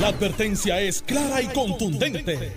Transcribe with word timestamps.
La 0.00 0.08
advertencia 0.08 0.80
es 0.80 1.02
clara 1.02 1.40
y 1.40 1.46
contundente. 1.48 2.52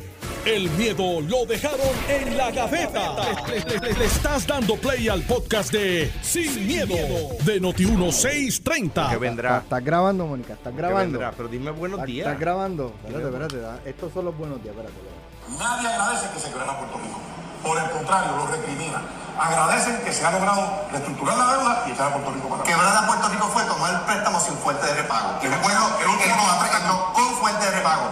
El 0.46 0.70
miedo 0.72 1.20
lo 1.22 1.46
dejaron 1.46 1.80
en 2.10 2.38
la 2.38 2.52
gaveta. 2.52 3.16
Le, 3.50 3.60
le- 3.60 3.80
le- 3.80 3.94
le 4.00 4.06
estás 4.06 4.48
dando 4.48 4.76
play 4.78 5.08
al 5.10 5.22
podcast 5.24 5.72
de 5.74 6.12
Sin, 6.22 6.66
miedo, 6.66 6.96
de 7.44 7.62
Noti1630. 7.62 9.10
Que 9.10 9.18
vendrá. 9.18 9.58
¿Estás 9.60 9.84
grabando, 9.84 10.26
Mónica? 10.26 10.54
¿Estás 10.54 10.76
grabando? 10.76 11.20
vendrá. 11.20 11.32
Pero 11.36 11.50
dime 11.50 11.72
buenos 11.72 12.00
¿Estás- 12.00 12.08
días. 12.08 12.28
¿Estás 12.28 12.40
grabando? 12.40 12.94
Espérate, 13.06 13.26
espérate. 13.28 13.58
da- 13.60 13.80
Estos 13.86 14.14
son 14.14 14.26
los 14.26 14.38
buenos 14.38 14.64
días, 14.64 14.74
espérate. 14.76 14.96
espérate. 14.98 15.64
Nadie 15.64 15.88
agradece 15.90 16.34
que 16.34 16.40
se 16.40 16.50
quebrara 16.50 16.78
Puerto 16.80 16.98
Rico. 16.98 17.20
Por 17.64 17.78
el 17.84 17.90
contrario, 17.92 18.36
lo 18.38 18.48
recrimina. 18.48 19.02
Agradecen 19.40 20.02
que 20.04 20.12
se 20.14 20.26
ha 20.26 20.32
logrado 20.32 20.86
reestructurar 20.92 21.38
la 21.38 21.46
deuda 21.54 21.84
y 21.88 21.92
echar 21.92 22.08
a 22.08 22.14
Puerto 22.14 22.32
Rico 22.32 22.50
para 22.50 22.62
atrás. 22.62 22.76
Quebrar 22.76 22.98
a 23.04 23.08
Puerto 23.08 23.30
Rico 23.30 23.48
fue 23.50 23.64
tomar 23.64 23.94
el 23.94 24.00
préstamo 24.02 24.40
sin 24.40 24.58
fuente 24.58 24.86
de 24.86 24.94
repago. 24.96 25.30
Después 25.42 25.76
último- 25.76 25.98
el 26.00 26.08
último 26.08 26.36
no, 26.88 27.14
con 27.14 27.36
fuente 27.38 27.66
de 27.66 27.72
repago. 27.72 28.04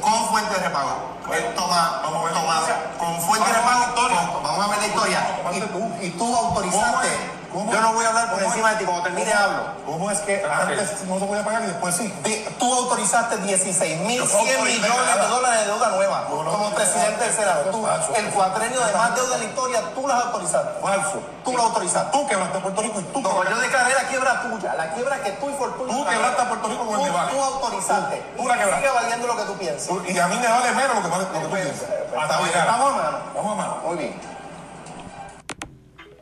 Con 0.00 0.28
fuente 0.28 0.54
de 0.54 0.60
repago. 0.68 1.12
Él 1.32 1.54
toma, 1.54 2.00
Vamos 2.02 2.20
a 2.20 2.24
ver 2.24 2.32
toma 2.34 2.54
con 2.98 3.20
fuente 3.22 3.48
de 3.48 3.54
repago. 3.56 4.40
vamos 4.42 4.64
a 4.66 4.68
ver 4.70 4.78
la 4.78 4.86
historia. 4.86 5.20
¿Cómo 5.42 5.50
tomaste 5.50 6.02
Y, 6.02 6.06
y 6.06 6.10
tú 6.10 6.36
autorizaste. 6.36 7.41
¿Cómo 7.52 7.70
es? 7.70 7.70
¿Cómo 7.70 7.72
Yo 7.72 7.80
no 7.80 7.92
voy 7.94 8.04
a 8.04 8.08
hablar 8.08 8.30
por 8.30 8.38
¿Cómo 8.40 8.50
encima 8.52 8.68
es? 8.72 8.74
de 8.74 8.78
ti. 8.80 8.84
Cuando 8.86 9.02
termine 9.04 9.30
¿Cómo- 9.30 9.42
hablo. 9.44 9.62
¿Cómo 9.86 10.10
es 10.10 10.18
que 10.20 10.44
antes 10.44 11.02
no 11.04 11.18
se 11.18 11.26
podía 11.26 11.44
pagar 11.44 11.62
y 11.62 11.66
después 11.66 11.94
sí? 11.96 12.12
Tú 12.58 12.72
autorizaste 12.74 13.36
16.100 13.38 14.16
Yo 14.16 14.24
no 14.24 14.38
autoricé 14.38 14.80
millones 14.80 15.14
de 15.14 15.26
dólares 15.28 15.60
de 15.60 15.66
deuda 15.66 15.88
nueva 15.90 16.24
como 16.26 16.70
presidente 16.74 17.24
del 17.24 17.32
Senado. 17.34 17.62
Tú, 17.70 17.84
falso. 17.86 18.14
el 18.14 18.26
cuatrenio 18.30 18.80
de 18.84 18.92
más 18.92 19.14
deuda 19.14 19.34
en 19.34 19.40
la 19.40 19.46
historia, 19.46 19.80
tú 19.94 20.08
las 20.08 20.24
autorizaste. 20.24 20.80
Falso. 20.80 21.20
Tú 21.44 21.56
lo 21.56 21.62
autorizaste. 21.62 22.10
Tú 22.18 22.26
quebraste 22.26 22.58
a 22.58 22.62
Puerto 22.62 22.82
Rico 22.82 23.00
y 23.00 23.04
tú 23.04 23.20
No, 23.20 23.44
yo 23.44 23.58
declaré 23.60 23.94
la 23.94 24.08
quiebra 24.08 24.42
tuya, 24.42 24.74
la 24.74 24.94
quiebra 24.94 25.22
que 25.22 25.30
tú 25.32 25.50
y 25.50 25.52
Fortuna. 25.54 25.92
Tú 25.92 26.04
quebraste 26.06 26.42
a 26.42 26.48
Puerto 26.48 26.68
Rico 26.68 26.86
con 26.86 27.00
el 27.00 27.12
Tú- 27.12 27.42
autorizaste. 27.42 28.22
Tú 28.36 28.48
la 28.48 28.58
quebraste. 28.58 28.86
Sigue 28.86 28.94
valiendo 28.94 29.26
lo 29.26 29.36
que 29.36 29.42
tú 29.44 29.54
piensas. 29.58 29.88
Y 30.08 30.18
a 30.18 30.26
mí 30.28 30.38
me 30.38 30.48
vale 30.48 30.72
menos 30.72 30.96
lo 30.96 31.02
que, 31.02 31.08
vale, 31.08 31.24
lo 31.24 31.32
que 31.32 31.38
tú 31.40 31.50
piensas. 31.50 31.82
estamos 31.82 32.92
a 32.92 32.96
mano. 32.96 33.18
Vamos 33.34 33.52
a 33.52 33.54
mano. 33.56 33.76
Muy 33.84 33.96
bien. 33.96 34.20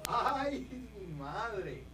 ¡Ay, 0.09 0.80
madre! 1.49 1.85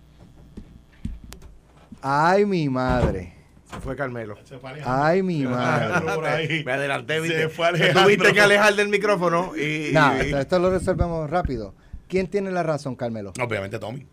¡Ay, 2.02 2.44
mi 2.46 2.68
madre! 2.68 3.32
Se 3.70 3.80
fue 3.80 3.96
Carmelo. 3.96 4.36
¡Ay, 4.84 5.22
mi 5.22 5.42
madre! 5.44 6.62
Me 6.64 6.72
adelanté, 6.72 7.14
Se 7.14 7.20
viste. 7.20 7.48
fue 7.48 7.72
Me 7.72 7.78
Alejandro. 7.78 8.02
Tuviste 8.04 8.32
que 8.32 8.40
alejar 8.40 8.74
del 8.74 8.88
micrófono 8.88 9.56
y. 9.56 9.90
Nada, 9.92 10.24
y- 10.24 10.32
esto 10.32 10.58
lo 10.58 10.70
resolvemos 10.70 11.28
rápido. 11.28 11.74
¿Quién 12.08 12.28
tiene 12.28 12.52
la 12.52 12.62
razón, 12.62 12.94
Carmelo? 12.94 13.32
Obviamente, 13.42 13.78
Tommy. 13.80 14.06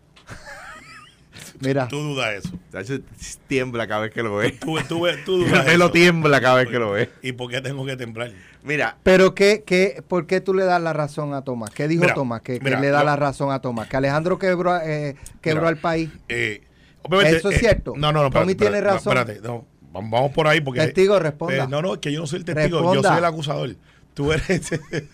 Mira, 1.64 1.88
Tú 1.88 1.98
dudas 1.98 2.34
eso. 2.34 2.50
Tacho, 2.70 2.98
tiembla 3.46 3.86
cada 3.86 4.02
vez 4.02 4.12
que 4.12 4.22
lo 4.22 4.36
ve. 4.36 4.52
Tú, 4.52 4.76
tú, 4.88 5.06
tú 5.24 5.38
dudas 5.44 5.66
eso. 5.66 5.90
tiembla 5.90 6.40
cada 6.40 6.56
vez 6.56 6.68
que 6.68 6.78
lo 6.78 6.92
ve. 6.92 7.10
¿Y 7.22 7.32
por 7.32 7.50
qué 7.50 7.60
tengo 7.60 7.84
que 7.86 7.96
temblar? 7.96 8.30
Mira, 8.62 8.96
pero 9.02 9.34
qué, 9.34 9.62
qué, 9.66 10.02
¿por 10.08 10.26
qué 10.26 10.40
tú 10.40 10.54
le 10.54 10.64
das 10.64 10.80
la 10.80 10.92
razón 10.92 11.34
a 11.34 11.42
Tomás? 11.42 11.70
¿Qué 11.70 11.86
dijo 11.88 12.02
Mira, 12.02 12.14
Tomás? 12.14 12.40
Que, 12.42 12.58
que 12.58 12.64
mira, 12.64 12.80
le 12.80 12.88
da 12.88 13.00
yo- 13.00 13.04
la 13.06 13.16
razón 13.16 13.50
a 13.52 13.60
Tomás. 13.60 13.88
Que 13.88 13.96
Alejandro 13.96 14.38
quebró, 14.38 14.76
eh, 14.80 15.16
quebró 15.40 15.62
Mira, 15.62 15.68
al 15.70 15.76
país. 15.78 16.10
Eh, 16.28 16.62
obviamente, 17.02 17.36
¿Eso 17.38 17.50
es 17.50 17.56
eh, 17.56 17.60
cierto? 17.60 17.92
No, 17.96 18.10
no, 18.12 18.22
no. 18.22 18.30
Tommy 18.30 18.52
espérate, 18.52 18.56
tiene 18.56 18.80
razón. 18.80 19.18
Espérate, 19.18 19.46
no, 19.46 19.66
vamos 19.92 20.32
por 20.32 20.48
ahí 20.48 20.60
porque. 20.62 20.80
Testigo, 20.80 21.18
responda. 21.18 21.64
Eh, 21.64 21.66
no, 21.68 21.82
no, 21.82 21.94
es 21.94 22.00
que 22.00 22.10
yo 22.12 22.20
no 22.20 22.26
soy 22.26 22.38
el 22.38 22.44
testigo, 22.46 22.94
yo 22.94 23.02
soy 23.02 23.18
el 23.18 23.24
acusador. 23.24 23.76
Tú 24.14 24.32
eres. 24.32 24.48
el 24.72 25.08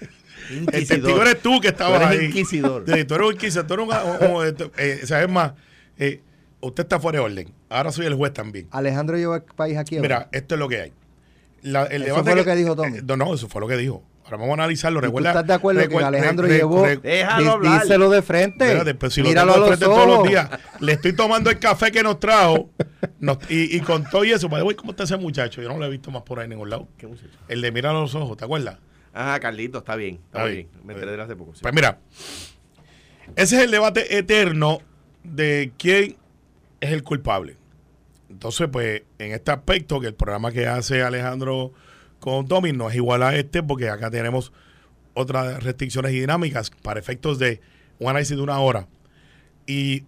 Inquisidor. 0.51 0.71
testigo 0.71 1.23
eres 1.23 1.43
tú 1.43 1.61
que 1.61 1.69
estabas 1.69 2.01
Tú 2.01 2.07
eres 2.07 2.21
ahí. 2.21 2.27
inquisidor. 2.27 2.85
Sí, 2.87 3.05
tú 3.05 3.15
eres 3.15 3.27
un 3.27 3.33
inquisidor. 3.35 3.67
Tú 3.67 3.75
eres 3.75 3.87
un. 3.89 4.27
un- 4.31 4.37
un- 4.47 4.73
eh, 4.79 5.01
¿Sabes 5.05 5.29
más? 5.29 5.53
Eh, 5.99 6.21
usted 6.61 6.83
está 6.85 6.99
fuera 7.01 7.19
de 7.19 7.25
orden. 7.25 7.53
Ahora 7.69 7.93
soy 7.93 8.07
el 8.07 8.15
juez 8.15 8.33
también. 8.33 8.69
Alejandro 8.71 9.17
llevó 9.17 9.35
el 9.37 9.43
país 9.43 9.77
aquí. 9.79 9.99
Mira, 10.01 10.29
esto 10.33 10.55
es 10.55 10.59
lo 10.59 10.69
que 10.69 10.81
hay. 10.81 10.93
La- 11.63 11.85
el 11.85 12.03
Eso 12.05 12.25
fue 12.25 12.35
lo 12.35 12.45
que 12.45 12.57
dijo 12.57 12.75
Tommy. 12.77 12.99
eh, 12.99 13.03
no, 13.05 13.17
no, 13.17 13.35
eso 13.35 13.49
fue 13.49 13.61
lo 13.61 13.69
que 13.69 13.77
dijo. 13.77 14.03
Ahora 14.25 14.37
vamos 14.39 14.51
a 14.51 14.55
analizarlo. 14.63 15.01
¿Y 15.01 15.03
tú 15.03 15.07
Recuerda, 15.07 15.31
estás 15.31 15.47
de 15.47 15.55
acuerdo 15.55 15.89
que 15.89 15.97
Alejandro 16.05 16.47
re- 16.47 16.53
re- 16.53 16.59
llevó? 16.59 16.85
re- 16.85 16.97
Déjalo 16.99 17.43
Dí- 17.45 17.49
hablar. 17.51 17.83
díselo 17.83 18.11
de 18.11 18.23
frente. 18.23 18.65
Espérate, 18.65 18.95
pues 18.95 19.13
si 19.13 19.23
lo 19.23 19.29
Míralo 19.29 19.53
tengo 19.55 19.65
a 19.65 19.65
de 19.67 19.71
los 19.73 19.79
frente 19.79 19.95
todos 19.95 20.07
los 20.07 20.17
ojos. 20.19 20.29
días. 20.29 20.51
Le 20.79 20.93
estoy 20.93 21.13
tomando 21.15 21.51
el 21.51 21.59
café 21.59 21.91
que 21.91 22.03
nos 22.05 22.21
trajo 22.21 22.71
nos- 23.19 23.39
y, 23.51 23.77
y 23.77 23.81
con 23.81 24.05
todo 24.09 24.25
y 24.25 24.31
eso. 24.33 24.47
Way, 24.47 24.75
¿Cómo 24.77 24.93
está 24.93 25.03
ese 25.05 25.17
muchacho? 25.17 25.61
Yo 25.61 25.69
no 25.69 25.79
lo 25.79 25.85
he 25.87 25.91
visto 25.91 26.11
más 26.13 26.23
por 26.23 26.39
ahí 26.39 26.45
en 26.45 26.51
ningún 26.51 26.71
lado. 26.71 26.87
¿Qué 26.97 27.07
muchacho? 27.09 27.29
El 27.49 27.61
de 27.61 27.73
mirar 27.73 27.95
a 27.97 28.01
los 28.01 28.15
ojos, 28.15 28.37
¿te 28.37 28.45
acuerdas? 28.45 28.79
Ajá, 29.13 29.41
Carlito, 29.41 29.79
está 29.79 29.97
bien. 29.97 30.15
Está 30.27 30.39
Está 30.39 30.45
bien. 30.45 30.69
bien. 30.73 30.87
Me 30.87 30.93
enteré 30.95 31.17
de 31.17 31.23
hace 31.23 31.35
poco. 31.35 31.55
sí. 31.55 31.61
Pues 31.63 31.75
mira, 31.75 31.99
ese 33.37 33.57
es 33.57 33.63
el 33.65 33.71
debate 33.71 34.17
eterno 34.17 34.79
de 35.25 35.73
quién 35.77 36.17
es 36.81 36.93
el 36.93 37.03
culpable. 37.03 37.57
Entonces, 38.29 38.69
pues, 38.71 39.03
en 39.19 39.33
este 39.33 39.51
aspecto, 39.51 40.01
que 40.01 40.07
el 40.07 40.15
programa 40.15 40.53
que 40.53 40.67
hace 40.67 41.03
Alejandro 41.03 41.73
con 42.21 42.47
Tommy 42.47 42.73
no 42.73 42.89
es 42.89 42.97
igual 42.97 43.23
a 43.23 43.35
este, 43.35 43.63
porque 43.63 43.89
acá 43.89 44.11
tenemos 44.11 44.53
otras 45.15 45.63
restricciones 45.63 46.13
y 46.13 46.21
dinámicas 46.21 46.71
para 46.83 47.01
efectos 47.01 47.39
de 47.39 47.61
un 47.99 48.09
análisis 48.09 48.37
de 48.37 48.43
una 48.43 48.59
hora. 48.61 48.87
Y 49.67 50.05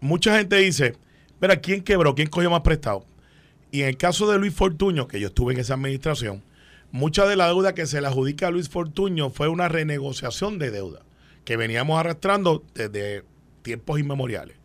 mucha 0.00 0.36
gente 0.36 0.56
dice, 0.56 0.96
mira, 1.40 1.56
¿quién 1.60 1.82
quebró? 1.82 2.14
¿Quién 2.14 2.28
cogió 2.28 2.50
más 2.50 2.60
prestado? 2.60 3.04
Y 3.70 3.82
en 3.82 3.88
el 3.88 3.96
caso 3.96 4.30
de 4.30 4.38
Luis 4.38 4.54
Fortuño, 4.54 5.06
que 5.06 5.20
yo 5.20 5.28
estuve 5.28 5.54
en 5.54 5.60
esa 5.60 5.74
administración, 5.74 6.42
mucha 6.90 7.26
de 7.26 7.36
la 7.36 7.46
deuda 7.46 7.74
que 7.74 7.86
se 7.86 8.00
le 8.00 8.08
adjudica 8.08 8.48
a 8.48 8.50
Luis 8.50 8.68
Fortuño 8.68 9.30
fue 9.30 9.48
una 9.48 9.68
renegociación 9.68 10.58
de 10.58 10.70
deuda 10.70 11.02
que 11.44 11.56
veníamos 11.56 11.98
arrastrando 11.98 12.64
desde 12.74 13.24
tiempos 13.62 14.00
inmemoriales. 14.00 14.56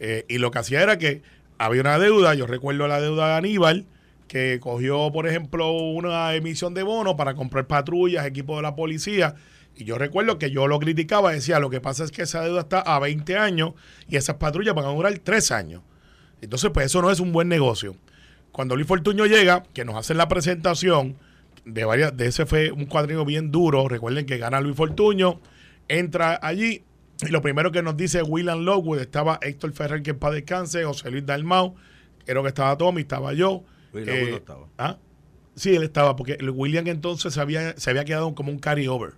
Eh, 0.00 0.24
y 0.28 0.38
lo 0.38 0.50
que 0.50 0.58
hacía 0.58 0.82
era 0.82 0.98
que 0.98 1.22
había 1.58 1.80
una 1.80 1.98
deuda, 1.98 2.34
yo 2.34 2.46
recuerdo 2.46 2.86
la 2.86 3.00
deuda 3.00 3.28
de 3.28 3.34
Aníbal, 3.34 3.86
que 4.28 4.58
cogió, 4.60 5.10
por 5.12 5.26
ejemplo, 5.26 5.72
una 5.72 6.34
emisión 6.34 6.74
de 6.74 6.82
bono 6.82 7.16
para 7.16 7.34
comprar 7.34 7.66
patrullas, 7.66 8.26
equipos 8.26 8.56
de 8.56 8.62
la 8.62 8.74
policía. 8.74 9.36
Y 9.76 9.84
yo 9.84 9.98
recuerdo 9.98 10.38
que 10.38 10.50
yo 10.50 10.66
lo 10.66 10.78
criticaba, 10.78 11.32
decía, 11.32 11.60
lo 11.60 11.70
que 11.70 11.80
pasa 11.80 12.04
es 12.04 12.10
que 12.10 12.22
esa 12.22 12.42
deuda 12.42 12.60
está 12.60 12.80
a 12.80 12.98
20 12.98 13.36
años 13.36 13.72
y 14.08 14.16
esas 14.16 14.36
patrullas 14.36 14.74
van 14.74 14.86
a 14.86 14.88
durar 14.88 15.16
3 15.18 15.50
años. 15.52 15.82
Entonces, 16.40 16.70
pues 16.72 16.86
eso 16.86 17.02
no 17.02 17.10
es 17.10 17.20
un 17.20 17.32
buen 17.32 17.48
negocio. 17.48 17.96
Cuando 18.52 18.74
Luis 18.74 18.88
Fortuño 18.88 19.26
llega, 19.26 19.64
que 19.74 19.84
nos 19.84 19.96
hacen 19.96 20.16
la 20.16 20.28
presentación 20.28 21.16
de 21.64 21.84
varias, 21.84 22.16
de 22.16 22.26
ese 22.26 22.46
fue 22.46 22.70
un 22.72 22.86
cuadrino 22.86 23.24
bien 23.24 23.50
duro. 23.50 23.88
Recuerden 23.88 24.24
que 24.24 24.38
gana 24.38 24.60
Luis 24.60 24.76
Fortuño, 24.76 25.40
entra 25.88 26.38
allí 26.42 26.82
y 27.22 27.28
lo 27.30 27.40
primero 27.42 27.72
que 27.72 27.82
nos 27.82 27.96
dice 27.96 28.22
William 28.22 28.60
Lockwood, 28.60 28.98
estaba 29.00 29.38
Héctor 29.42 29.72
Ferrer, 29.72 30.02
que 30.02 30.10
en 30.10 30.18
paz 30.18 30.32
descanse, 30.34 30.84
José 30.84 31.10
Luis 31.10 31.24
Dalmau, 31.24 31.74
creo 32.24 32.42
que 32.42 32.48
estaba 32.48 32.76
Tommy, 32.76 33.02
estaba 33.02 33.32
yo. 33.32 33.64
William 33.92 34.14
Lockwood 34.16 34.30
no 34.30 34.36
estaba. 34.36 34.66
¿ah? 34.78 34.98
Sí, 35.54 35.74
él 35.74 35.82
estaba, 35.84 36.16
porque 36.16 36.34
el 36.38 36.50
William 36.50 36.86
entonces 36.88 37.32
se 37.32 37.40
había, 37.40 37.74
se 37.78 37.88
había 37.90 38.04
quedado 38.04 38.34
como 38.34 38.50
un 38.52 38.58
carry-over. 38.58 39.14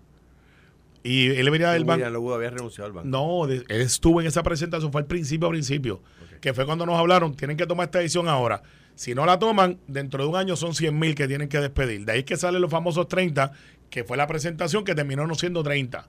Y 1.03 1.29
él 1.31 1.49
venía 1.51 1.71
del 1.71 1.85
banco. 1.85 1.97
William 1.99 2.13
Lockwood 2.13 2.35
había 2.35 2.51
renunciado 2.51 2.87
al 2.87 2.93
banco. 2.93 3.09
No, 3.09 3.47
de- 3.47 3.65
él 3.69 3.81
estuvo 3.81 4.21
en 4.21 4.27
esa 4.27 4.43
presentación, 4.43 4.93
fue 4.93 5.01
al 5.01 5.07
principio, 5.07 5.49
a 5.49 5.51
principio, 5.51 6.03
que 6.41 6.53
fue 6.55 6.67
cuando 6.67 6.87
nos 6.87 6.97
hablaron, 6.99 7.35
tienen 7.35 7.57
que 7.57 7.67
tomar 7.67 7.87
esta 7.87 7.99
decisión 8.01 8.29
ahora. 8.29 8.63
Si 8.95 9.15
no 9.15 9.25
la 9.27 9.39
toman, 9.39 9.79
dentro 9.87 10.25
de 10.25 10.29
un 10.29 10.37
año 10.37 10.57
son 10.57 10.75
100 10.75 10.99
mil 10.99 11.15
que 11.15 11.29
tienen 11.29 11.49
que 11.49 11.61
despedir. 11.61 12.05
De 12.05 12.13
ahí 12.13 12.19
es 12.21 12.25
que 12.25 12.37
salen 12.37 12.61
los 12.61 12.71
famosos 12.71 13.07
30, 13.09 13.53
que 13.91 14.03
fue 14.05 14.17
la 14.17 14.27
presentación 14.27 14.85
que 14.85 14.95
terminó 14.95 15.27
no 15.27 15.35
siendo 15.37 15.63
30. 15.63 16.09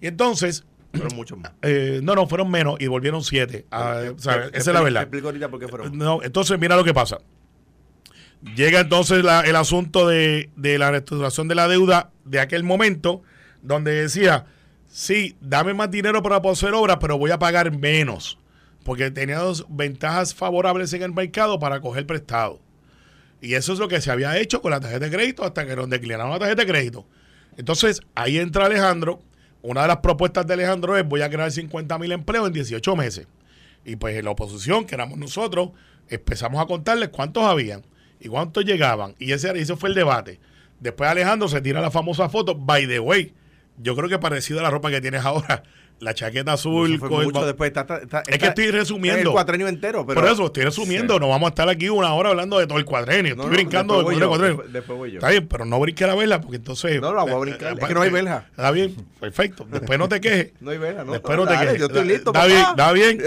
Y 0.00 0.06
entonces, 0.06 0.64
Fueron 0.92 1.14
muchos 1.16 1.38
más. 1.38 1.52
eh, 1.62 2.00
no, 2.02 2.14
no, 2.14 2.26
fueron 2.26 2.50
menos 2.50 2.76
y 2.80 2.86
volvieron 2.88 3.22
7. 3.22 3.66
esa 4.16 4.46
es 4.52 4.66
la 4.66 4.80
verdad. 4.80 5.00
Te 5.00 5.04
explico 5.04 5.28
ahorita 5.28 5.48
por 5.48 5.60
qué 5.60 5.68
fueron. 5.68 5.96
No, 5.96 6.22
entonces 6.22 6.58
mira 6.58 6.76
lo 6.76 6.84
que 6.84 6.92
pasa. 6.94 7.18
Llega 8.56 8.80
entonces 8.80 9.22
la- 9.22 9.42
el 9.42 9.54
asunto 9.56 10.08
de, 10.08 10.50
de 10.56 10.78
la 10.78 10.90
reestructuración 10.90 11.46
de 11.48 11.54
la 11.54 11.68
deuda 11.68 12.10
de 12.24 12.40
aquel 12.40 12.64
momento, 12.64 13.22
donde 13.62 13.92
decía, 13.92 14.46
sí, 14.88 15.36
dame 15.40 15.74
más 15.74 15.90
dinero 15.90 16.22
para 16.22 16.40
poder 16.40 16.54
hacer 16.56 16.72
obras, 16.74 16.96
pero 17.00 17.18
voy 17.18 17.30
a 17.32 17.38
pagar 17.38 17.76
menos, 17.76 18.38
porque 18.82 19.10
tenía 19.10 19.38
dos 19.38 19.66
ventajas 19.68 20.34
favorables 20.34 20.92
en 20.94 21.02
el 21.02 21.12
mercado 21.12 21.58
para 21.58 21.80
coger 21.80 22.06
prestado. 22.06 22.60
Y 23.42 23.54
eso 23.54 23.74
es 23.74 23.78
lo 23.78 23.88
que 23.88 24.00
se 24.00 24.10
había 24.10 24.36
hecho 24.38 24.62
con 24.62 24.70
la 24.70 24.80
tarjeta 24.80 25.04
de 25.04 25.10
crédito 25.10 25.44
hasta 25.44 25.66
que 25.66 25.76
nos 25.76 25.88
declinaron 25.90 26.30
la 26.30 26.38
tarjeta 26.38 26.62
de 26.62 26.68
crédito. 26.70 27.06
Entonces, 27.58 28.00
ahí 28.14 28.38
entra 28.38 28.66
Alejandro. 28.66 29.20
Una 29.62 29.82
de 29.82 29.88
las 29.88 29.98
propuestas 29.98 30.46
de 30.46 30.54
Alejandro 30.54 30.96
es 30.96 31.06
voy 31.06 31.22
a 31.22 31.30
crear 31.30 31.50
50 31.50 31.98
mil 31.98 32.12
empleos 32.12 32.46
en 32.46 32.52
18 32.52 32.96
meses. 32.96 33.26
Y 33.84 33.96
pues 33.96 34.22
la 34.22 34.30
oposición, 34.30 34.84
que 34.84 34.94
éramos 34.94 35.18
nosotros, 35.18 35.70
empezamos 36.08 36.60
a 36.60 36.66
contarles 36.66 37.10
cuántos 37.10 37.44
habían 37.44 37.84
y 38.20 38.28
cuántos 38.28 38.64
llegaban. 38.64 39.14
Y 39.18 39.32
ese, 39.32 39.58
ese 39.58 39.76
fue 39.76 39.88
el 39.88 39.94
debate. 39.94 40.40
Después 40.80 41.10
Alejandro 41.10 41.48
se 41.48 41.60
tira 41.60 41.80
la 41.80 41.90
famosa 41.90 42.28
foto, 42.28 42.54
by 42.54 42.86
the 42.86 43.00
way. 43.00 43.34
Yo 43.78 43.96
creo 43.96 44.08
que 44.08 44.18
parecido 44.18 44.60
a 44.60 44.62
la 44.62 44.70
ropa 44.70 44.90
que 44.90 45.00
tienes 45.00 45.24
ahora. 45.24 45.62
La 46.00 46.14
chaqueta 46.14 46.54
azul. 46.54 46.98
Con 46.98 47.12
el 47.20 47.26
mucho 47.26 47.40
ba- 47.40 47.46
después. 47.46 47.68
Está, 47.68 47.82
está- 47.82 47.98
está- 47.98 48.22
es 48.26 48.38
que 48.38 48.46
estoy 48.46 48.70
resumiendo. 48.70 49.20
El 49.20 49.32
cuatrenio 49.32 49.68
entero. 49.68 50.06
Pero, 50.06 50.20
Por 50.20 50.30
eso, 50.30 50.46
estoy 50.46 50.64
resumiendo. 50.64 51.20
No 51.20 51.28
vamos 51.28 51.48
a 51.48 51.50
estar 51.50 51.68
aquí 51.68 51.88
una 51.90 52.12
hora 52.14 52.30
hablando 52.30 52.58
de 52.58 52.66
todo 52.66 52.78
el 52.78 52.86
cuadrenio. 52.86 53.36
No, 53.36 53.42
Estoy 53.42 53.50
no, 53.50 53.56
brincando 53.56 53.94
después 53.98 54.18
de 54.18 54.24
voy 54.24 54.28
cuadrenio 54.28 54.56
yo, 54.56 54.62
después- 54.62 54.72
después 54.72 54.98
voy 54.98 55.10
yo. 55.12 55.16
Está 55.18 55.28
bien, 55.30 55.46
pero 55.46 55.64
no 55.66 55.78
brinque 55.78 56.06
la 56.06 56.14
vela 56.14 56.40
porque 56.40 56.56
entonces. 56.56 57.00
No, 57.00 57.12
la 57.12 57.22
voy 57.24 57.32
a 57.32 57.36
brincar, 57.36 57.78
es 57.78 57.84
que 57.86 57.94
no 57.94 58.00
hay 58.00 58.10
vela. 58.10 58.46
Está 58.50 58.70
bien, 58.70 58.96
perfecto. 59.20 59.66
Después 59.70 59.98
no 59.98 60.08
te 60.08 60.20
quejes. 60.20 60.52
No 60.60 60.70
hay 60.70 60.78
vela, 60.78 61.04
¿no? 61.04 61.12
Después 61.12 61.36
no, 61.36 61.44
No, 61.44 61.50
te 61.50 61.54
dale, 61.54 61.66
quejes. 61.66 61.80
yo 61.80 61.86
estoy 61.86 62.08
listo, 62.08 62.30
Está 62.32 62.46
bien, 62.46 62.60
está 62.60 62.92
bien. 62.92 63.18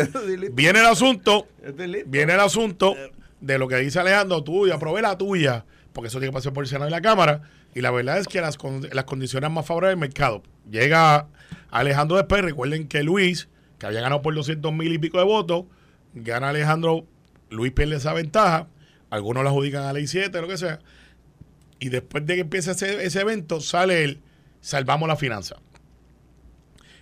Viene 0.55 0.79
el 0.79 0.85
asunto. 0.87 1.47
Viene 2.07 2.33
el 2.33 2.39
asunto 2.39 2.95
de 3.39 3.57
lo 3.59 3.67
que 3.67 3.75
dice 3.77 3.99
Alejandro, 3.99 4.43
tuya, 4.43 4.79
probé 4.79 5.01
la 5.03 5.15
tuya. 5.17 5.63
porque 5.93 6.07
eso 6.07 6.17
tiene 6.17 6.31
que 6.31 6.37
pasar 6.37 6.53
por 6.53 6.63
el 6.63 6.67
Senado 6.69 6.87
y 6.89 6.91
la 6.91 7.01
Cámara. 7.01 7.41
Y 7.75 7.81
la 7.81 7.91
verdad 7.91 8.17
es 8.17 8.27
que 8.27 8.41
las, 8.41 8.57
las 8.91 9.03
condiciones 9.05 9.51
más 9.51 9.63
favorables 9.65 9.93
del 9.99 9.99
mercado. 10.09 10.41
Llega 10.71 11.27
Alejandro 11.79 12.17
después, 12.17 12.41
recuerden 12.43 12.87
que 12.87 13.03
Luis, 13.03 13.49
que 13.79 13.85
había 13.85 14.01
ganado 14.01 14.21
por 14.21 14.33
200 14.35 14.71
mil 14.73 14.91
y 14.93 14.97
pico 14.97 15.17
de 15.17 15.23
votos, 15.25 15.65
gana 16.13 16.49
Alejandro, 16.49 17.05
Luis 17.49 17.71
pierde 17.71 17.95
esa 17.97 18.13
ventaja, 18.13 18.67
algunos 19.09 19.43
la 19.43 19.49
adjudican 19.49 19.83
a 19.85 19.93
ley 19.93 20.07
7, 20.07 20.39
lo 20.41 20.47
que 20.47 20.57
sea. 20.57 20.79
Y 21.79 21.89
después 21.89 22.25
de 22.25 22.35
que 22.35 22.41
empiece 22.41 22.71
ese, 22.71 23.03
ese 23.05 23.21
evento, 23.21 23.59
sale 23.61 24.03
el 24.03 24.21
Salvamos 24.61 25.07
la 25.07 25.15
Finanza. 25.17 25.57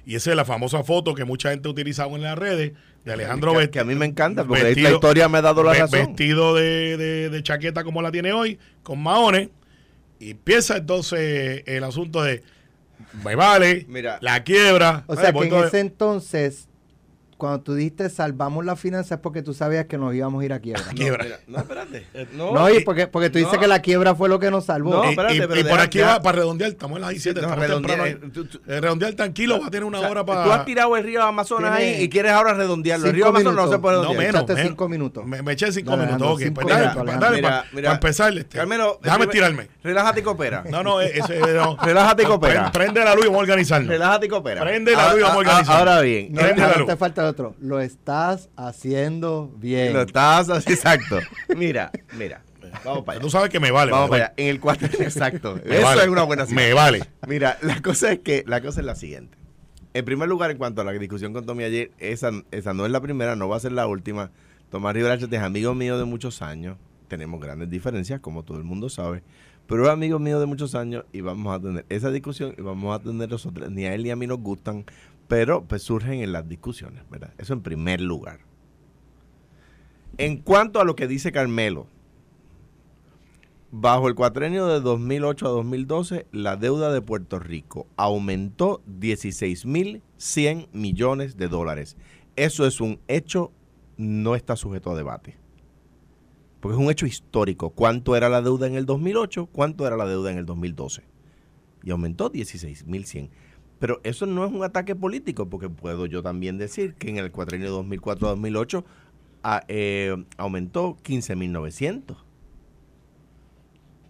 Y 0.06 0.16
esa 0.16 0.32
es 0.32 0.36
la 0.36 0.46
famosa 0.46 0.84
foto 0.84 1.14
que 1.14 1.26
mucha 1.26 1.52
gente 1.52 1.68
ha 1.68 1.72
utilizado 1.72 2.16
en 2.16 2.24
las 2.24 2.38
redes 2.38 2.74
de 3.06 3.14
Alejandro 3.14 3.54
Vest- 3.54 3.70
que 3.70 3.80
a 3.80 3.84
mí 3.84 3.94
me 3.94 4.06
encanta, 4.08 4.44
porque 4.46 4.64
vestido- 4.64 4.88
esta 4.88 4.96
historia 4.96 5.30
me 5.30 5.38
ha 5.38 5.42
dado 5.44 5.64
la 5.64 5.74
razón. 5.74 6.08
Vestido 6.08 6.56
de, 6.56 6.98
de- 6.98 7.30
de 7.30 7.44
chaqueta 7.44 7.84
como 7.84 8.02
la 8.02 8.12
tiene 8.12 8.34
hoy, 8.34 8.58
con 8.84 9.02
maones. 9.02 9.50
Y 10.20 10.32
empieza 10.32 10.78
entonces 10.78 11.64
el 11.68 11.84
asunto 11.84 12.24
de 12.24 12.44
me 13.24 13.36
vale, 13.36 13.86
Mira. 13.88 14.18
la 14.22 14.44
quiebra. 14.44 15.04
O 15.08 15.16
sea, 15.16 15.32
que 15.34 15.40
en 15.40 15.54
ese 15.56 15.80
entonces, 15.80 16.68
cuando 17.42 17.62
tú 17.62 17.74
dijiste 17.74 18.08
salvamos 18.12 18.64
la 18.64 18.76
finanza, 18.76 19.16
es 19.16 19.20
porque 19.22 19.42
tú 19.42 19.56
sabías 19.56 19.86
que 19.88 19.98
nos 19.98 20.14
íbamos 20.14 20.44
a 20.44 20.46
ir 20.46 20.54
a 20.54 20.60
quiebra. 20.60 20.84
quiebra. 20.96 21.24
Mira, 21.24 21.40
no, 21.48 21.58
espérate. 21.58 22.06
No, 22.34 22.54
No, 22.54 22.70
y 22.70 22.82
porque, 22.84 23.08
porque 23.08 23.32
tú 23.32 23.40
dices 23.40 23.54
no. 23.56 23.60
que 23.60 23.68
la 23.68 23.80
quiebra 23.80 24.14
fue 24.14 24.30
lo 24.30 24.40
que 24.40 24.52
nos 24.52 24.66
salvó. 24.66 24.92
No, 24.92 25.06
y, 25.06 25.10
espérate, 25.10 25.36
y- 25.36 25.40
pero 25.40 25.56
y 25.56 25.64
por 25.64 25.72
deja- 25.72 25.82
aquí 25.84 25.98
deja- 25.98 26.12
va 26.18 26.22
para 26.22 26.38
redondear, 26.38 26.70
estamos 26.70 26.98
en 26.98 27.02
las 27.02 27.10
17, 27.10 27.42
No, 27.42 27.48
estamos 27.48 27.66
redondea, 27.68 27.96
temprano. 27.96 28.26
eh, 28.28 28.32
tú- 28.32 28.46
tú- 28.46 28.62
Eh, 28.68 28.80
redondear 28.80 29.14
tranquilo, 29.16 29.60
va 29.60 29.68
a 29.68 29.72
tener 29.72 29.86
una 29.86 29.98
O 29.98 30.02
sea, 30.02 30.12
hora 30.12 30.24
para. 30.26 30.44
Tú 30.44 30.52
has 30.52 30.66
tirado 30.66 30.96
el 30.96 31.04
río 31.04 31.24
Amazonas 31.24 31.76
Tiene 31.78 31.96
ahí 31.96 32.04
y 32.04 32.10
quieres 32.10 32.32
ahora 32.32 32.54
redondearlo. 32.54 33.08
El 33.08 33.14
río 33.14 33.26
Amazonas 33.28 33.56
no 33.66 33.72
se 33.72 33.80
puede 33.80 33.96
No, 33.96 34.02
redondear. 34.04 34.28
menos. 34.28 34.36
Echaste 34.44 34.54
menos. 34.54 34.70
cinco 34.70 34.90
minutos. 34.90 35.26
Me, 35.26 35.42
me 35.42 35.52
eché 35.54 35.72
cinco 35.72 35.92
Dale, 35.92 36.06
minutos. 36.06 36.28
Ok, 36.32 36.40
cinco 36.42 36.54
pues 36.62 36.68
dale, 36.68 36.80
minutos, 36.82 37.04
pues, 37.04 37.16
Alejandro. 37.16 37.28
dale, 37.28 37.38
Mira, 37.38 37.50
para, 37.50 37.66
mira. 37.74 37.88
para 37.90 37.96
empezar. 37.96 38.38
Este, 38.38 38.58
Carmelo, 38.58 39.00
déjame 39.02 39.28
tirarme. 39.28 39.68
Relájate 39.84 40.20
y 40.20 40.24
coopera. 40.24 40.64
No, 40.70 40.84
no, 40.84 41.02
ese, 41.02 41.40
no. 41.56 41.76
Relájate 41.82 42.24
y 42.24 42.26
coopera. 42.28 42.72
Prende, 42.72 43.04
la 43.04 43.16
luz 43.16 43.24
y 43.26 43.28
vamos 43.28 43.40
a 43.40 43.42
organizarnos. 43.42 43.90
Relájate 43.90 44.26
y 44.28 44.30
coopera. 44.30 44.62
Prende 44.62 44.92
la 44.94 45.10
luz 45.12 45.20
y 45.20 45.24
vamos 45.24 45.32
a 45.32 45.36
ah, 45.36 45.40
organizar. 45.52 45.78
Ahora 45.80 46.02
bien, 46.02 46.28
No, 46.32 46.40
Prende 46.42 46.62
la 46.62 46.68
ahora 46.68 46.78
luz. 46.80 46.88
te 46.88 46.96
falta 46.98 47.31
otro. 47.32 47.56
Lo 47.60 47.80
estás 47.80 48.50
haciendo 48.56 49.52
bien. 49.58 49.94
lo 49.94 50.02
estás 50.04 50.50
así, 50.50 50.72
exacto. 50.74 51.20
Mira, 51.58 51.92
mira. 52.18 52.44
Vamos 52.86 53.04
para 53.04 53.18
allá. 53.18 53.22
Tú 53.22 53.30
sabes 53.30 53.50
que 53.50 53.60
me 53.60 53.72
vale. 53.72 53.92
Vamos 53.92 54.10
me 54.10 54.12
para 54.18 54.26
allá. 54.26 54.34
En 54.38 54.48
el 54.48 54.60
cuatro, 54.60 54.88
exacto. 55.00 55.60
Me 55.66 55.76
Eso 55.78 55.84
vale. 55.84 56.02
es 56.04 56.08
una 56.08 56.24
buena 56.24 56.44
Me 56.46 56.50
señal. 56.50 56.74
vale. 56.76 57.04
Mira, 57.28 57.58
la 57.62 57.82
cosa 57.82 58.12
es 58.14 58.20
que 58.20 58.44
la 58.48 58.62
cosa 58.62 58.80
es 58.80 58.86
la 58.86 58.96
siguiente. 58.96 59.38
En 59.94 60.06
primer 60.06 60.30
lugar, 60.30 60.52
en 60.52 60.58
cuanto 60.58 60.80
a 60.82 60.86
la 60.86 60.92
discusión 60.94 61.34
con 61.34 61.46
Tommy 61.46 61.66
ayer, 61.66 61.92
esa, 61.98 62.32
esa 62.52 62.74
no 62.74 62.86
es 62.86 62.92
la 62.92 63.02
primera, 63.02 63.36
no 63.36 63.50
va 63.50 63.58
a 63.58 63.60
ser 63.60 63.74
la 63.74 63.88
última. 63.88 64.32
Tomás 64.70 64.94
Rivera 64.94 65.18
Chávez 65.18 65.34
es 65.34 65.44
amigo 65.44 65.76
mío 65.76 65.98
de 65.98 66.06
muchos 66.06 66.42
años. 66.42 66.78
Tenemos 67.10 67.42
grandes 67.42 67.70
diferencias, 67.70 68.22
como 68.22 68.44
todo 68.44 68.58
el 68.58 68.64
mundo 68.64 68.88
sabe. 68.88 69.22
Pero 69.68 69.84
es 69.86 69.90
amigo 69.90 70.18
mío 70.18 70.40
de 70.40 70.46
muchos 70.46 70.76
años 70.76 71.04
y 71.12 71.20
vamos 71.22 71.54
a 71.54 71.60
tener 71.60 71.86
esa 71.90 72.10
discusión 72.10 72.56
y 72.58 72.62
vamos 72.62 72.98
a 72.98 73.04
tener 73.04 73.30
nosotros. 73.30 73.70
Ni 73.70 73.86
a 73.86 73.94
él 73.94 74.04
ni 74.04 74.12
a 74.12 74.16
mí 74.16 74.28
nos 74.28 74.40
gustan, 74.40 74.86
pero 75.32 75.64
pues 75.64 75.84
surgen 75.84 76.20
en 76.20 76.34
las 76.34 76.50
discusiones, 76.50 77.10
¿verdad? 77.10 77.34
Eso 77.38 77.54
en 77.54 77.62
primer 77.62 78.02
lugar. 78.02 78.42
En 80.18 80.36
cuanto 80.36 80.82
a 80.82 80.84
lo 80.84 80.98
que 80.98 81.08
dice 81.08 81.32
Carmelo, 81.32 81.88
Bajo 83.74 84.10
el 84.10 84.16
cuatrenio 84.16 84.68
de 84.68 84.82
2008 84.82 85.48
a 85.48 85.52
2012, 85.52 86.28
la 86.34 86.58
deuda 86.58 86.92
de 86.92 87.02
Puerto 87.02 87.40
Rico 87.40 87.88
aumentó 87.96 88.84
16.100 89.00 90.68
millones 90.74 91.38
de 91.38 91.48
dólares. 91.48 91.96
Eso 92.36 92.68
es 92.68 92.82
un 92.82 93.00
hecho, 93.08 93.54
no 93.96 94.36
está 94.36 94.58
sujeto 94.58 94.92
a 94.92 94.98
debate. 94.98 95.38
Porque 96.60 96.76
es 96.76 96.84
un 96.84 96.92
hecho 96.92 97.06
histórico. 97.06 97.70
¿Cuánto 97.70 98.18
era 98.18 98.28
la 98.28 98.42
deuda 98.42 98.68
en 98.68 98.76
el 98.76 98.86
2008? 98.86 99.46
¿Cuánto 99.46 99.88
era 99.88 99.96
la 99.96 100.08
deuda 100.08 100.30
en 100.30 100.40
el 100.40 100.46
2012? 100.46 101.04
Y 101.84 101.92
aumentó 101.92 102.30
16.100. 102.30 103.30
Pero 103.82 104.00
eso 104.04 104.26
no 104.28 104.46
es 104.46 104.52
un 104.54 104.64
ataque 104.64 104.96
político, 104.96 105.50
porque 105.50 105.68
puedo 105.68 106.06
yo 106.06 106.22
también 106.24 106.58
decir 106.60 106.94
que 106.94 107.10
en 107.10 107.18
el 107.18 107.32
cuatrenio 107.32 107.72
2004 107.72 108.28
a 108.28 108.30
2008 108.30 108.86
a- 109.44 109.64
eh, 109.68 110.24
aumentó 110.38 110.98
15.900. 111.04 112.16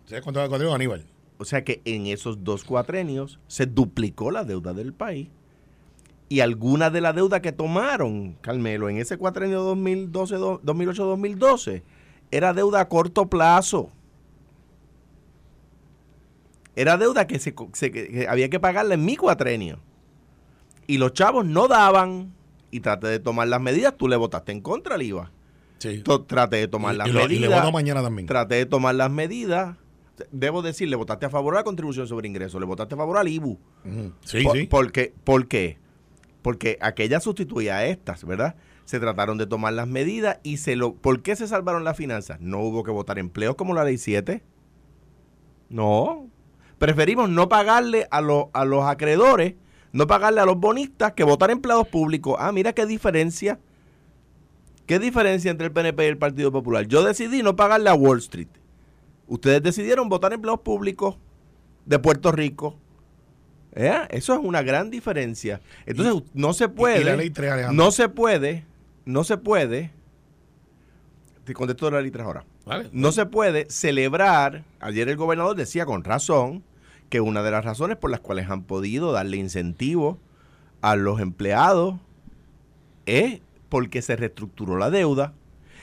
¿Sabes 0.05 0.23
cuánto 0.23 0.41
cuánto 0.41 0.59
digo, 0.59 0.73
Aníbal? 0.75 1.05
O 1.37 1.45
sea 1.45 1.63
que 1.63 1.81
en 1.85 2.05
esos 2.07 2.43
dos 2.43 2.63
cuatrenios 2.65 3.39
se 3.47 3.65
duplicó 3.65 4.29
la 4.29 4.43
deuda 4.43 4.73
del 4.73 4.93
país. 4.93 5.29
Y 6.27 6.41
alguna 6.41 6.89
de 6.89 7.01
la 7.01 7.13
deuda 7.13 7.41
que 7.41 7.51
tomaron, 7.53 8.33
Carmelo, 8.41 8.89
en 8.89 8.97
ese 8.97 9.17
cuatrenio 9.17 9.61
2012, 9.63 10.35
do- 10.35 10.59
2008-2012, 10.63 11.83
era 12.29 12.53
deuda 12.53 12.81
a 12.81 12.89
corto 12.89 13.27
plazo. 13.29 13.89
Era 16.75 16.97
deuda 16.97 17.27
que, 17.27 17.37
se, 17.39 17.53
que- 17.53 18.27
había 18.29 18.49
que 18.49 18.59
pagarla 18.59 18.93
en 18.93 19.03
mi 19.05 19.17
cuatrenio. 19.17 19.79
Y 20.87 20.97
los 20.97 21.13
chavos 21.13 21.45
no 21.45 21.67
daban. 21.67 22.33
Y 22.71 22.79
traté 22.79 23.07
de 23.07 23.19
tomar 23.19 23.47
las 23.49 23.59
medidas. 23.61 23.95
Tú 23.97 24.07
le 24.07 24.15
votaste 24.15 24.51
en 24.51 24.61
contra 24.61 24.95
al 24.95 25.01
IVA. 25.01 25.31
Sí. 25.79 26.03
Traté 26.27 26.57
de 26.57 26.67
tomar 26.67 26.95
Y- 26.95 26.97
las 26.99 27.07
y, 27.07 27.11
lo- 27.11 27.19
y 27.21 27.23
medidas. 27.27 27.49
le 27.49 27.55
voto 27.59 27.71
mañana 27.71 28.01
también. 28.01 28.27
Traté 28.27 28.55
de 28.55 28.65
tomar 28.65 28.95
las 28.95 29.11
medidas. 29.11 29.75
Debo 30.31 30.61
decir, 30.61 30.87
le 30.87 30.95
votaste 30.95 31.25
a 31.25 31.29
favor 31.29 31.55
a 31.55 31.57
la 31.59 31.63
contribución 31.63 32.07
sobre 32.07 32.27
ingresos, 32.27 32.59
le 32.61 32.67
votaste 32.67 32.93
a 32.93 32.97
favor 32.97 33.17
al 33.17 33.27
IBU. 33.27 33.57
Sí, 34.23 34.43
por, 34.43 34.55
sí. 34.57 34.67
Porque, 34.67 35.13
¿Por 35.23 35.47
qué? 35.47 35.79
Porque 36.43 36.77
aquella 36.81 37.19
sustituía 37.19 37.77
a 37.77 37.85
estas, 37.85 38.23
¿verdad? 38.25 38.55
Se 38.85 38.99
trataron 38.99 39.37
de 39.39 39.47
tomar 39.47 39.73
las 39.73 39.87
medidas 39.87 40.39
y 40.43 40.57
se 40.57 40.75
lo... 40.75 40.93
¿Por 40.93 41.21
qué 41.23 41.35
se 41.35 41.47
salvaron 41.47 41.83
las 41.83 41.97
finanzas? 41.97 42.39
No 42.39 42.59
hubo 42.59 42.83
que 42.83 42.91
votar 42.91 43.17
empleos 43.19 43.55
como 43.55 43.73
la 43.73 43.83
ley 43.83 43.97
7. 43.97 44.43
No. 45.69 46.29
Preferimos 46.81 47.29
no 47.29 47.47
pagarle 47.47 48.07
a, 48.09 48.21
los 48.21 48.45
a 48.53 48.65
los 48.65 48.83
acreedores, 48.85 49.53
no 49.91 50.07
pagarle 50.07 50.41
a 50.41 50.47
los 50.47 50.57
bonistas 50.57 51.13
que 51.13 51.23
votar 51.23 51.51
empleados 51.51 51.87
públicos. 51.87 52.37
Ah, 52.39 52.51
mira 52.51 52.73
qué 52.73 52.87
diferencia. 52.87 53.59
¿Qué 54.87 54.97
diferencia 54.97 55.51
entre 55.51 55.67
el 55.67 55.73
PNP 55.73 56.05
y 56.05 56.07
el 56.07 56.17
Partido 56.17 56.51
Popular? 56.51 56.87
Yo 56.87 57.03
decidí 57.03 57.43
no 57.43 57.55
pagarle 57.55 57.91
a 57.91 57.93
Wall 57.93 58.17
Street. 58.17 58.47
Ustedes 59.27 59.61
decidieron 59.61 60.09
votar 60.09 60.33
empleados 60.33 60.61
públicos 60.61 61.17
de 61.85 61.99
Puerto 61.99 62.31
Rico. 62.31 62.79
¿Eh? 63.73 63.99
Eso 64.09 64.33
es 64.33 64.39
una 64.41 64.63
gran 64.63 64.89
diferencia. 64.89 65.61
Entonces, 65.85 66.31
no 66.33 66.51
se 66.53 66.67
puede. 66.67 67.01
y 67.01 67.03
la 67.03 67.15
ley 67.15 67.29
3, 67.29 67.51
Alejandro. 67.51 67.85
no 67.85 67.91
se 67.91 68.09
puede. 68.09 68.65
No 69.05 69.23
se 69.23 69.37
puede. 69.37 69.91
Te 71.43 71.53
contesto 71.53 71.85
de 71.85 71.91
la 71.91 72.01
ley 72.01 72.09
3 72.09 72.25
ahora. 72.25 72.43
Vale. 72.65 72.89
No 72.91 73.11
se 73.11 73.27
puede 73.27 73.69
celebrar. 73.69 74.63
Ayer 74.79 75.09
el 75.09 75.15
gobernador 75.15 75.55
decía 75.55 75.85
con 75.85 76.03
razón 76.03 76.63
que 77.11 77.19
una 77.19 77.43
de 77.43 77.51
las 77.51 77.65
razones 77.65 77.97
por 77.97 78.09
las 78.09 78.21
cuales 78.21 78.49
han 78.49 78.63
podido 78.63 79.11
darle 79.11 79.35
incentivo 79.35 80.17
a 80.81 80.95
los 80.95 81.19
empleados 81.19 81.95
es 83.05 83.41
porque 83.67 84.01
se 84.01 84.15
reestructuró 84.15 84.77
la 84.77 84.89
deuda. 84.89 85.33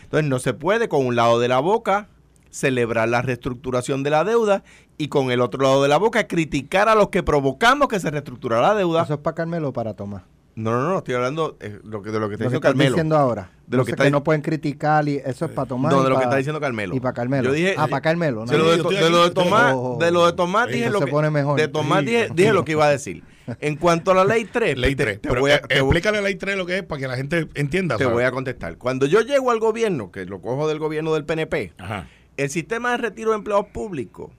Entonces 0.05 0.29
no 0.29 0.39
se 0.39 0.55
puede 0.55 0.89
con 0.89 1.07
un 1.07 1.17
lado 1.17 1.39
de 1.39 1.49
la 1.49 1.61
boca 1.61 2.09
celebrar 2.51 3.11
la 3.11 3.21
reestructuración 3.21 4.03
de 4.03 4.11
la 4.11 4.25
deuda 4.25 4.65
y 4.97 5.09
con 5.09 5.31
el 5.31 5.43
otro 5.43 5.63
lado 5.63 5.83
de 5.83 5.91
la 5.91 5.99
boca 5.99 6.27
criticar 6.27 6.89
a 6.89 6.95
los 6.95 7.11
que 7.11 7.23
provocamos 7.23 7.89
que 7.89 8.01
se 8.01 8.11
reestructurara 8.11 8.69
la 8.69 8.75
deuda. 8.75 9.03
¿Eso 9.03 9.15
es 9.15 9.21
para 9.21 9.35
Carmelo 9.35 9.75
para 9.75 9.93
Tomás? 9.93 10.23
No, 10.59 10.73
no, 10.73 10.89
no, 10.89 10.99
estoy 10.99 11.15
hablando 11.15 11.57
eh, 11.61 11.79
lo 11.85 12.03
que, 12.03 12.11
de 12.11 12.19
lo 12.19 12.29
que 12.29 12.35
está 12.35 12.45
Lo 12.45 12.51
que 12.51 12.57
diciendo 12.57 12.57
estás 12.57 12.71
Carmelo. 12.73 12.91
diciendo 12.91 13.17
ahora. 13.17 13.51
De 13.67 13.77
lo 13.77 13.83
No 13.83 13.85
que 13.85 13.93
está 13.93 14.05
que 14.05 14.11
no 14.11 14.25
pueden 14.25 14.43
criticar 14.43 15.09
y 15.09 15.17
eso 15.25 15.45
es 15.45 15.53
para 15.53 15.69
Tomás. 15.69 15.93
No, 15.93 16.01
y 16.01 16.05
de 16.05 16.11
lo 16.11 16.17
que 16.19 16.25
está 16.25 16.37
diciendo 16.37 16.61
Carmelo. 16.61 16.97
Y 16.97 17.01
para 17.01 17.15
Carmelo. 17.15 17.45
Yo 17.51 17.53
dije- 17.53 17.75
ah, 17.79 17.87
para 17.87 18.01
Carmelo. 18.01 18.45
De 18.45 18.59
lo 18.59 18.69
de, 18.71 18.79
to- 18.83 18.91
de 18.91 19.09
lo 19.11 19.23
de. 19.23 19.31
Tomás, 19.31 19.77
de 20.01 20.11
lo 20.11 20.27
de 20.27 20.33
Tomás 20.33 20.69
dije 20.69 20.91
lo 20.91 20.99
que 21.01 21.07
pone 21.07 21.31
mejor. 21.31 21.61
de 21.61 21.69
Tomás 21.69 22.01
Sí, 22.05 22.17
dije, 22.35 22.53
lo 22.53 22.65
que 22.65 22.73
iba 22.73 22.87
a 22.87 22.91
decir. 22.91 23.23
En 23.61 23.77
cuanto 23.77 24.11
a 24.11 24.15
la 24.15 24.25
ley 24.27 24.45
3, 24.45 24.77
Ley 24.77 24.95
te, 24.95 25.05
3. 25.05 25.21
te 25.23 25.29
Pero 25.31 25.41
voy 25.41 25.53
a, 25.53 25.57
eh, 25.57 25.61
te 25.69 25.81
voy- 25.81 25.97
explícale 25.97 26.19
a 26.19 26.21
ley 26.23 26.35
3 26.35 26.57
lo 26.57 26.67
que 26.67 26.79
es 26.79 26.83
para 26.83 27.01
que 27.01 27.09
la 27.09 27.17
gente 27.17 27.49
entienda. 27.55 27.97
te 27.97 28.03
¿sabes? 28.05 28.15
voy 28.17 28.25
a 28.25 28.31
contestar. 28.31 28.77
Cuando 28.77 29.07
yo 29.07 29.21
llego 29.23 29.51
al 29.53 29.59
gobierno, 29.61 30.11
que 30.11 30.27
lo 30.27 30.43
cojo 30.43 30.69
del 30.69 30.79
gobierno 30.81 31.15
del 31.15 31.25
PNP, 31.25 31.73
Ajá. 31.79 32.09
el 32.37 32.51
sistema 32.51 32.91
de 32.91 32.97
retiro 32.99 33.31
de 33.31 33.37
empleados 33.37 33.67
públicos 33.73 34.33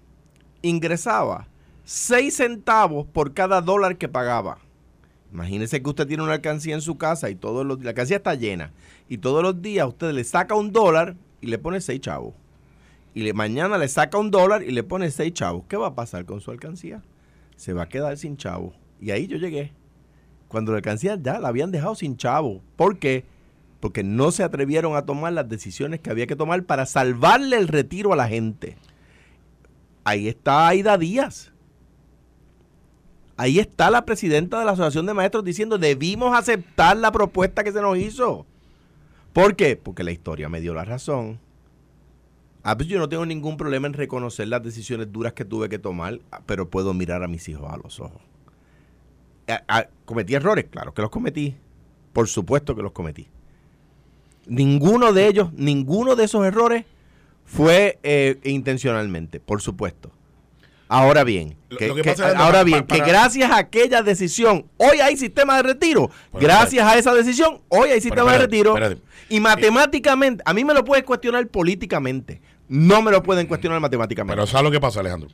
ingresaba 0.62 1.48
6 1.86 2.36
centavos 2.36 3.08
por 3.08 3.34
cada 3.34 3.62
dólar 3.62 3.98
que 3.98 4.10
pagaba. 4.10 4.60
Imagínese 5.32 5.82
que 5.82 5.90
usted 5.90 6.08
tiene 6.08 6.24
una 6.24 6.34
alcancía 6.34 6.74
en 6.74 6.82
su 6.82 6.98
casa 6.98 7.30
y 7.30 7.36
todos 7.36 7.66
los 7.66 7.82
la 7.84 7.90
alcancía 7.90 8.18
está 8.18 8.34
llena 8.34 8.72
y 9.08 9.20
todos 9.20 9.44
los 9.44 9.62
días 9.62 9.88
usted 9.88 10.12
le 10.12 10.24
saca 10.24 10.56
un 10.56 10.72
dólar 10.72 11.16
y 11.42 11.48
le 11.48 11.58
pone 11.58 11.82
6 11.82 12.02
chavos. 12.02 12.34
Y 13.14 13.32
mañana 13.34 13.78
le 13.78 13.88
saca 13.88 14.18
un 14.18 14.32
dólar 14.32 14.64
y 14.64 14.72
le 14.72 14.84
pone 14.84 15.10
6 15.10 15.34
chavos. 15.34 15.64
¿Qué 15.68 15.78
va 15.78 15.88
a 15.88 15.96
pasar 15.96 16.26
con 16.26 16.42
su 16.42 16.52
alcancía? 16.52 17.04
Se 17.56 17.74
va 17.74 17.84
a 17.84 17.90
quedar 17.90 18.18
sin 18.18 18.38
chavos. 18.38 18.76
Y 19.02 19.12
ahí 19.12 19.28
yo 19.28 19.38
llegué. 19.38 19.74
Cuando 20.48 20.72
la 20.72 20.78
alcancía 20.78 21.18
ya 21.22 21.40
la 21.40 21.50
habían 21.50 21.72
dejado 21.72 21.96
sin 21.96 22.18
chavos. 22.18 22.62
¿Por 22.76 22.98
qué? 22.98 23.26
Porque 23.80 24.04
no 24.04 24.32
se 24.32 24.44
atrevieron 24.44 24.96
a 24.96 25.06
tomar 25.06 25.34
las 25.34 25.48
decisiones 25.48 26.00
que 26.00 26.10
había 26.10 26.28
que 26.28 26.36
tomar 26.36 26.64
para 26.64 26.86
salvarle 26.86 27.58
el 27.58 27.68
retiro 27.68 28.14
a 28.14 28.16
la 28.16 28.28
gente. 28.28 28.78
Ahí 30.04 30.28
está 30.28 30.68
Aida 30.68 30.98
Díaz. 30.98 31.52
Ahí 33.40 33.58
está 33.58 33.90
la 33.90 34.04
presidenta 34.04 34.60
de 34.60 34.66
la 34.66 34.74
Asociación 34.74 35.06
de 35.06 35.14
Maestros 35.14 35.46
diciendo 35.46 35.78
debimos 35.78 36.38
aceptar 36.38 36.98
la 36.98 37.10
propuesta 37.10 37.64
que 37.64 37.72
se 37.72 37.82
nos 37.82 37.98
hizo. 37.98 38.46
¿Por 39.32 39.56
qué? 39.56 39.78
Porque 39.78 40.04
la 40.04 40.12
historia 40.12 40.50
me 40.50 40.60
dio 40.60 40.74
la 40.74 40.84
razón. 40.84 41.40
Ah, 42.64 42.76
pues 42.76 42.90
yo 42.90 43.00
no 43.00 43.08
tengo 43.08 43.26
ningún 43.26 43.56
problema 43.56 43.88
en 43.88 43.94
reconocer 43.94 44.50
las 44.50 44.62
decisiones 44.62 45.10
duras 45.14 45.32
que 45.32 45.46
tuve 45.46 45.70
que 45.70 45.80
tomar, 45.80 46.20
ah, 46.34 46.42
pero 46.46 46.70
puedo 46.70 46.94
mirar 46.94 47.24
a 47.24 47.30
mis 47.30 47.48
hijos 47.48 47.72
a 47.72 47.78
los 47.78 48.02
ojos. 48.02 48.22
Ah, 49.48 49.64
ah, 49.70 49.88
¿Cometí 50.04 50.34
errores? 50.34 50.66
Claro 50.70 50.94
que 50.94 51.02
los 51.02 51.10
cometí. 51.10 51.56
Por 52.12 52.28
supuesto 52.28 52.76
que 52.76 52.82
los 52.82 52.92
cometí. 52.92 53.30
Ninguno 54.48 55.14
de 55.14 55.28
ellos, 55.28 55.54
ninguno 55.54 56.18
de 56.18 56.26
esos 56.26 56.46
errores 56.46 56.84
fue 57.46 58.00
eh, 58.04 58.38
intencionalmente, 58.44 59.40
por 59.40 59.62
supuesto. 59.62 60.12
Ahora 60.92 61.24
bien, 61.24 61.56
que, 61.78 61.94
ahora 62.36 62.64
bien, 62.64 62.84
que 62.88 62.98
gracias 62.98 63.52
a 63.52 63.60
aquella 63.60 64.02
decisión, 64.02 64.66
hoy 64.78 65.00
hay 65.00 65.16
sistema 65.18 65.58
de 65.58 65.64
retiro. 65.64 66.10
Bueno, 66.32 66.48
gracias 66.48 66.84
a 66.84 66.98
esa 66.98 67.14
decisión, 67.14 67.62
hoy 67.70 67.90
hay 67.90 68.02
sistema 68.02 68.32
de 68.32 68.38
espérate, 68.38 68.56
retiro. 68.58 68.74
espérate. 68.74 69.02
Y 69.30 69.40
matemáticamente, 69.40 70.44
a 70.48 70.54
mí 70.56 70.66
me 70.66 70.74
lo 70.74 70.84
pueden 70.84 71.06
cuestionar 71.06 71.48
políticamente. 71.48 72.42
No 72.68 73.04
me 73.04 73.12
lo 73.12 73.22
pueden 73.22 73.46
cuestionar 73.46 73.80
matemáticamente. 73.80 74.36
Pero 74.36 74.48
¿sabes 74.48 74.64
lo 74.64 74.72
que 74.72 74.80
pasa, 74.80 75.00
Alejandro? 75.02 75.30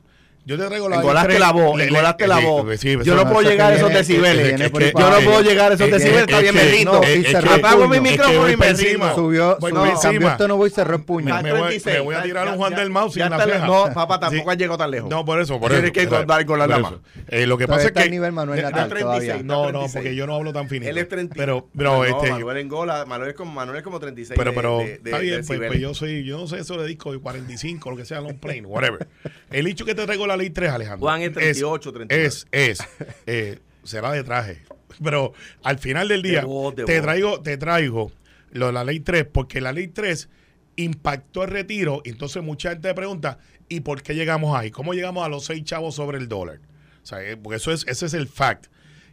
Yo 0.46 0.56
te 0.56 0.64
traigo 0.64 0.88
la 0.88 0.96
Engolaste 0.96 1.40
la 1.40 1.50
voz, 1.50 1.76
le- 1.76 1.82
le- 1.86 1.88
engolaste 1.90 2.28
la 2.28 2.38
voz. 2.38 2.78
sí, 2.78 2.96
Yo 3.02 3.16
no 3.16 3.24
no, 3.24 3.32
puedo 3.32 3.50
llegar 3.50 3.72
a 3.72 3.74
esos 3.76 3.92
decibeles. 3.92 4.56
Yo 4.60 5.10
no 5.10 5.18
puedo 5.20 5.42
llegar 5.42 5.72
a 5.72 5.74
esos 5.74 5.90
decibeles, 5.90 6.20
está 6.22 6.38
es 6.40 6.52
bien, 6.52 6.84
no, 6.84 7.02
el 7.02 7.48
Apago 7.48 7.88
mi 7.88 8.00
micrófono 8.00 8.48
y 8.48 8.56
me 8.56 8.68
encima. 8.68 9.12
Subió, 9.12 9.58
no, 9.60 10.00
cambió 10.00 10.30
el 10.30 10.36
tono 10.36 10.56
voy 10.56 10.68
y 10.68 10.72
cerró 10.72 10.94
el 10.96 11.02
puño. 11.04 11.34
Me- 11.42 11.50
voy- 11.52 11.78
36, 11.80 12.16
a 12.16 12.22
tirar 12.22 12.48
un 12.48 12.56
Juan 12.58 12.74
del 12.76 12.90
Mouse 12.90 13.14
ya 13.16 13.24
sin 13.28 13.36
la 13.36 13.44
ceja. 13.44 13.66
No, 13.66 13.92
papá, 13.92 14.20
tampoco 14.20 14.50
has 14.52 14.56
llegado 14.56 14.78
tan 14.78 14.90
lejos. 14.92 15.10
No, 15.10 15.24
por 15.24 15.40
eso, 15.40 15.58
por 15.58 15.72
Tienes 15.72 15.90
que 15.90 16.06
contar 16.06 16.46
con 16.46 16.60
la 16.60 16.68
dama. 16.68 17.00
Eh, 17.26 17.46
lo 17.46 17.58
que 17.58 17.66
pasa 17.66 17.86
es 17.88 17.92
que... 17.92 18.08
nivel 18.08 18.30
Manuel 18.30 18.60
todavía. 18.60 19.34
está 19.34 19.42
No, 19.42 19.64
no, 19.64 19.70
36. 19.80 19.92
porque 19.94 20.14
yo 20.14 20.28
no 20.28 20.36
hablo 20.36 20.52
tan 20.52 20.68
finito. 20.68 20.88
Él 20.88 20.98
es 20.98 21.08
30. 21.08 21.34
Pero, 21.36 21.68
pero, 21.76 21.96
no, 21.96 22.04
este... 22.04 22.30
Manuel 22.30 22.58
Engola, 22.58 23.04
Manuel 23.04 23.30
es 23.30 23.36
como, 23.36 23.50
Manuel 23.50 23.78
es 23.78 23.82
como 23.82 23.98
36. 23.98 24.38
Pero, 24.38 24.54
pero, 24.54 24.80
está 24.80 25.18
bien, 25.18 25.44
pues, 25.44 25.58
pues 25.58 25.80
yo 25.80 25.92
soy, 25.92 26.24
yo 26.24 26.38
no 26.38 26.46
sé 26.46 26.60
eso 26.60 26.80
de 26.80 26.86
disco 26.86 27.10
de 27.10 27.18
45, 27.18 27.90
lo 27.90 27.96
que 27.96 28.04
sea, 28.04 28.20
long 28.20 28.38
plane, 28.38 28.62
whatever. 28.64 29.08
El 29.50 29.66
hecho 29.66 29.84
que 29.84 29.94
te 29.96 30.04
traigo 30.04 30.26
la 30.26 30.35
ley 30.36 30.50
3, 30.50 30.70
Alejandro. 30.70 31.06
Juan 31.06 31.22
es 31.22 31.32
38, 31.32 31.92
39. 31.92 32.26
Es, 32.26 32.46
es, 32.50 32.78
eh, 33.26 33.58
será 33.84 34.12
de 34.12 34.24
traje. 34.24 34.62
Pero 35.02 35.32
al 35.62 35.78
final 35.78 36.08
del 36.08 36.22
día, 36.22 36.40
De 36.40 36.46
voz, 36.46 36.74
de 36.74 36.84
te 36.84 37.00
traigo, 37.00 37.40
te 37.40 37.56
traigo 37.56 38.12
lo 38.52 38.66
de 38.66 38.72
la 38.72 38.84
ley 38.84 39.00
3, 39.00 39.26
porque 39.32 39.60
la 39.60 39.72
ley 39.72 39.88
3 39.88 40.28
impactó 40.76 41.44
el 41.44 41.50
retiro, 41.50 42.02
y 42.04 42.10
entonces 42.10 42.42
mucha 42.42 42.70
gente 42.70 42.92
pregunta, 42.94 43.38
¿y 43.68 43.80
por 43.80 44.02
qué 44.02 44.14
llegamos 44.14 44.56
ahí? 44.56 44.70
¿Cómo 44.70 44.94
llegamos 44.94 45.24
a 45.24 45.28
los 45.28 45.44
6 45.46 45.64
chavos 45.64 45.94
sobre 45.94 46.18
el 46.18 46.28
dólar? 46.28 46.60
O 47.02 47.06
sea, 47.06 47.22
eh, 47.22 47.36
porque 47.36 47.56
eso 47.56 47.72
es, 47.72 47.86
ese 47.86 48.06
es 48.06 48.14
el 48.14 48.28
fact. 48.28 48.66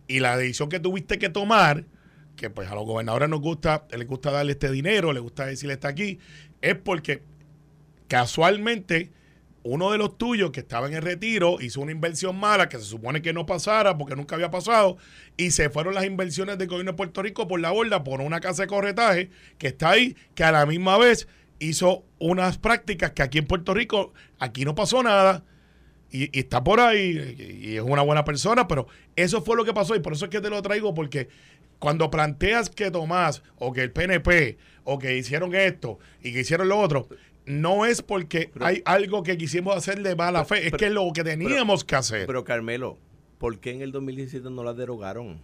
Y 0.08 0.20
la 0.20 0.38
decisión 0.38 0.70
que 0.70 0.80
tuviste 0.80 1.20
que 1.20 1.30
tomar, 1.30 1.86
que 2.36 2.50
pues 2.50 2.70
a 2.70 2.75
los 2.75 2.86
gobernadores 2.86 3.30
nos 3.30 3.42
gusta, 3.42 3.86
les 3.96 4.08
gusta 4.08 4.32
darle 4.32 4.53
este 4.53 4.72
dinero, 4.72 5.13
les 5.13 5.22
gusta 5.22 5.46
decirle 5.46 5.74
está 5.74 5.89
aquí, 5.89 6.20
es 6.62 6.75
porque 6.75 7.22
casualmente 8.08 9.12
uno 9.63 9.91
de 9.91 9.98
los 9.98 10.17
tuyos 10.17 10.51
que 10.51 10.60
estaba 10.60 10.88
en 10.88 10.93
el 10.93 11.01
retiro 11.01 11.58
hizo 11.62 11.82
una 11.82 11.91
inversión 11.91 12.38
mala 12.38 12.70
que 12.70 12.77
se 12.77 12.84
supone 12.84 13.22
que 13.22 13.34
no 13.34 13.46
pasara 13.46 13.98
porque 13.98 14.15
nunca 14.15 14.36
había 14.36 14.51
pasado 14.51 14.98
y 15.38 15.51
se 15.51 15.70
fueron 15.70 15.93
las 15.93 16.05
inversiones 16.05 16.58
del 16.58 16.67
gobierno 16.67 16.91
de 16.91 16.98
Puerto 16.98 17.22
Rico 17.22 17.48
por 17.48 17.60
la 17.60 17.72
borda 17.72 18.03
por 18.03 18.22
una 18.22 18.41
casa 18.41 18.63
de 18.63 18.67
corretaje 18.67 19.29
que 19.58 19.67
está 19.67 19.91
ahí 19.91 20.15
que 20.36 20.43
a 20.43 20.51
la 20.51 20.65
misma 20.65 20.98
vez 20.98 21.27
hizo 21.60 22.03
unas 22.20 22.58
prácticas 22.58 23.12
que 23.12 23.24
aquí 23.24 23.38
en 23.38 23.48
Puerto 23.48 23.74
Rico 23.74 24.13
aquí 24.38 24.65
no 24.65 24.75
pasó 24.75 25.01
nada 25.01 25.43
y, 26.12 26.25
y 26.38 26.41
está 26.41 26.63
por 26.63 26.79
ahí 26.79 27.36
y, 27.39 27.67
y 27.70 27.75
es 27.77 27.82
una 27.82 28.03
buena 28.03 28.24
persona, 28.24 28.67
pero 28.67 28.88
eso 29.15 29.41
fue 29.41 29.55
lo 29.55 29.65
que 29.65 29.74
pasó 29.74 29.96
y 29.96 30.00
por 30.00 30.13
eso 30.13 30.25
es 30.25 30.32
que 30.32 30.41
te 30.41 30.50
lo 30.50 30.62
traigo 30.62 30.93
porque 30.93 31.29
cuando 31.79 32.10
planteas 32.10 32.70
que 32.70 32.91
Tomás 32.91 33.43
o 33.58 33.74
que 33.74 33.82
el 33.82 33.91
PNP 33.91 34.58
o 34.84 35.00
que 35.00 35.17
hicieron 35.17 35.55
esto 35.55 36.00
y 36.22 36.32
que 36.32 36.41
hicieron 36.41 36.70
lo 36.70 36.79
otro, 36.79 37.08
no 37.46 37.86
es 37.86 38.02
porque 38.02 38.52
hay 38.60 38.82
algo 38.86 39.24
que 39.24 39.38
quisimos 39.38 39.76
hacer 39.76 40.02
de 40.02 40.16
mala 40.16 40.46
fe, 40.46 40.58
es 40.60 40.64
pero- 40.66 40.78
que 40.78 40.86
es 40.88 40.92
lo 40.92 41.12
que 41.14 41.24
teníamos 41.24 41.84
que 41.84 41.96
hacer. 41.96 42.26
Pero 42.28 42.44
Carmelo, 42.44 42.98
¿por 43.38 43.60
qué 43.60 43.72
en 43.72 43.82
el 43.82 43.92
2017 43.92 44.50
no 44.50 44.64
la 44.64 44.74
derogaron? 44.74 45.42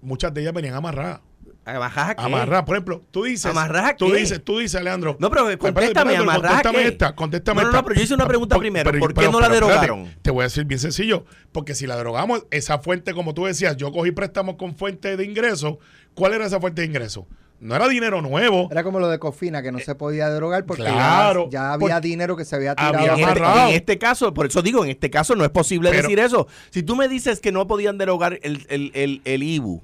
Muchas 0.00 0.34
de 0.34 0.40
ellas 0.42 0.52
venían 0.52 0.74
amarradas. 0.74 1.20
¿Amarradas 1.64 2.10
a 2.10 2.14
qué? 2.16 2.22
Amarradas, 2.22 2.64
por 2.64 2.76
ejemplo, 2.76 3.02
tú 3.12 3.22
dices, 3.24 3.46
¿Amarradas 3.46 3.96
tú 3.96 4.08
qué? 4.10 4.16
dices, 4.18 4.42
tú 4.42 4.58
dices, 4.58 4.80
Alejandro. 4.80 5.16
No, 5.20 5.30
pero 5.30 5.48
espérate, 5.48 5.58
contéstame, 5.74 6.12
espérate, 6.12 6.22
¿amarradas 6.30 6.50
a 6.50 6.62
contéstame 6.62 6.82
qué? 6.82 6.88
esta, 6.88 7.14
contéstame 7.14 7.62
No, 7.62 7.68
no, 7.68 7.72
no, 7.76 7.84
pero 7.84 7.94
yo 7.96 8.02
hice 8.02 8.14
una 8.14 8.26
pregunta 8.26 8.58
primero, 8.58 8.90
¿por 8.98 9.14
qué 9.14 9.26
no 9.28 9.38
la 9.40 9.46
espérate, 9.46 9.54
derogaron? 9.54 10.14
te 10.22 10.30
voy 10.32 10.40
a 10.42 10.44
decir 10.44 10.64
bien 10.64 10.80
sencillo, 10.80 11.24
porque 11.52 11.74
si 11.76 11.86
la 11.86 11.96
derogamos, 11.96 12.46
esa 12.50 12.78
fuente, 12.78 13.14
como 13.14 13.32
tú 13.34 13.44
decías, 13.44 13.76
yo 13.76 13.92
cogí 13.92 14.10
préstamos 14.10 14.56
con 14.56 14.74
fuente 14.74 15.16
de 15.16 15.24
ingreso, 15.24 15.78
¿cuál 16.14 16.32
era 16.34 16.46
esa 16.46 16.60
fuente 16.60 16.82
de 16.82 16.88
ingreso? 16.88 17.28
No 17.62 17.76
era 17.76 17.86
dinero 17.86 18.20
nuevo. 18.20 18.66
Era 18.72 18.82
como 18.82 18.98
lo 18.98 19.08
de 19.08 19.20
Cofina, 19.20 19.62
que 19.62 19.70
no 19.70 19.78
se 19.78 19.94
podía 19.94 20.28
derogar 20.28 20.66
porque 20.66 20.82
ya- 20.82 20.92
claro, 20.92 21.48
ya, 21.48 21.72
había 21.72 22.00
dinero 22.00 22.36
que 22.36 22.44
se 22.44 22.56
había 22.56 22.72
había 22.72 23.14
tirado. 23.14 23.18
En 23.18 23.28
este, 23.28 23.68
en 23.70 23.74
este 23.76 23.98
caso, 23.98 24.34
por 24.34 24.46
eso 24.46 24.62
digo, 24.62 24.84
en 24.84 24.90
este 24.90 25.10
caso 25.10 25.36
no 25.36 25.44
es 25.44 25.50
posible 25.50 25.90
Pero- 25.90 26.02
decir 26.02 26.18
eso. 26.18 26.48
Si 26.70 26.82
tú 26.82 26.96
me 26.96 27.06
dices 27.06 27.38
que 27.38 27.52
no 27.52 27.68
podían 27.68 27.98
derogar 27.98 28.40
el, 28.42 28.66
el, 28.68 28.90
el, 28.94 29.22
el 29.24 29.42
IBU, 29.44 29.80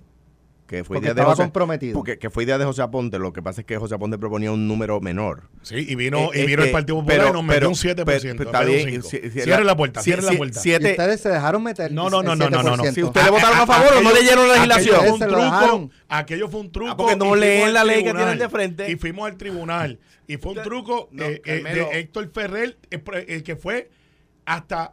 que 0.69 0.85
fue 0.85 0.97
Porque 0.97 1.07
idea 1.07 1.15
de 1.15 1.21
estaba 1.23 1.31
José, 1.35 1.43
comprometido. 1.45 1.95
Porque, 1.95 2.19
que 2.19 2.29
fue 2.31 2.45
idea 2.45 2.59
de 2.59 2.65
José 2.67 2.83
Aponte, 2.83 3.19
lo 3.19 3.33
que 3.33 3.43
pasa 3.43 3.63
es 3.63 3.67
que 3.67 3.77
José 3.79 3.95
Aponte 3.97 4.19
proponía 4.19 4.53
un 4.53 4.69
número 4.69 5.01
menor. 5.01 5.49
Sí, 5.63 5.77
y 5.89 5.95
vino, 5.97 6.31
Eh, 6.33 6.43
y 6.43 6.47
vino 6.47 6.63
eh, 6.63 6.67
el 6.67 6.73
Partido 6.73 6.97
Popular 6.99 7.19
pero- 7.19 7.31
y 7.31 7.33
nos 7.33 7.43
metió 7.43 7.59
pero- 7.61 7.69
un 7.71 7.75
7%. 7.75 8.37
pero- 8.39 8.51
está 8.51 8.65
bien, 8.65 8.89
5. 9.03 9.09
si- 9.09 9.19
si- 9.19 9.31
Cierre 9.41 9.65
la- 9.65 9.77
puerta, 9.77 10.01
si- 10.01 10.05
cierre 10.05 10.23
si- 10.23 10.31
la 10.33 10.37
puerta. 10.39 10.59
Y 10.59 10.63
siete- 10.63 10.91
ustedes 10.91 11.21
se 11.23 11.31
dejaron 11.31 11.63
meter 11.65 11.91
No, 11.91 12.11
no, 12.11 12.23
no, 12.23 12.35
el 12.35 12.39
no, 12.39 12.51
no, 12.51 12.63
no, 12.63 12.77
no. 12.77 12.83
7%. 12.85 12.95
Si 12.95 13.03
ustedes 13.03 13.31
votaron 13.31 13.59
a 13.59 13.67
favor 13.67 13.89
o 13.97 14.01
no 14.03 14.11
aquello- 14.11 14.21
leyeron 14.23 14.47
la 14.49 14.55
aquello 14.55 14.75
legislación. 14.77 15.01
fue 15.19 15.27
un 15.27 15.33
truco, 15.33 15.91
aquello 16.09 16.49
fue 16.49 16.61
un 16.61 16.71
truco. 16.71 16.91
Ah, 16.93 16.97
porque 16.99 17.17
no 17.17 17.35
y 17.37 17.41
leen 17.41 17.73
la 17.73 17.85
ley 17.85 18.05
que 18.05 18.13
tienen 18.13 18.39
de 18.39 18.49
frente. 18.51 18.91
Y 18.93 18.97
fuimos 18.97 19.27
al 19.27 19.37
tribunal. 19.39 19.99
Y 20.27 20.37
fue 20.37 20.53
un 20.53 20.63
truco 20.63 21.09
No, 21.13 21.25
eh, 21.25 21.41
eh, 21.47 21.63
de 21.65 21.99
Héctor 22.01 22.31
Ferrer, 22.31 22.77
eh, 22.91 23.03
el 23.29 23.43
que 23.43 23.57
fue 23.57 23.89
hasta 24.45 24.93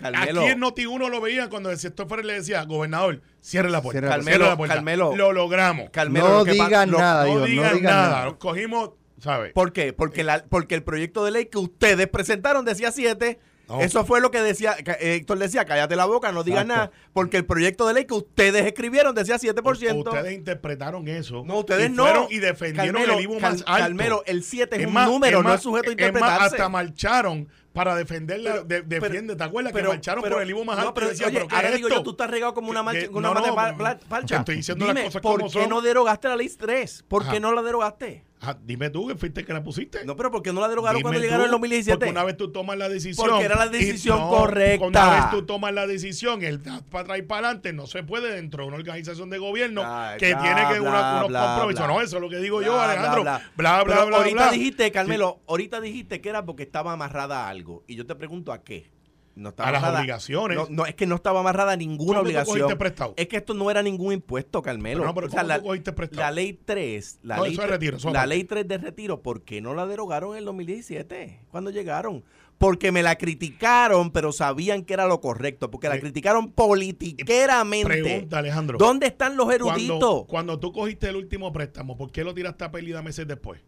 Carmelo, 0.00 0.40
aquí 0.40 0.50
en 0.50 0.60
Noti1 0.60 1.08
lo 1.10 1.20
veían 1.20 1.48
cuando 1.48 1.70
el 1.70 1.78
sector 1.78 2.08
Ferrer 2.08 2.24
le 2.24 2.34
decía, 2.34 2.62
gobernador, 2.64 3.20
cierre 3.40 3.70
la 3.70 3.82
puerta. 3.82 4.00
Cierre 4.22 4.38
la 4.38 4.48
la 4.50 4.56
puerta. 4.56 4.74
Carmelo. 4.76 5.14
lo 5.16 5.32
logramos. 5.32 5.90
Carmelo, 5.90 6.28
no 6.28 6.34
lo 6.38 6.44
digan 6.44 6.90
lo- 6.90 6.98
nada, 6.98 7.24
no 7.26 7.44
digan 7.44 7.64
no 7.68 7.74
digan 7.74 7.82
nada. 7.82 8.08
nada. 8.10 8.24
Nos 8.24 8.34
cogimos, 8.36 8.90
¿sabes? 9.18 9.52
¿Por 9.52 9.72
qué? 9.72 9.92
Porque, 9.92 10.24
la, 10.24 10.44
porque 10.48 10.74
el 10.74 10.82
proyecto 10.82 11.24
de 11.24 11.30
ley 11.30 11.46
que 11.46 11.58
ustedes 11.58 12.08
presentaron 12.08 12.64
decía 12.64 12.90
7. 12.92 13.38
No. 13.70 13.80
Eso 13.80 14.04
fue 14.04 14.20
lo 14.20 14.32
que 14.32 14.42
decía, 14.42 14.74
que 14.76 14.96
Héctor 15.14 15.38
decía, 15.38 15.64
cállate 15.64 15.94
la 15.94 16.04
boca, 16.04 16.32
no 16.32 16.42
digas 16.42 16.66
nada, 16.66 16.90
porque 17.12 17.36
el 17.36 17.46
proyecto 17.46 17.86
de 17.86 17.94
ley 17.94 18.04
que 18.04 18.14
ustedes 18.14 18.66
escribieron 18.66 19.14
decía 19.14 19.36
7%. 19.36 19.96
Ustedes 20.04 20.32
interpretaron 20.34 21.06
eso. 21.06 21.44
no, 21.46 21.60
ustedes 21.60 21.88
y 21.88 21.92
no. 21.92 22.02
fueron 22.02 22.26
y 22.30 22.38
defendieron 22.38 22.94
Carmelo, 22.94 23.14
el 23.18 23.24
IVU 23.24 23.38
Cal- 23.38 23.52
más 23.52 23.62
alto. 23.66 23.82
Carmelo, 23.84 24.22
el 24.26 24.42
7 24.42 24.76
es, 24.80 24.86
un 24.88 24.92
más, 24.92 25.08
número, 25.08 25.42
no 25.42 25.50
más, 25.50 25.58
es 25.58 25.62
sujeto 25.62 25.88
a 25.88 25.92
es 25.92 25.98
más, 25.98 26.06
interpretarse. 26.08 26.44
hasta 26.56 26.68
marcharon 26.68 27.48
para 27.72 27.94
defender 27.94 28.40
la, 28.40 28.50
Pero- 28.54 28.64
de- 28.64 28.82
pero- 28.82 29.00
defiende, 29.06 29.36
¿te 29.36 29.44
acuerdas? 29.44 29.72
pero- 29.72 29.90
que 29.90 29.96
marcharon 29.96 30.22
pero- 30.24 30.34
por 30.34 30.42
el 30.42 30.50
IVU 30.50 30.64
más 30.64 30.76
no, 30.76 30.82
alto. 30.82 30.94
pero, 30.94 31.06
y 31.06 31.10
decía, 31.10 31.26
oye, 31.28 31.36
¿pero 31.36 31.48
qué 31.48 31.54
ahora 31.54 31.68
es 31.68 31.74
digo 31.76 31.88
yo, 31.88 32.02
tú 32.02 32.10
estás 32.10 32.28
regado 32.30 32.54
como 32.54 32.70
una, 32.70 32.82
mancha, 32.82 33.02
Que- 33.02 33.08
una 33.10 33.28
no, 33.28 33.34
mata 33.34 33.46
no, 33.46 33.54
pa- 33.54 33.70
no, 33.72 33.78
pla- 33.78 33.98
te 34.26 34.34
estoy 34.34 34.56
diciendo 34.56 34.84
las 34.86 34.94
Dime, 34.96 35.06
cosas 35.06 35.22
¿por 35.22 35.32
como 35.38 35.46
qué 35.52 35.60
son. 35.60 35.68
no 35.68 35.80
derogaste 35.80 36.26
la 36.26 36.34
ley 36.34 36.48
3? 36.48 37.04
¿Por 37.06 37.22
Ajá. 37.22 37.30
qué 37.30 37.38
no 37.38 37.52
la 37.52 37.62
derogaste? 37.62 38.24
Ah, 38.42 38.56
dime 38.64 38.88
tú 38.88 39.06
que 39.06 39.16
fuiste 39.16 39.44
que 39.44 39.52
la 39.52 39.62
pusiste. 39.62 40.02
No, 40.06 40.16
pero 40.16 40.30
¿por 40.30 40.42
qué 40.42 40.50
no 40.50 40.62
la 40.62 40.68
derogaron 40.68 40.96
Dime 40.98 41.02
cuando 41.02 41.20
llegaron 41.20 41.44
en 41.44 41.50
2017? 41.50 41.98
Porque 41.98 42.10
una 42.10 42.24
vez 42.24 42.38
tú 42.38 42.50
tomas 42.50 42.78
la 42.78 42.88
decisión. 42.88 43.28
Porque 43.28 43.44
era 43.44 43.56
la 43.56 43.66
y 43.66 43.68
decisión 43.68 44.18
no, 44.18 44.30
correcta. 44.30 44.86
Una 44.86 45.10
vez 45.10 45.30
tú 45.30 45.44
tomas 45.44 45.74
la 45.74 45.86
decisión, 45.86 46.42
el 46.42 46.58
para 46.60 47.02
atrás 47.02 47.18
y 47.18 47.22
para 47.22 47.48
adelante, 47.48 47.74
no 47.74 47.86
se 47.86 48.02
puede 48.02 48.34
dentro 48.34 48.62
de 48.62 48.68
una 48.68 48.78
organización 48.78 49.28
de 49.28 49.36
gobierno 49.36 49.82
Ay, 49.84 50.18
que 50.18 50.32
bla, 50.32 50.42
tiene 50.42 50.72
que 50.72 50.80
bla, 50.80 50.90
una- 50.90 51.16
unos 51.18 51.28
bla, 51.28 51.40
compromisos. 51.46 51.86
No, 51.86 52.00
eso 52.00 52.16
es 52.16 52.22
lo 52.22 52.30
que 52.30 52.38
digo 52.38 52.62
yo, 52.62 52.80
Alejandro. 52.80 53.22
Bla, 53.22 53.42
bla. 53.56 53.84
bla, 53.84 54.16
ahorita 54.16 54.50
dijiste, 54.50 54.90
Carmelo, 54.90 55.40
ahorita 55.46 55.80
dijiste 55.82 56.22
que 56.22 56.30
era 56.30 56.44
porque 56.46 56.62
estaba 56.62 56.92
amarrada 56.92 57.44
a 57.44 57.48
algo. 57.50 57.84
Y 57.86 57.94
yo 57.96 58.06
te 58.06 58.14
pregunto 58.14 58.52
a 58.52 58.62
qué. 58.64 58.90
No 59.36 59.50
estaba 59.50 59.68
A 59.68 59.72
las 59.72 59.82
amarrada- 59.82 60.00
obligaciones. 60.00 60.58
No, 60.58 60.66
no, 60.68 60.86
es 60.86 60.94
que 60.94 61.06
no 61.06 61.14
estaba 61.14 61.40
amarrada 61.40 61.72
a 61.72 61.76
ninguna 61.76 62.18
¿Cómo 62.18 62.20
tú 62.22 62.26
obligación. 62.26 62.78
prestado? 62.78 63.14
Es 63.16 63.28
que 63.28 63.36
esto 63.38 63.54
no 63.54 63.70
era 63.70 63.82
ningún 63.82 64.12
impuesto, 64.12 64.60
Carmelo. 64.60 65.04
No, 65.04 65.14
pero 65.14 65.28
O 65.28 65.30
sea, 65.30 65.40
¿cómo 65.42 65.48
la, 65.48 65.94
prestado? 65.94 66.20
la 66.22 66.30
ley 66.32 66.58
3, 66.64 67.20
la, 67.22 67.36
No, 67.36 67.44
ley, 67.44 67.52
eso 67.52 67.62
es 67.62 67.68
tre- 67.68 67.70
retiro, 67.70 67.96
eso 67.96 68.08
la 68.08 68.20
aparte. 68.20 68.28
ley 68.28 68.44
3 68.44 68.68
de 68.68 68.78
retiro, 68.78 69.22
¿por 69.22 69.42
qué 69.42 69.60
no 69.60 69.74
la 69.74 69.86
derogaron 69.86 70.32
en 70.32 70.38
el 70.38 70.44
2017? 70.44 71.40
Cuando 71.50 71.70
llegaron. 71.70 72.24
Porque 72.58 72.92
me 72.92 73.02
la 73.02 73.16
criticaron, 73.16 74.10
pero 74.10 74.32
sabían 74.32 74.84
que 74.84 74.92
era 74.92 75.06
lo 75.06 75.20
correcto. 75.22 75.70
Porque 75.70 75.86
la 75.88 75.94
Pre- 75.94 76.02
criticaron 76.02 76.52
politiqueramente. 76.52 77.86
Pregunta, 77.88 78.38
Alejandro. 78.38 78.78
¿Dónde 78.78 79.06
están 79.06 79.36
los 79.36 79.50
eruditos? 79.52 79.98
Cuando, 79.98 80.26
cuando 80.26 80.60
tú 80.60 80.72
cogiste 80.72 81.08
el 81.08 81.16
último 81.16 81.52
préstamo, 81.52 81.96
¿por 81.96 82.10
qué 82.12 82.24
lo 82.24 82.34
tiraste 82.34 82.64
a 82.64 82.70
pérdida 82.70 83.00
meses 83.02 83.26
después? 83.26 83.60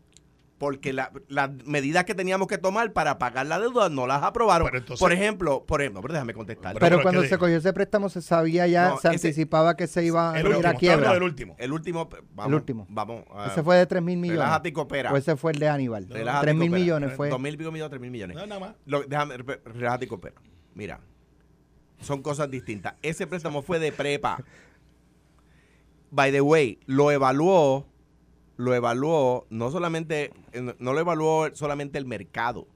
Porque 0.63 0.93
la- 0.93 1.11
las 1.27 1.51
medidas 1.67 2.05
que 2.05 2.15
teníamos 2.15 2.47
que 2.47 2.57
tomar 2.57 2.93
para 2.93 3.19
pagar 3.19 3.47
la 3.47 3.59
deuda 3.59 3.89
no 3.89 4.07
las 4.07 4.23
aprobaron. 4.23 4.69
Pero 4.69 4.79
entonces- 4.79 5.01
por 5.01 5.13
ejemplo, 5.13 5.65
por 5.67 5.81
ejemplo, 5.83 6.01
pero 6.03 6.15
déjame 6.15 6.35
contestar. 6.35 6.75
Pero- 6.75 6.87
Pero 6.87 7.03
cuando 7.03 7.21
¿qué 7.21 7.27
se 7.27 7.35
digo? 7.35 7.41
cogió 7.41 7.57
ese 7.57 7.73
préstamo 7.73 8.09
se 8.09 8.23
sabía 8.23 8.69
ya, 8.69 8.91
No, 8.91 8.99
se 8.99 9.09
ese- 9.09 9.27
anticipaba 9.27 9.77
que 9.77 9.89
se 9.89 10.05
iba 10.05 10.31
a 10.31 10.39
El 10.39 10.47
ir 10.47 10.53
último, 10.55 10.69
a 10.69 10.75
quiebra. 10.75 11.13
del 11.15 11.25
último. 11.25 11.57
el 11.59 11.73
último, 11.73 12.09
vamos, 12.33 12.49
El 12.49 12.55
último. 12.55 12.87
Vamos. 12.91 13.25
ah, 13.35 13.49
Ese 13.51 13.65
fue 13.65 13.77
de 13.77 13.87
3 13.87 14.01
mil 14.01 14.17
millones. 14.19 14.39
Relájate 14.41 14.69
y 14.69 14.73
coopera. 14.73 15.13
O 15.13 15.17
ese 15.17 15.35
fue 15.35 15.51
el 15.51 15.59
de 15.59 15.69
Aníbal. 15.69 16.07
relájate 16.09 16.45
3 16.47 16.55
y 16.55 16.59
mil 16.61 16.69
coopera. 16.69 16.81
millones 16.81 17.17
fue. 17.17 17.29
Dos 17.29 17.41
mil 17.41 17.55
y 17.55 17.57
pico 17.57 17.73
millones, 17.73 17.91
tres 17.91 18.01
mil 18.01 18.11
millones. 18.13 18.37
No, 18.37 18.47
nada 18.47 18.61
más. 18.61 18.75
Lo- 18.87 19.03
déjame, 19.03 19.39
re- 19.39 19.61
relájate 19.65 20.05
y 20.05 20.09
coopera. 20.09 20.37
Mira, 20.77 21.01
son 22.03 22.23
cosas 22.23 22.49
distintas. 22.49 22.95
Ese 23.03 23.27
préstamo 23.27 23.63
fue 23.63 23.81
de 23.81 23.91
prepa. 23.91 24.39
By 26.13 26.31
the 26.31 26.41
way, 26.41 26.79
lo 26.87 27.11
evaluó 27.11 27.89
lo 28.57 28.75
evaluó, 28.75 29.47
no 29.51 29.71
solamente, 29.71 30.33
eh, 30.53 30.75
no 30.79 30.93
lo 30.93 31.01
evaluó 31.01 31.49
solamente 31.55 31.99
el 31.99 32.05
mercado, 32.07 32.67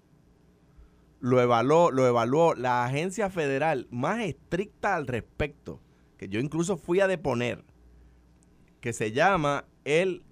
lo 1.20 1.40
evaluó, 1.40 1.90
lo 1.90 2.06
evaluó 2.06 2.54
la 2.54 2.84
agencia 2.84 3.30
federal 3.30 3.86
más 3.90 4.20
estricta 4.20 4.94
al 4.96 5.06
respecto, 5.06 5.80
que 6.18 6.28
yo 6.28 6.40
incluso 6.40 6.76
fui 6.76 7.00
a 7.00 7.06
deponer, 7.06 7.64
que 8.80 8.92
se 8.92 9.12
llama 9.12 9.64
el, 9.84 10.22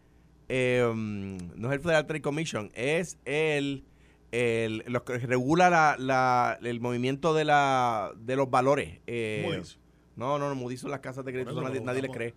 eh, 0.49 0.91
no 0.95 1.69
es 1.69 1.75
el 1.75 1.81
Federal 1.81 2.07
Trade 2.07 2.23
Commission, 2.23 2.71
es 2.75 3.19
el, 3.25 3.85
el 4.33 4.85
lo 4.87 5.05
que 5.05 5.19
regula 5.19 5.71
la, 5.71 5.97
la- 5.99 6.59
el 6.63 6.81
movimiento 6.81 7.35
de, 7.35 7.45
la, 7.45 8.13
de 8.17 8.37
los 8.37 8.51
valores. 8.51 9.01
eh, 9.07 9.43
no, 10.17 10.39
no, 10.39 10.49
no, 10.49 10.55
Moody's 10.55 10.81
son 10.81 10.91
las 10.91 11.01
casas 11.01 11.25
de 11.25 11.33
crédito, 11.33 11.51
eso, 11.51 11.61
nadie, 11.69 11.81
nadie 11.87 12.03
le 12.03 12.09
cree. 12.15 12.35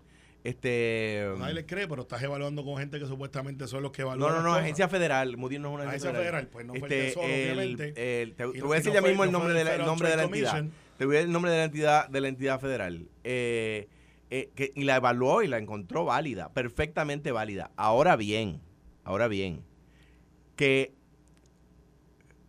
Este, 0.47 1.27
Nadie 1.39 1.53
le 1.55 1.65
cree, 1.65 1.89
pero 1.89 2.03
estás 2.03 2.23
evaluando 2.23 2.63
con 2.63 2.77
gente 2.77 2.99
que 2.99 3.05
supuestamente 3.05 3.67
son 3.67 3.83
los 3.83 3.91
que 3.91 4.01
no, 4.03 4.07
evalúan. 4.13 4.31
no, 4.35 4.41
no, 4.43 4.47
cosas. 4.49 4.63
agencia 4.63 4.87
federal. 4.87 5.35
Moody's 5.35 5.59
no 5.59 5.67
es 5.67 5.73
una 5.75 5.89
Agencia 5.89 6.09
agencia 6.11 6.21
federal. 6.21 6.47
federal, 6.47 6.47
pues 6.53 6.65
no 6.65 6.73
fue 6.75 6.87
el 6.87 6.93
el- 6.93 7.17
obviamente. 7.57 8.21
el- 8.23 8.33
te, 8.35 8.43
no- 8.45 8.51
voy 8.53 8.71
a 8.71 8.75
decir 8.75 8.87
no 8.91 8.93
ya 8.93 9.01
fue- 9.01 9.09
mismo 9.09 9.23
el 9.25 9.31
no 9.33 9.39
nombre 9.39 9.53
de 9.53 9.63
la, 9.65 9.77
nombre 9.85 10.09
de 10.09 10.15
la 10.15 10.23
entidad. 10.23 10.65
Te 10.97 11.05
voy 11.05 11.15
a 11.15 11.19
decir 11.19 11.27
el 11.27 11.33
nombre 11.33 11.51
de 11.51 11.57
la 11.57 11.63
entidad, 11.65 12.07
de 12.07 12.21
la 12.21 12.27
entidad 12.29 12.59
federal. 12.61 13.09
Eh, 13.25 13.89
eh, 14.29 14.49
que, 14.55 14.71
y 14.73 14.85
la 14.85 14.95
evaluó 14.95 15.43
y 15.43 15.47
la 15.47 15.57
encontró 15.57 16.05
válida, 16.05 16.53
perfectamente 16.53 17.33
válida. 17.33 17.71
Ahora 17.75 18.15
bien, 18.15 18.61
ahora 19.03 19.27
bien, 19.27 19.63
que 20.55 20.93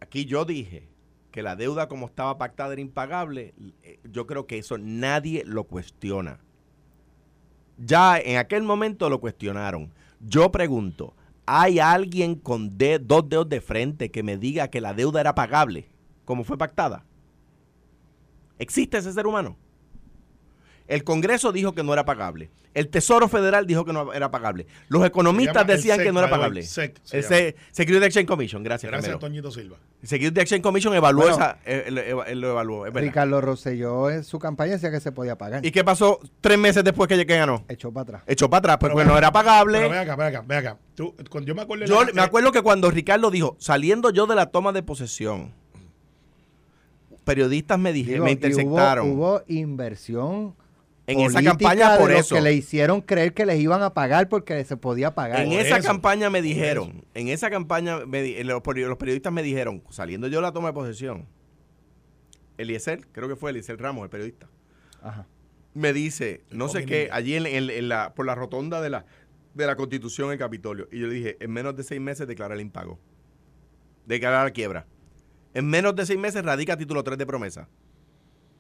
aquí 0.01 0.25
yo 0.25 0.45
dije 0.45 0.89
que 1.33 1.43
la 1.43 1.57
deuda 1.57 1.89
como 1.89 2.07
estaba 2.07 2.39
pactada 2.39 2.73
era 2.75 2.81
impagable, 2.81 3.55
eh, 3.83 3.99
yo 4.05 4.27
creo 4.29 4.47
que 4.47 4.59
eso 4.59 4.79
nadie 4.79 5.43
lo 5.45 5.65
cuestiona. 5.65 6.39
Ya 7.79 8.19
en 8.19 8.37
aquel 8.39 8.63
momento 8.63 9.09
lo 9.09 9.21
cuestionaron. 9.21 9.93
Yo 10.21 10.51
pregunto, 10.51 11.15
¿hay 11.47 11.79
alguien 11.79 12.35
con 12.35 12.77
de- 12.77 12.99
dos 12.99 13.29
dedos 13.29 13.49
de 13.49 13.61
frente 13.61 14.11
que 14.11 14.23
me 14.23 14.37
diga 14.37 14.69
que 14.69 14.81
la 14.81 14.95
deuda 14.95 15.21
era 15.21 15.35
pagable 15.35 15.89
como 16.25 16.45
fue 16.45 16.59
pactada? 16.59 17.05
¿Existe 18.59 18.99
ese 18.99 19.13
ser 19.13 19.27
humano? 19.27 19.57
El 20.89 21.05
Congreso 21.05 21.53
dijo 21.53 21.75
que 21.75 21.83
no 21.85 21.93
era 21.93 22.05
pagable. 22.05 22.51
El 22.75 22.89
Tesoro 22.89 23.29
Federal 23.29 23.67
dijo 23.67 23.85
que 23.85 23.93
no 23.93 24.13
era 24.13 24.31
pagable. 24.31 24.67
Los 24.89 25.05
economistas 25.05 25.63
el 25.63 25.67
decían 25.67 25.97
SEC, 25.99 26.07
que 26.07 26.13
no 26.13 26.21
era 26.21 26.31
pagable. 26.31 26.63
SEC 26.63 26.99
se 27.03 27.19
El 27.49 27.55
Security 27.73 28.07
Exchange 28.07 28.27
Commission, 28.27 28.63
gracias. 28.63 28.91
Gracias 28.91 29.11
Carmelo. 29.11 29.19
Toñito 29.19 29.51
Silva. 29.51 29.77
Security 30.03 30.41
Exchange 30.41 30.63
Commission 30.63 30.95
evaluó 30.95 31.23
Bueno. 31.25 31.37
esa, 31.37 31.59
eh, 31.67 31.91
lo, 31.91 32.35
lo 32.35 32.51
evaluó, 32.53 32.87
es. 32.87 32.95
Ricardo 32.95 33.41
Rosselló 33.41 34.11
en 34.11 34.25
su 34.25 34.39
campaña 34.39 34.73
decía 34.73 34.91
que 34.91 35.01
se 35.01 35.13
podía 35.13 35.37
pagar. 35.37 35.65
¿Y 35.67 35.71
qué 35.73 35.85
pasó 35.85 36.21
tres 36.41 36.57
meses 36.59 36.85
después 36.85 37.07
que 37.09 37.27
que 37.27 37.37
ganó? 37.37 37.65
Echó 37.69 37.93
para 37.93 38.03
atrás. 38.05 38.23
Echó 38.27 38.49
para 38.49 38.59
atrás, 38.61 38.77
pues 38.81 38.91
Pero 38.91 38.95
bueno, 38.95 39.19
era 39.19 39.31
pagable. 39.33 39.79
Pero 39.79 39.91
ven 39.91 39.99
acá, 39.99 40.17
ven 40.17 40.27
acá, 40.29 40.45
ven 40.47 40.59
acá. 40.59 40.79
Tú, 40.95 41.15
cuando 41.29 41.49
yo 41.49 41.55
me 41.55 41.63
acuerdo 41.63 41.83
de 41.85 41.89
Yo 41.91 42.05
la- 42.05 42.13
me 42.13 42.23
acuerdo 42.23 42.53
que 42.53 42.63
cuando 42.63 42.91
Ricardo 42.91 43.31
dijo, 43.31 43.57
saliendo 43.59 44.11
yo 44.11 44.27
de 44.27 44.37
la 44.37 44.47
toma 44.47 44.73
de 44.73 44.83
posesión, 44.83 45.53
periodistas 47.25 47.79
me 47.79 47.93
dijeron, 47.93 48.15
Digo, 48.17 48.25
me 48.25 48.31
interceptaron 48.33 49.11
Hubo, 49.11 49.35
hubo 49.37 49.43
inversión 49.49 50.55
en 51.09 51.21
esa 51.21 51.43
campaña 51.43 51.93
de 51.93 51.99
por 51.99 52.11
eso. 52.13 52.35
que 52.35 52.41
le 52.41 52.53
hicieron 52.53 53.01
creer 53.01 53.35
que 53.35 53.45
les 53.47 53.59
iban 53.61 53.83
a 53.83 53.95
pagar 53.95 54.29
porque 54.29 54.65
se 54.65 54.77
podía 54.77 55.15
pagar. 55.15 55.41
En 55.41 55.51
Por 55.51 55.59
esa 55.61 55.79
eso, 55.79 55.87
campaña 55.89 56.31
me 56.31 56.43
dijeron, 56.43 57.05
en 57.15 57.29
esa 57.29 57.51
campaña 57.51 58.05
me 58.07 58.23
di- 58.23 58.43
los, 58.45 58.63
peri- 58.63 58.87
los 58.87 58.97
periodistas 58.99 59.33
me 59.33 59.43
dijeron, 59.43 59.83
saliendo 59.91 60.29
yo 60.29 60.39
de 60.39 60.43
la 60.43 60.53
toma 60.53 60.69
de 60.69 60.75
posesión, 60.75 61.27
Eliezer, 62.59 63.07
creo 63.13 63.29
que 63.29 63.37
fue 63.37 63.51
Eliezer 63.51 63.81
Ramos, 63.81 64.05
el 64.05 64.11
periodista, 64.11 64.49
Ajá. 65.03 65.27
me 65.75 65.93
dice, 65.93 66.43
no 66.51 66.69
sé 66.69 66.85
qué, 66.85 67.09
allí 67.13 67.35
en, 67.37 67.47
en- 67.47 67.71
en 67.71 67.89
la, 67.89 68.15
por 68.15 68.27
la 68.27 68.35
rotonda 68.35 68.81
de 68.81 68.91
la, 68.91 69.07
de 69.55 69.67
la 69.67 69.77
Constitución 69.77 70.33
en 70.33 70.39
Capitolio. 70.39 70.89
Y 70.93 70.99
yo 71.01 71.07
le 71.07 71.15
dije, 71.15 71.37
en 71.41 71.51
menos 71.53 71.77
de 71.77 71.85
seis 71.85 72.01
meses 72.01 72.27
declara 72.27 72.55
el 72.55 72.61
impago. 72.61 72.99
Declarar 74.07 74.45
la 74.45 74.51
quiebra. 74.53 74.87
En 75.55 75.67
menos 75.69 75.95
de 75.97 76.05
seis 76.07 76.19
meses 76.19 76.45
radica 76.45 76.77
título 76.77 77.03
3 77.03 77.17
de 77.19 77.27
promesa. 77.27 77.69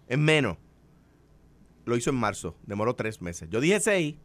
En 0.08 0.24
menos. 0.24 0.56
Lo 1.88 1.96
hizo 1.96 2.10
en 2.10 2.16
marzo. 2.16 2.54
Demoró 2.66 2.94
tres 2.94 3.22
meses. 3.22 3.48
Yo 3.50 3.62
dije 3.62 3.80
seis, 3.80 4.16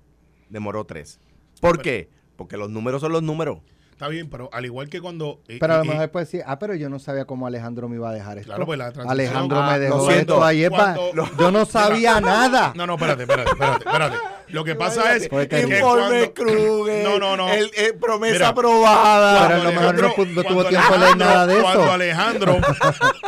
demoró 0.50 0.86
tres. 0.86 1.22
¿Por 1.62 1.82
qué? 1.82 2.10
Porque 2.36 2.58
los 2.58 2.70
números 2.70 3.00
son 3.00 3.14
los 3.14 3.24
números. 3.24 3.60
Está 3.94 4.08
bien, 4.08 4.28
pero 4.30 4.50
al 4.52 4.66
igual 4.66 4.90
que 4.90 5.00
cuando. 5.00 5.40
y- 5.48 5.60
Pero 5.60 5.76
a 5.76 5.78
lo 5.78 5.86
y- 5.86 5.88
mejor 5.90 6.10
puede 6.12 6.26
decir, 6.26 6.42
ah, 6.46 6.60
pero 6.60 6.74
yo 6.76 6.90
no 6.90 7.00
sabía 7.00 7.26
cómo 7.26 7.48
Alejandro 7.48 7.88
me 7.88 7.96
iba 7.96 8.10
a 8.10 8.14
dejar 8.14 8.38
esto. 8.40 8.50
Claro, 8.50 8.66
pues 8.66 8.78
la 8.80 8.92
transición- 8.92 9.12
Alejandro 9.12 9.60
Ah, 9.62 9.72
me 9.72 9.80
dejó 9.80 9.98
lo 9.98 10.06
siento. 10.08 10.34
esto 10.34 10.44
ayer. 10.44 10.70
Cuando- 10.72 11.12
yo 11.40 11.52
no 11.52 11.66
sabía 11.66 12.20
nada. 12.22 12.74
No, 12.76 12.86
no, 12.88 12.96
espérate, 12.96 13.24
espérate, 13.24 13.52
espérate, 13.52 13.86
espérate. 13.86 14.18
Lo 14.50 14.64
que 14.66 14.76
pasa 14.76 15.16
es 15.16 15.30
Fue 15.30 15.48
que 15.48 15.56
terrible. 15.58 15.80
cuando- 15.82 16.34
Kruger. 16.34 17.04
No, 17.08 17.18
no, 17.20 17.38
no. 17.38 17.50
el- 17.50 17.72
el 17.78 17.96
promesa 17.96 18.34
Mira, 18.34 18.48
aprobada. 18.50 19.48
Pero 19.48 19.62
a 19.62 19.64
lo 19.64 19.72
mejor 19.72 19.96
no 19.96 20.02
tuvo 20.02 20.16
cuando 20.44 20.70
tiempo 20.70 20.94
de 20.94 21.00
leer 21.00 21.12
Alejandro- 21.14 21.26
nada 21.28 21.48
de 21.48 21.54
eso. 21.54 21.64
Cuando 21.64 21.92
Alejandro 21.92 22.58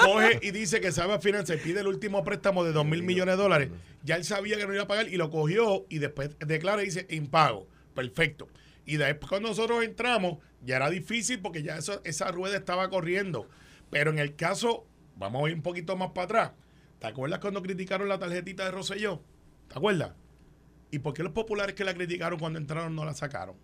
coge 0.03 0.39
y 0.41 0.51
dice 0.51 0.81
que 0.81 0.91
sabe 0.91 1.19
financiar, 1.19 1.59
pide 1.59 1.79
el 1.81 1.87
último 1.87 2.23
préstamo 2.23 2.63
de 2.63 2.71
dos 2.73 2.85
mil 2.85 3.03
millones 3.03 3.37
de 3.37 3.43
dólares, 3.43 3.69
ya 4.03 4.15
él 4.15 4.23
sabía 4.23 4.57
que 4.57 4.65
no 4.67 4.73
iba 4.73 4.83
a 4.83 4.87
pagar 4.87 5.07
y 5.07 5.15
lo 5.17 5.29
cogió 5.29 5.85
y 5.89 5.99
después 5.99 6.31
declara 6.39 6.81
y 6.81 6.85
dice 6.85 7.05
impago. 7.09 7.67
Perfecto. 7.93 8.47
Y 8.85 8.97
después 8.97 9.29
cuando 9.29 9.49
nosotros 9.49 9.83
entramos, 9.83 10.37
ya 10.63 10.75
era 10.77 10.89
difícil 10.89 11.39
porque 11.39 11.63
ya 11.63 11.77
eso, 11.77 12.01
esa 12.03 12.31
rueda 12.31 12.57
estaba 12.57 12.89
corriendo. 12.89 13.47
Pero 13.89 14.11
en 14.11 14.19
el 14.19 14.35
caso, 14.35 14.85
vamos 15.15 15.45
a 15.45 15.49
ir 15.49 15.55
un 15.55 15.61
poquito 15.61 15.95
más 15.95 16.09
para 16.11 16.25
atrás. 16.25 16.51
¿Te 16.99 17.07
acuerdas 17.07 17.39
cuando 17.39 17.61
criticaron 17.61 18.07
la 18.07 18.19
tarjetita 18.19 18.65
de 18.65 18.71
Rosselló? 18.71 19.21
¿Te 19.67 19.75
acuerdas? 19.77 20.11
¿Y 20.91 20.99
por 20.99 21.13
qué 21.13 21.23
los 21.23 21.33
populares 21.33 21.75
que 21.75 21.83
la 21.83 21.93
criticaron 21.93 22.39
cuando 22.39 22.59
entraron 22.59 22.95
no 22.95 23.05
la 23.05 23.13
sacaron? 23.13 23.55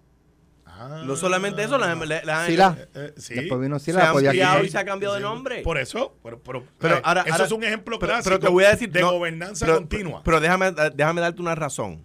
Ah. 0.66 1.04
No 1.06 1.16
solamente 1.16 1.64
eso, 1.64 1.78
la, 1.78 1.94
la- 1.96 2.24
la- 2.24 2.46
Sila. 2.46 2.78
Eh, 2.80 2.88
eh, 2.96 3.14
sí. 3.18 3.34
Después 3.36 3.60
vino 3.62 3.78
se 3.78 3.86
Sila, 3.92 4.10
ha 4.10 4.14
podía 4.14 4.30
ampliado 4.30 4.54
quitar. 4.56 4.66
y 4.66 4.70
se 4.70 4.78
ha 4.78 4.86
cambiado 4.86 5.16
de 5.16 5.22
nombre. 5.22 5.62
Por 5.64 5.78
eso, 5.78 6.18
pero, 6.24 6.42
pero, 6.42 6.66
Pero 6.80 6.96
eh, 6.98 7.02
ahora- 7.04 7.22
eso 7.24 7.34
ahora- 7.34 7.46
es 7.46 7.52
un 7.52 7.64
ejemplo 7.64 8.00
pero, 8.00 8.14
clásico 8.14 8.30
pero 8.30 8.40
te 8.40 8.48
voy 8.52 8.64
a 8.64 8.70
decir 8.72 8.92
de 8.92 9.02
no, 9.02 9.12
gobernanza 9.12 9.66
pero- 9.66 9.78
continua. 9.80 10.24
Pero 10.24 10.40
déjame, 10.40 10.72
déjame 10.96 11.22
darte 11.22 11.42
una 11.42 11.56
razón 11.56 12.04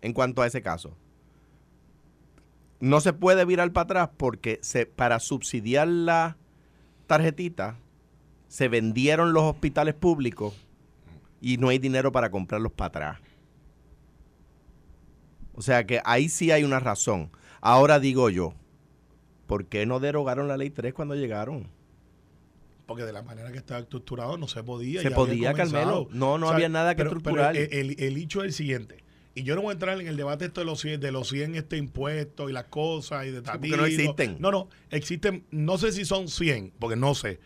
en 0.00 0.12
cuanto 0.12 0.42
a 0.42 0.46
ese 0.46 0.62
caso. 0.62 0.96
No 2.80 3.00
se 3.00 3.12
puede 3.12 3.44
virar 3.44 3.72
para 3.72 3.84
atrás 3.84 4.10
porque 4.16 4.58
se, 4.62 4.86
para 4.86 5.20
subsidiar 5.20 5.86
la 5.88 6.36
tarjetita 7.06 7.76
se 8.48 8.68
vendieron 8.68 9.32
los 9.32 9.44
hospitales 9.44 9.94
públicos 9.94 10.54
y 11.40 11.56
no 11.58 11.68
hay 11.68 11.78
dinero 11.78 12.10
para 12.10 12.30
comprarlos 12.30 12.72
para 12.72 12.88
atrás. 12.88 13.18
O 15.54 15.62
sea 15.62 15.84
que 15.86 16.00
ahí 16.04 16.28
sí 16.28 16.50
hay 16.50 16.64
una 16.64 16.80
razón. 16.80 17.30
Ahora 17.60 18.00
digo 18.00 18.30
yo, 18.30 18.54
¿por 19.46 19.66
qué 19.66 19.84
no 19.86 20.00
derogaron 20.00 20.48
la 20.48 20.56
ley 20.56 20.70
3 20.70 20.94
cuando 20.94 21.14
llegaron? 21.14 21.68
Porque 22.86 23.04
de 23.04 23.12
la 23.12 23.22
manera 23.22 23.52
que 23.52 23.58
estaba 23.58 23.80
estructurado 23.80 24.36
no 24.38 24.48
se 24.48 24.62
podía. 24.64 25.02
Se 25.02 25.10
podía. 25.10 25.52
Carmelo. 25.52 26.08
No, 26.12 26.38
no 26.38 26.48
había 26.48 26.68
nada 26.68 26.94
que 26.94 27.04
pero- 27.04 27.10
estructurar. 27.10 27.52
pero 27.52 27.70
el, 27.72 27.90
el- 27.92 28.02
el 28.02 28.16
hecho 28.16 28.40
es 28.40 28.46
el 28.46 28.52
siguiente. 28.52 29.04
Y 29.34 29.44
yo 29.44 29.54
no 29.54 29.62
voy 29.62 29.70
a 29.70 29.72
entrar 29.74 30.00
en 30.00 30.08
el 30.08 30.16
debate 30.16 30.46
esto 30.46 30.60
de 30.60 30.66
los 30.66 30.80
100, 30.80 31.00
de 31.00 31.12
los 31.12 31.28
100 31.28 31.54
este 31.54 31.76
impuestos 31.76 32.50
y 32.50 32.52
las 32.52 32.64
cosas 32.64 33.26
y 33.26 33.30
de 33.30 33.42
porque 33.42 33.52
tatito. 33.52 33.76
no 33.76 33.86
existen. 33.86 34.36
No, 34.40 34.50
no, 34.50 34.68
existen, 34.90 35.44
no 35.50 35.78
sé 35.78 35.92
si 35.92 36.04
son 36.04 36.28
100, 36.28 36.72
porque 36.78 36.96
no 36.96 37.14
sé, 37.14 37.38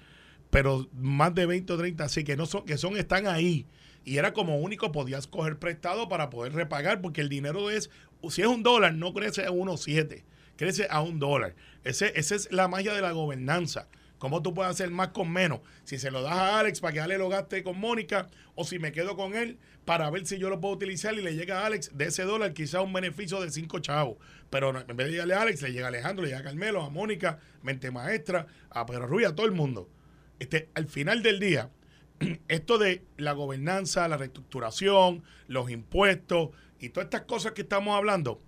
pero 0.51 0.89
más 0.95 1.35
de 1.35 1.47
20 1.47 1.73
o 1.73 1.77
30 1.77 2.09
sí 2.09 2.25
que 2.25 2.37
no 2.37 2.47
son, 2.47 2.65
que 2.65 2.79
son, 2.79 2.97
están 2.97 3.27
ahí. 3.27 3.67
Y 4.05 4.19
era 4.19 4.33
como 4.33 4.59
único, 4.59 4.93
podías 4.93 5.27
coger 5.27 5.59
prestado 5.59 6.09
para 6.09 6.31
poder 6.31 6.53
repagar, 6.53 7.01
porque 7.01 7.21
el 7.21 7.29
dinero 7.29 7.71
es, 7.71 7.91
si 8.31 8.43
es 8.43 8.47
un 8.49 8.63
dólar, 8.63 8.95
no 8.95 9.13
crece 9.13 9.45
a 9.45 9.51
1,7, 9.51 10.25
crece 10.57 10.87
a 10.91 11.01
un 11.01 11.19
dólar. 11.19 11.55
Ese, 11.85 12.13
esa 12.17 12.35
es 12.35 12.51
la 12.53 12.69
magia 12.69 12.95
de 12.95 13.03
la 13.03 13.13
gobernanza. 13.13 13.89
¿Cómo 14.19 14.43
tú 14.43 14.55
puedes 14.55 14.71
hacer 14.71 14.91
más 14.91 15.09
con 15.09 15.31
menos? 15.31 15.61
Si 15.85 15.99
se 15.99 16.11
lo 16.11 16.23
das 16.23 16.33
a 16.33 16.59
Alex 16.61 16.81
para 16.81 16.95
que 16.95 17.01
Ale 17.01 17.19
lo 17.19 17.29
gaste 17.29 17.63
con 17.63 17.79
Mónica, 17.79 18.29
o 18.55 18.65
si 18.65 18.79
me 18.79 18.93
quedo 18.93 19.17
con 19.17 19.35
él 19.35 19.59
para 19.85 20.11
ver 20.11 20.27
si 20.27 20.39
yo 20.39 20.49
lo 20.49 20.61
puedo 20.61 20.75
utilizar 20.75 21.15
y 21.15 21.23
le 21.23 21.35
llega 21.35 21.61
a 21.61 21.67
Alex 21.67 21.91
de 21.95 22.07
ese 22.07 22.25
dólar 22.25 22.55
quizá 22.55 22.81
un 22.81 22.93
beneficio 22.93 23.41
de 23.41 23.51
cinco 23.51 23.81
chavos. 23.81 24.17
Pero 24.51 24.73
no, 24.73 24.81
en 24.81 24.97
vez 24.97 25.07
de 25.07 25.13
llegarle 25.13 25.35
a 25.35 25.43
Alex, 25.43 25.63
le 25.63 25.73
llega 25.73 25.87
a 25.87 25.89
Alejandro, 25.89 26.23
le 26.23 26.29
llega 26.29 26.41
a 26.41 26.45
Carmelo, 26.45 26.83
a 26.83 26.91
Mónica, 26.91 27.39
Mente 27.63 27.91
Maestra, 27.91 28.47
a 28.71 28.87
Pedro 28.87 29.07
Ruiz, 29.07 29.27
a 29.27 29.35
todo 29.35 29.47
el 29.47 29.53
mundo. 29.53 29.89
Este, 30.39 30.69
al 30.75 30.87
final 30.87 31.23
del 31.23 31.39
día, 31.39 31.71
esto 32.49 32.79
de 32.79 33.05
la 33.17 33.33
gobernanza, 33.33 34.09
la 34.09 34.17
reestructuración, 34.17 35.23
los 35.49 35.71
impuestos 35.71 36.51
y 36.79 36.91
todas 36.91 37.07
estas 37.07 37.23
cosas 37.23 37.53
que 37.53 37.63
estamos 37.63 37.97
hablando, 37.97 38.41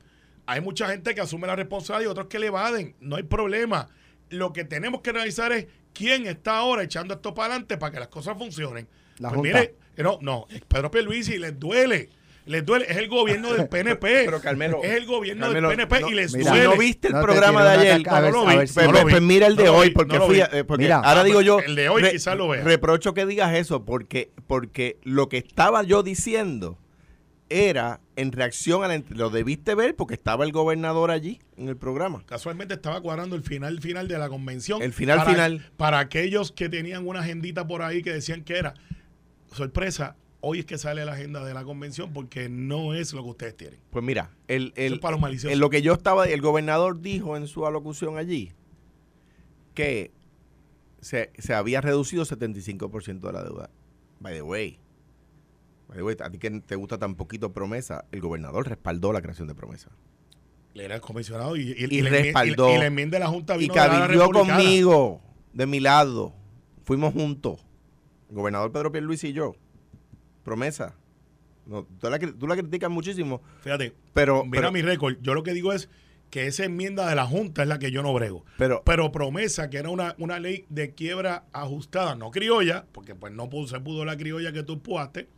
hay 0.47 0.61
mucha 0.61 0.89
gente 0.89 1.15
que 1.15 1.21
asume 1.21 1.47
la 1.47 1.57
responsabilidad 1.57 2.09
y 2.09 2.13
otros 2.13 2.27
que 2.29 2.39
le 2.39 2.47
evaden. 2.47 2.95
No 3.01 3.17
hay 3.17 3.25
problema. 3.25 3.89
Lo 4.31 4.53
que 4.53 4.65
tenemos 4.65 5.01
que 5.03 5.11
analizar 5.11 5.53
es 5.53 5.67
quién 5.93 6.27
está 6.27 6.59
ahora 6.59 6.83
echando 6.83 7.15
esto 7.15 7.35
para 7.35 7.55
adelante 7.55 7.77
para 7.77 7.93
que 7.93 8.01
las 8.01 8.09
cosas 8.09 8.39
funcionen. 8.39 8.89
La 9.19 9.31
Pues 9.31 9.43
mire, 9.43 9.75
no, 10.03 10.19
no, 10.23 10.47
Pedro 10.69 10.91
Pierluisi 10.91 11.39
les 11.39 11.59
duele. 11.59 12.11
Les 12.47 12.65
duele, 12.65 12.87
es 12.89 12.97
el 12.97 13.09
gobierno 13.09 13.53
del 13.53 13.67
PNP. 13.69 14.23
Pero, 14.25 14.41
Carmelo, 14.41 14.81
es 14.85 14.93
el 14.93 15.05
gobierno 15.05 15.47
Carmelo, 15.47 15.69
del 15.69 15.79
PNP 15.79 16.01
no, 16.01 16.09
y 16.11 16.15
les 16.15 16.33
mira, 16.33 16.53
Si 16.53 16.57
duele. 16.59 16.73
no 16.75 16.79
viste 16.81 17.09
el 17.09 17.15
No, 17.15 17.23
programa 17.23 17.65
de 17.65 17.71
ayer, 17.71 18.03
caca, 18.05 18.17
a 18.19 18.21
ver- 18.21 18.33
no 18.33 18.45
lo 18.45 18.49
a 18.51 18.61
vi, 18.61 18.67
si- 18.69 18.75
pues, 18.75 18.87
no 18.87 18.93
pues- 18.93 19.03
lo 19.03 19.07
vi. 19.09 19.13
pues 19.15 19.23
mira 19.23 19.47
el 19.49 19.57
de 19.57 19.69
hoy, 19.69 19.91
porque 19.91 20.21
fui 20.21 20.39
eh, 20.41 20.63
porque 20.63 20.85
Mira. 20.85 20.99
ahora 20.99 21.23
Ah, 21.23 21.25
digo 21.25 21.41
yo, 21.41 21.59
el 21.59 21.75
de 21.75 21.89
hoy 21.89 22.05
quizás 22.09 22.37
lo 22.37 22.47
vea. 22.47 22.63
reprocho 22.63 23.15
que 23.15 23.27
digas 23.27 23.53
eso, 23.57 23.85
porque, 23.85 24.31
porque 24.47 24.97
lo 25.03 25.29
que 25.29 25.39
estaba 25.39 25.83
yo 25.83 26.05
diciendo 26.05 26.79
era 27.49 28.01
en 28.17 28.31
reacción 28.33 28.83
a 28.85 28.89
la... 28.89 29.03
Lo 29.11 29.31
debiste 29.31 29.75
ver 29.75 29.95
porque 29.97 30.15
estaba 30.15 30.45
el 30.45 30.53
gobernador 30.53 31.11
allí 31.11 31.41
en 31.57 31.69
el 31.69 31.77
programa. 31.77 32.23
Casualmente 32.27 32.75
estaba 32.75 33.01
cuadrando 33.01 33.35
el 33.37 33.43
final 33.43 33.81
final 33.81 34.07
de 34.09 34.19
la 34.19 34.29
convención. 34.29 34.83
El 34.83 34.93
final 34.93 35.19
para, 35.19 35.31
final. 35.31 35.71
Para 35.77 35.99
aquellos 36.01 36.51
que 36.53 36.69
tenían 36.69 37.07
una 37.07 37.21
agendita 37.21 37.67
por 37.67 37.83
ahí 37.83 38.03
que 38.03 38.13
decían 38.13 38.43
que 38.43 38.57
era 38.59 38.75
sorpresa, 39.53 40.17
hoy 40.41 40.61
es 40.61 40.65
que 40.67 40.79
sale 40.79 41.05
la 41.05 41.13
agenda 41.13 41.45
de 41.45 41.55
la 41.55 41.65
convención 41.65 42.13
porque 42.13 42.49
no 42.49 42.95
es 42.95 43.13
lo 43.13 43.23
que 43.25 43.31
ustedes 43.31 43.57
tienen. 43.57 43.81
Pues 43.91 44.05
mira, 44.05 44.31
el, 44.49 44.73
el- 44.77 44.95
es 44.95 44.99
para 45.01 45.17
los 45.17 45.45
lo 45.59 45.71
que 45.71 45.83
yo 45.83 45.93
estaba, 45.93 46.27
el 46.27 46.41
gobernador 46.41 47.01
dijo 47.01 47.37
en 47.37 47.47
su 47.47 47.67
alocución 47.67 48.17
allí 48.19 48.53
que 49.75 50.11
se, 51.01 51.31
se 51.39 51.55
había 51.55 51.81
reducido 51.81 52.25
75% 52.25 53.21
de 53.21 53.33
la 53.33 53.43
deuda. 53.45 53.71
By 54.21 54.35
the 54.35 54.43
way, 54.43 54.79
by 55.89 55.99
the 55.99 56.03
way, 56.03 56.17
a 56.21 56.31
ti 56.31 56.39
que 56.39 56.51
te 56.61 56.75
gusta 56.77 56.99
tan 56.99 57.15
poquito 57.15 57.53
promesa, 57.53 58.05
el 58.13 58.21
gobernador 58.21 58.69
respaldó 58.69 59.13
la 59.13 59.21
creación 59.21 59.47
de 59.49 59.55
promesa. 59.55 59.91
Le 60.75 60.85
era 60.85 60.95
el 60.97 61.01
comisionado 61.01 61.57
y, 61.57 61.71
Y 61.73 61.75
enmi- 61.87 62.09
respaldó. 62.09 62.75
y 62.75 62.79
la 62.79 62.87
enmienda 62.87 63.17
de 63.19 63.25
la 63.25 63.31
Junta 63.31 63.57
Y 63.57 63.61
vino 63.61 63.75
la 63.75 63.89
cabildió 63.89 64.31
conmigo, 64.31 65.21
de 65.53 65.67
mi 65.67 65.81
lado. 65.81 66.35
Fuimos 66.85 67.13
juntos. 67.15 67.66
El 68.29 68.37
gobernador 68.37 68.73
Pedro 68.73 68.93
Pierluisi 68.93 69.29
y 69.29 69.33
yo. 69.33 69.55
Promesa. 70.45 70.95
No, 71.67 71.85
tú, 71.85 72.09
la, 72.09 72.19
tú 72.19 72.47
la 72.47 72.57
criticas 72.57 72.91
muchísimo, 72.91 73.43
Fíjate, 73.61 73.93
pero... 74.15 74.45
mira 74.45 74.61
pero- 74.63 74.73
mi 74.73 74.83
récord. 74.83 75.17
Yo 75.21 75.35
lo 75.35 75.43
que 75.43 75.53
digo 75.53 75.73
es 75.73 75.89
que 76.31 76.47
esa 76.47 76.65
enmienda 76.65 77.09
de 77.09 77.17
la 77.17 77.27
Junta 77.27 77.63
es 77.63 77.69
la 77.69 77.79
que 77.79 77.91
yo 77.91 78.03
no 78.03 78.13
brego. 78.15 78.45
pero 78.57 78.83
Pero 78.85 79.11
promesa, 79.13 79.69
que 79.71 79.79
era 79.79 79.91
una, 79.91 80.15
una 80.19 80.39
ley 80.39 80.65
de 80.69 80.95
quiebra 80.95 81.45
ajustada, 81.53 82.15
no 82.15 82.31
criolla, 82.31 82.87
porque 82.93 83.15
pues 83.15 83.33
no 83.33 83.49
se 83.67 83.81
pudo 83.81 84.05
la 84.05 84.17
criolla 84.17 84.53
que 84.53 84.63
tú 84.63 84.75
empujaste. 84.75 85.29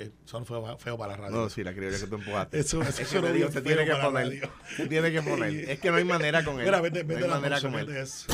Eh, 0.00 0.10
Eso 0.26 0.38
no 0.40 0.46
fue 0.46 0.58
feo 0.78 0.96
para 0.96 1.12
la 1.12 1.18
radio. 1.24 1.36
No, 1.36 1.50
sí, 1.50 1.62
la 1.62 1.72
criolla 1.74 1.98
que 1.98 2.06
tú 2.06 2.14
empujaste. 2.16 2.58
Eso- 2.60 2.82
Es 2.82 2.98
eso 3.00 3.10
que 3.10 3.16
no 3.20 3.28
me 3.28 3.32
digo, 3.34 3.48
se 3.48 3.52
feo 3.54 3.62
tiene 3.62 3.84
que 3.84 3.94
poner. 3.96 4.50
Se 4.76 4.86
tiene 4.86 5.12
que 5.12 5.22
poner. 5.22 5.70
Es 5.70 5.78
que 5.80 5.90
no 5.90 5.96
hay 5.98 6.04
manera 6.04 6.42
con 6.44 6.58
él. 6.58 6.64
Mira, 6.64 6.80
vete, 6.80 7.02
vete 7.02 7.20
no 7.20 7.26
hay 7.26 7.30
la 7.32 7.40
manera 7.40 7.60
con 7.60 7.74
él. 7.78 7.96
eso. 7.96 8.26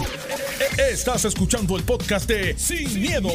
Estás 0.91 1.25
escuchando 1.25 1.77
el 1.77 1.83
podcast 1.85 2.29
de 2.29 2.57
Sin, 2.59 3.01
miedo, 3.01 3.29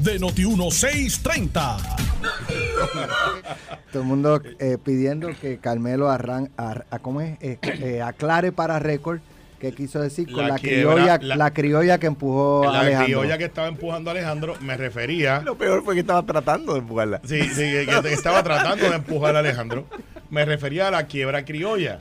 de 0.00 0.20
Noti1630. 0.20 1.96
Todo 3.92 4.02
el 4.02 4.08
mundo 4.08 4.40
eh, 4.58 4.78
pidiendo 4.82 5.28
que 5.40 5.58
Carmelo 5.58 6.10
arran, 6.10 6.50
ar- 6.56 6.86
a- 6.90 6.98
¿cómo 6.98 7.20
es? 7.20 7.38
Eh, 7.40 7.58
eh, 7.62 8.02
aclare 8.02 8.52
para 8.52 8.78
récord 8.78 9.20
qué 9.60 9.72
quiso 9.72 10.00
decir 10.00 10.26
con 10.32 10.42
La 10.42 10.48
la, 10.48 10.54
quiebra, 10.58 10.94
criolla, 10.94 11.18
la- 11.22 11.36
la, 11.36 11.50
criolla 11.52 11.98
que 11.98 12.06
empujó 12.06 12.68
a 12.68 12.72
La 12.72 12.80
Alejandro. 12.80 13.20
criolla 13.20 13.38
que 13.38 13.44
estaba 13.44 13.68
empujando 13.68 14.10
a 14.10 14.12
Alejandro 14.12 14.54
me 14.60 14.76
refería. 14.76 15.40
Lo 15.44 15.56
peor 15.56 15.84
fue 15.84 15.94
que 15.94 16.00
estaba 16.00 16.24
tratando 16.24 16.72
de 16.72 16.80
empujarla. 16.80 17.20
Sí, 17.24 17.42
sí, 17.50 17.62
que 17.86 17.86
que 18.02 18.12
estaba 18.12 18.42
tratando 18.42 18.88
de 18.88 18.96
empujar 18.96 19.36
a 19.36 19.40
Alejandro. 19.40 19.86
Me 20.30 20.44
refería 20.44 20.88
a 20.88 20.90
la 20.90 21.06
quiebra 21.06 21.44
criolla. 21.44 22.00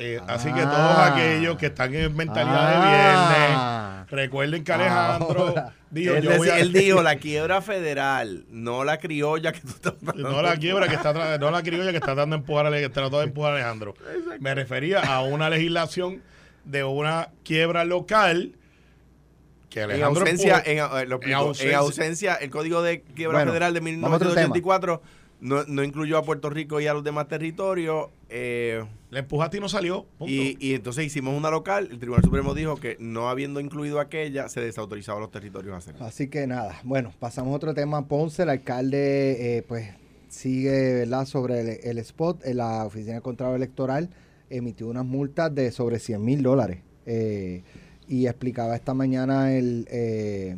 Eh, 0.00 0.20
Así 0.28 0.46
que 0.52 0.60
todos 0.60 0.74
Ah. 0.76 1.12
aquellos 1.14 1.56
que 1.58 1.66
están 1.66 1.92
en 1.94 2.14
mentalidad 2.14 2.56
Ah. 2.56 2.70
de 2.70 2.88
viernes, 4.06 4.10
recuerden 4.10 4.62
que 4.64 4.72
Alejandro 4.72 5.48
Ahora. 5.48 5.72
dijo, 5.90 6.14
él, 6.14 6.22
yo 6.22 6.36
voy 6.36 6.48
a- 6.50 6.58
él 6.60 6.72
dijo 6.72 7.02
la 7.02 7.16
quiebra 7.16 7.60
federal, 7.62 8.44
no 8.50 8.84
la 8.84 8.98
criolla 8.98 9.50
que 9.52 9.60
tú 9.60 9.68
estás 9.68 9.94
No 10.14 10.40
la 10.40 10.56
quiebra 10.56 10.86
que 10.86 10.94
está 10.94 11.38
no 11.38 11.50
la 11.50 11.62
criolla 11.62 11.90
que 11.90 11.96
está 11.96 12.14
tratando 12.14 12.36
de 12.36 12.40
empujar 12.40 12.66
a, 12.66 12.88
trató 12.90 13.18
de 13.18 13.24
empujar 13.24 13.52
a 13.52 13.56
Alejandro. 13.56 13.94
Me 14.38 14.54
refería 14.54 15.00
a 15.00 15.22
una 15.22 15.50
legislación 15.50 16.22
de 16.68 16.84
una 16.84 17.30
quiebra 17.44 17.84
local 17.84 18.54
que 19.70 19.82
En 19.82 20.02
ausencia, 20.02 20.62
empujó. 20.64 20.70
en, 20.70 20.78
eh, 20.78 21.02
explico. 21.02 21.24
En 21.26 21.32
ausencia- 21.34 21.78
ausencia, 21.78 22.34
el 22.36 22.50
Código 22.50 22.82
de 22.82 23.02
Quiebra 23.02 23.38
Bueno, 23.38 23.52
Federal 23.52 23.74
de 23.74 23.80
vamos 23.80 24.04
a 24.12 24.16
otro 24.16 24.28
tema. 24.34 24.46
1984 24.54 25.02
no, 25.40 25.64
no 25.64 25.84
incluyó 25.84 26.18
a 26.18 26.22
Puerto 26.22 26.50
Rico 26.50 26.80
y 26.80 26.86
a 26.86 26.94
los 26.94 27.04
demás 27.04 27.28
territorios. 27.28 28.08
eh, 28.30 28.84
le 29.10 29.20
empujaste 29.20 29.56
y 29.56 29.60
no 29.60 29.68
salió. 29.70 30.04
punto. 30.18 30.30
y, 30.32 30.56
y 30.60 30.74
entonces 30.74 31.04
hicimos 31.06 31.34
una 31.36 31.50
local. 31.50 31.88
El 31.90 31.98
Tribunal 31.98 32.22
Supremo 32.24 32.54
dijo 32.54 32.76
que 32.76 32.96
no 33.00 33.28
habiendo 33.30 33.60
incluido 33.60 34.00
aquella, 34.00 34.48
se 34.50 34.60
desautorizaba 34.60 35.18
a 35.18 35.20
los 35.22 35.30
territorios 35.30 35.74
a 35.74 35.78
hacerlo. 35.78 36.04
Así 36.04 36.28
que 36.28 36.46
nada, 36.46 36.78
bueno, 36.82 37.12
pasamos 37.18 37.52
a 37.52 37.56
otro 37.56 37.72
tema. 37.74 38.06
Ponce, 38.06 38.42
el 38.42 38.50
alcalde, 38.50 39.58
eh, 39.58 39.62
pues 39.62 39.88
sigue, 40.28 40.94
¿verdad? 40.94 41.24
Sobre 41.24 41.60
el, 41.60 41.68
el 41.84 41.98
spot, 41.98 42.44
en 42.44 42.56
la 42.58 42.84
Oficina 42.84 43.14
de 43.14 43.20
Contrato 43.22 43.54
Electoral 43.56 44.10
emitió 44.50 44.88
unas 44.88 45.04
multas 45.04 45.54
de 45.54 45.70
sobre 45.70 45.98
100 45.98 46.24
mil 46.24 46.42
dólares. 46.42 46.80
Eh, 47.06 47.62
y 48.06 48.26
explicaba 48.26 48.74
esta 48.74 48.94
mañana 48.94 49.52
el 49.54 49.86
eh, 49.90 50.56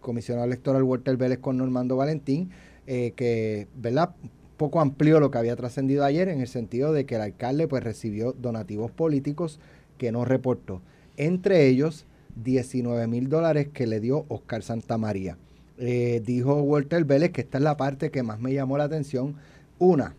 comisionado 0.00 0.46
electoral 0.46 0.82
Walter 0.82 1.16
Vélez 1.16 1.38
con 1.38 1.56
Normando 1.56 1.96
Valentín 1.96 2.50
eh, 2.92 3.12
que, 3.14 3.68
¿verdad? 3.76 4.16
Poco 4.56 4.80
amplió 4.80 5.20
lo 5.20 5.30
que 5.30 5.38
había 5.38 5.54
trascendido 5.54 6.04
ayer 6.04 6.28
en 6.28 6.40
el 6.40 6.48
sentido 6.48 6.92
de 6.92 7.06
que 7.06 7.14
el 7.14 7.20
alcalde 7.20 7.68
pues 7.68 7.84
recibió 7.84 8.32
donativos 8.32 8.90
políticos 8.90 9.60
que 9.96 10.10
no 10.10 10.24
reportó. 10.24 10.82
Entre 11.16 11.68
ellos, 11.68 12.04
19 12.42 13.06
mil 13.06 13.28
dólares 13.28 13.68
que 13.72 13.86
le 13.86 14.00
dio 14.00 14.24
Oscar 14.26 14.64
Santamaría. 14.64 15.38
Eh, 15.78 16.20
dijo 16.26 16.60
Walter 16.62 17.04
Vélez 17.04 17.30
que 17.30 17.42
esta 17.42 17.58
es 17.58 17.64
la 17.64 17.76
parte 17.76 18.10
que 18.10 18.22
más 18.22 18.40
me 18.40 18.52
llamó 18.52 18.76
la 18.76 18.84
atención. 18.84 19.36
Una, 19.78 20.16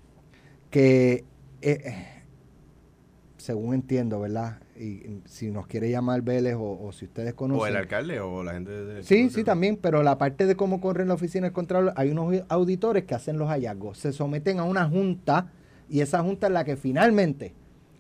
que 0.69 1.25
según 3.41 3.73
entiendo, 3.73 4.19
¿verdad? 4.19 4.59
Y 4.75 4.91
y 4.91 5.21
si 5.25 5.51
nos 5.51 5.67
quiere 5.67 5.89
llamar 5.89 6.21
Vélez 6.21 6.55
o, 6.55 6.79
o 6.81 6.91
si 6.91 7.05
ustedes 7.05 7.33
conocen. 7.33 7.61
O 7.61 7.67
el 7.67 7.75
alcalde 7.75 8.19
o 8.19 8.43
la 8.43 8.53
gente 8.53 8.71
de... 8.71 9.03
Sí, 9.03 9.29
sí, 9.29 9.43
también, 9.43 9.77
pero 9.77 10.03
la 10.03 10.17
parte 10.17 10.45
de 10.45 10.55
cómo 10.55 10.81
corre 10.81 11.03
en 11.03 11.07
la 11.07 11.15
oficina 11.15 11.45
del 11.45 11.53
Contralor, 11.53 11.93
hay 11.95 12.09
unos 12.09 12.43
auditores 12.49 13.05
que 13.05 13.15
hacen 13.15 13.37
los 13.37 13.49
hallazgos, 13.49 13.97
se 13.97 14.11
someten 14.11 14.59
a 14.59 14.63
una 14.63 14.87
junta 14.87 15.51
y 15.89 16.01
esa 16.01 16.21
junta 16.21 16.47
es 16.47 16.53
la 16.53 16.63
que 16.63 16.77
finalmente 16.77 17.53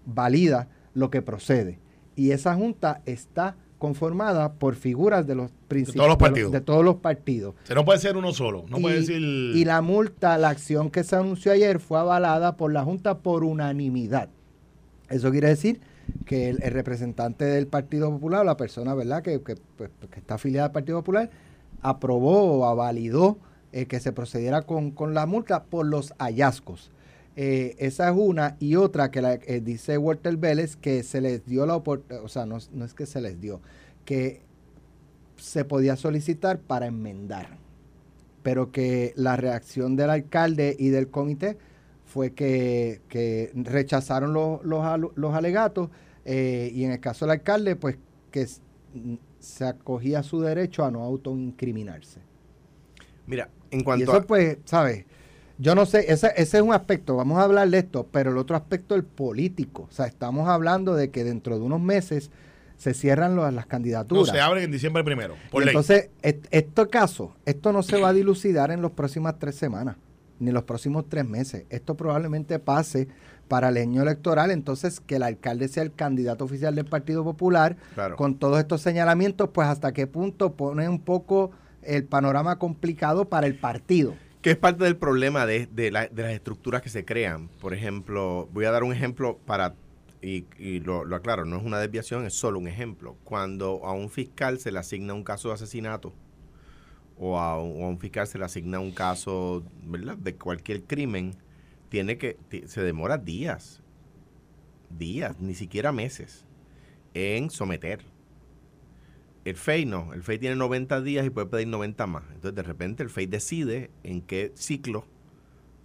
valida 0.05 0.69
lo 0.93 1.09
que 1.09 1.21
procede. 1.21 1.79
Y 2.15 2.31
esa 2.31 2.55
junta 2.55 3.01
está 3.05 3.55
conformada 3.77 4.53
por 4.53 4.75
figuras 4.75 5.25
de 5.25 5.33
los 5.33 5.51
principios 5.67 5.95
todos 5.95 6.09
los 6.09 6.17
partidos. 6.17 6.51
De, 6.51 6.61
todos 6.61 6.85
los 6.85 6.95
partidos. 6.97 7.55
O 7.63 7.65
sea, 7.65 7.75
no 7.75 7.83
puede 7.83 7.99
ser 7.99 8.15
uno 8.15 8.31
solo. 8.31 8.65
No 8.69 8.77
y, 8.77 8.81
puede 8.81 8.99
decir. 8.99 9.17
y 9.19 9.65
la 9.65 9.81
multa, 9.81 10.37
la 10.37 10.49
acción 10.49 10.91
que 10.91 11.03
se 11.03 11.15
anunció 11.15 11.51
ayer 11.51 11.79
fue 11.79 11.99
avalada 11.99 12.57
por 12.57 12.71
la 12.71 12.83
junta 12.83 13.19
por 13.19 13.43
unanimidad. 13.43 14.29
Eso 15.11 15.31
quiere 15.31 15.49
decir 15.49 15.81
que 16.25 16.49
el, 16.49 16.57
representante 16.57 17.45
del 17.45 17.67
Partido 17.67 18.09
Popular, 18.09 18.45
la 18.45 18.57
persona 18.57 18.93
verdad 18.95 19.21
que, 19.21 19.41
que, 19.41 19.55
pues, 19.77 19.91
está 20.15 20.35
afiliada 20.35 20.67
al 20.67 20.71
Partido 20.71 20.99
Popular, 20.99 21.29
aprobó 21.81 22.43
o 22.43 22.65
avalidó 22.65 23.37
eh, 23.71 23.85
que 23.85 23.99
se 23.99 24.11
procediera 24.11 24.63
con, 24.63 24.91
con 24.91 25.13
la 25.13 25.25
multa 25.25 25.63
por 25.63 25.85
los 25.85 26.13
hallazgos. 26.17 26.91
Eh, 27.35 27.75
esa 27.79 28.09
es 28.09 28.15
una 28.17 28.57
y 28.59 28.75
otra 28.75 29.09
que 29.09 29.21
la, 29.21 29.35
eh, 29.35 29.61
dice 29.63 29.97
Walter 29.97 30.35
Vélez 30.35 30.75
que 30.75 31.03
se 31.03 31.21
les 31.21 31.45
dio 31.45 31.65
la 31.65 31.75
oportunidad, 31.75 32.25
o 32.25 32.27
sea, 32.27 32.45
no, 32.45 32.57
no 32.73 32.83
es 32.83 32.93
que 32.93 33.05
se 33.05 33.21
les 33.21 33.39
dio, 33.39 33.61
que 34.03 34.41
se 35.37 35.63
podía 35.63 35.95
solicitar 35.95 36.59
para 36.59 36.87
enmendar, 36.87 37.57
pero 38.43 38.71
que 38.71 39.13
la 39.15 39.37
reacción 39.37 39.95
del 39.95 40.09
alcalde 40.09 40.75
y 40.77 40.89
del 40.89 41.09
comité 41.09 41.57
fue 42.11 42.33
que, 42.33 43.01
que 43.07 43.51
rechazaron 43.55 44.33
los, 44.33 44.63
los, 44.65 44.83
los 45.15 45.33
alegatos 45.33 45.89
eh, 46.25 46.69
y 46.73 46.83
en 46.83 46.91
el 46.91 46.99
caso 46.99 47.25
del 47.25 47.31
alcalde, 47.31 47.75
pues 47.77 47.97
que 48.31 48.45
se 49.39 49.65
acogía 49.65 50.19
a 50.19 50.23
su 50.23 50.41
derecho 50.41 50.83
a 50.83 50.91
no 50.91 51.03
autoincriminarse. 51.03 52.19
Mira, 53.27 53.49
en 53.71 53.79
Y 53.79 53.83
cuanto 53.83 54.03
eso, 54.03 54.15
a... 54.17 54.21
pues, 54.23 54.57
¿sabes? 54.65 55.05
Yo 55.57 55.73
no 55.75 55.85
sé, 55.85 56.11
ese, 56.11 56.31
ese 56.35 56.57
es 56.57 56.63
un 56.63 56.73
aspecto, 56.73 57.15
vamos 57.15 57.37
a 57.37 57.43
hablar 57.43 57.69
de 57.69 57.77
esto, 57.77 58.07
pero 58.11 58.31
el 58.31 58.37
otro 58.37 58.55
aspecto, 58.57 58.95
el 58.95 59.03
político. 59.03 59.87
O 59.89 59.93
sea, 59.93 60.07
estamos 60.07 60.49
hablando 60.49 60.95
de 60.95 61.11
que 61.11 61.23
dentro 61.23 61.57
de 61.57 61.63
unos 61.63 61.79
meses 61.79 62.29
se 62.77 62.93
cierran 62.93 63.35
los- 63.35 63.45
las 63.53 63.65
no 63.65 63.69
candidaturas. 63.69 64.29
se 64.29 64.41
abre 64.41 64.63
en 64.63 64.71
diciembre 64.71 65.03
primero. 65.03 65.35
Por 65.51 65.61
Y 65.61 65.65
ley. 65.67 65.71
entonces, 65.73 66.09
et- 66.23 66.47
este 66.51 66.87
caso, 66.87 67.35
esto 67.45 67.71
no 67.71 67.83
se 67.83 68.01
va 68.01 68.09
a 68.09 68.13
dilucidar 68.13 68.71
en 68.71 68.81
las 68.81 68.91
próximas 68.91 69.37
tres 69.39 69.55
semanas, 69.55 69.95
ni 70.41 70.49
en 70.49 70.53
los 70.55 70.63
próximos 70.63 71.05
tres 71.07 71.25
meses. 71.25 71.65
Esto 71.69 71.95
probablemente 71.95 72.59
pase 72.59 73.07
para 73.47 73.69
el 73.69 73.77
año 73.77 74.01
electoral, 74.01 74.49
entonces 74.51 74.99
que 74.99 75.15
el 75.17 75.23
alcalde 75.23 75.67
sea 75.67 75.83
el 75.83 75.93
candidato 75.93 76.45
oficial 76.45 76.73
del 76.75 76.85
Partido 76.85 77.23
Popular, 77.23 77.77
Claro. 77.93 78.15
con 78.15 78.35
todos 78.39 78.59
estos 78.59 78.81
señalamientos, 78.81 79.49
pues 79.53 79.67
hasta 79.67 79.91
qué 79.93 80.07
punto 80.07 80.53
pone 80.55 80.87
un 80.89 80.99
poco 80.99 81.51
el 81.83 82.05
panorama 82.05 82.57
complicado 82.59 83.29
para 83.29 83.47
el 83.47 83.55
partido. 83.55 84.13
que 84.41 84.49
es 84.51 84.57
parte 84.57 84.83
del 84.85 84.97
problema 84.97 85.45
de, 85.45 85.67
de 85.67 85.91
la- 85.91 86.07
de 86.07 86.23
las 86.23 86.31
estructuras 86.31 86.81
que 86.81 86.89
se 86.89 87.05
crean. 87.05 87.47
Por 87.59 87.75
ejemplo, 87.75 88.49
voy 88.51 88.65
a 88.65 88.71
dar 88.71 88.81
un 88.83 88.91
ejemplo 88.91 89.37
para, 89.45 89.75
y, 90.19 90.45
y 90.57 90.79
lo, 90.79 91.05
lo 91.05 91.15
aclaro, 91.15 91.45
no 91.45 91.57
es 91.57 91.63
una 91.63 91.77
desviación, 91.77 92.25
es 92.25 92.33
solo 92.33 92.57
un 92.57 92.67
ejemplo. 92.67 93.17
Cuando 93.23 93.85
a 93.85 93.91
un 93.93 94.09
fiscal 94.09 94.57
se 94.57 94.71
le 94.71 94.79
asigna 94.79 95.13
un 95.13 95.23
caso 95.23 95.49
de 95.49 95.53
asesinato 95.53 96.11
o 97.21 97.39
a, 97.39 97.61
un- 97.61 97.97
fiscal 97.99 98.27
se 98.27 98.37
le 98.39 98.45
asigna 98.45 98.79
un 98.79 98.91
caso 98.91 99.63
¿verdad? 99.85 100.17
de 100.17 100.35
cualquier 100.35 100.83
crimen, 100.83 101.35
tiene 101.89 102.17
que, 102.17 102.37
se 102.65 102.81
demora 102.81 103.17
días, 103.17 103.81
días, 104.89 105.39
ni 105.39 105.53
siquiera 105.53 105.91
meses, 105.91 106.45
en 107.13 107.49
someter. 107.49 108.01
El 109.45 109.55
FEI 109.55 109.85
no, 109.85 110.13
el 110.13 110.23
FEI 110.23 110.39
tiene 110.39 110.55
90 110.55 111.01
días 111.01 111.25
y 111.25 111.29
puede 111.29 111.47
pedir 111.47 111.67
90 111.67 112.07
más. 112.07 112.23
Entonces, 112.33 112.55
de 112.55 112.63
repente, 112.63 113.03
el 113.03 113.09
FEI 113.09 113.27
decide 113.27 113.91
en 114.03 114.21
qué 114.21 114.51
ciclo 114.55 115.05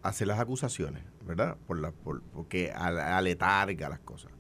hace 0.03 0.27
las 0.27 0.41
acusaciones. 0.41 1.03
¿verdad? 1.27 1.57
Por 1.67 1.81
la, 1.81 1.91
por, 1.91 2.23
porque 2.23 2.71
aletarga 2.71 3.89
las 3.89 3.99
cosas. 4.01 4.31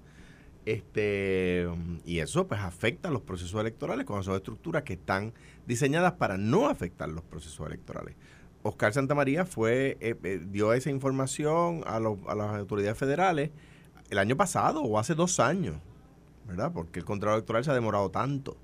Este, 0.66 1.68
y 2.04 2.18
eso 2.18 2.48
pues 2.48 2.60
afecta 2.60 3.08
a 3.08 3.12
los 3.12 3.22
procesos 3.22 3.60
electorales 3.60 4.04
cuando 4.04 4.24
son 4.24 4.34
estructuras 4.34 4.82
que 4.82 4.94
están 4.94 5.32
diseñadas 5.64 6.14
para 6.14 6.36
no 6.36 6.66
afectar 6.68 7.08
los 7.08 7.22
procesos 7.22 7.64
electorales. 7.66 8.16
Oscar 8.64 8.92
Santamaría 8.92 9.46
fue, 9.46 9.96
eh, 10.00 10.16
eh, 10.24 10.40
dio 10.44 10.72
esa 10.72 10.90
información 10.90 11.82
a, 11.86 12.00
los- 12.00 12.18
a 12.26 12.34
las 12.34 12.56
autoridades 12.56 12.98
federales 12.98 13.50
el 14.10 14.18
año 14.18 14.36
pasado 14.36 14.82
o 14.82 14.98
hace 14.98 15.14
dos 15.14 15.38
años, 15.38 15.76
¿verdad? 16.48 16.72
Porque 16.72 16.98
el 16.98 17.04
Contralor 17.04 17.36
Electoral 17.38 17.62
se 17.64 17.70
ha 17.70 17.74
demorado 17.74 18.10
tanto. 18.10 18.56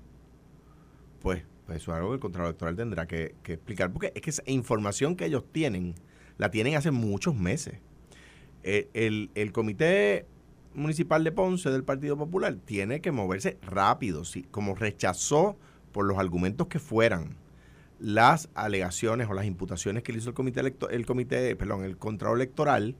Pues, 1.21 1.43
pues 1.65 1.81
eso 1.81 1.91
es 1.91 1.97
algo 1.97 2.09
que 2.09 2.15
el 2.15 2.19
Contralor 2.19 2.47
Electoral 2.49 2.75
tendrá 2.75 3.07
que, 3.07 3.35
que 3.43 3.53
explicar, 3.53 3.93
porque 3.93 4.11
es 4.13 4.21
que 4.21 4.29
esa 4.29 4.43
información 4.45 5.15
que 5.15 5.23
ellos 5.25 5.45
tienen, 5.53 5.95
la 6.37 6.51
tienen 6.51 6.75
hace 6.75 6.91
muchos 6.91 7.33
meses. 7.33 7.75
Eh, 8.63 8.89
el, 8.93 9.31
el 9.35 9.53
Comité 9.53 10.25
Municipal 10.75 11.23
de 11.23 11.31
Ponce 11.31 11.69
del 11.69 11.83
Partido 11.83 12.17
Popular 12.17 12.55
tiene 12.65 13.01
que 13.01 13.11
moverse 13.11 13.57
rápido, 13.61 14.25
sí, 14.25 14.45
como 14.51 14.75
rechazó 14.75 15.57
por 15.91 16.05
los 16.05 16.17
argumentos 16.17 16.67
que 16.67 16.79
fueran 16.79 17.35
las 17.99 18.49
alegaciones 18.55 19.29
o 19.29 19.33
las 19.33 19.45
imputaciones 19.45 20.03
que 20.03 20.11
le 20.11 20.19
hizo 20.19 20.29
el 20.29 20.35
comité 20.35 20.61
electo- 20.61 20.89
el 20.89 21.05
comité, 21.05 21.55
perdón, 21.55 21.83
el 21.85 21.97
Contralor 21.97 22.37
electoral, 22.37 22.95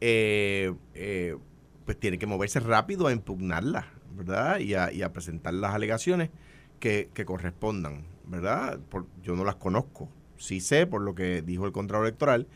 eh, 0.00 0.72
eh, 0.94 1.36
pues 1.84 1.98
tiene 1.98 2.18
que 2.18 2.26
moverse 2.26 2.60
rápido 2.60 3.06
a 3.06 3.12
impugnarlas, 3.12 3.86
¿verdad? 4.16 4.58
Y 4.60 4.74
a, 4.74 4.92
y 4.92 5.02
a 5.02 5.12
presentar 5.12 5.54
las 5.54 5.74
alegaciones 5.74 6.30
que, 6.78 7.10
que 7.14 7.24
correspondan, 7.24 8.04
¿verdad? 8.26 8.78
Por- 8.90 9.06
yo 9.22 9.34
no 9.36 9.44
las 9.44 9.56
conozco. 9.56 10.08
Sí 10.36 10.60
sé, 10.60 10.86
por 10.86 11.02
lo 11.02 11.14
que 11.14 11.42
dijo 11.42 11.66
el 11.66 11.72
Contralor 11.72 12.06
Electoral, 12.06 12.46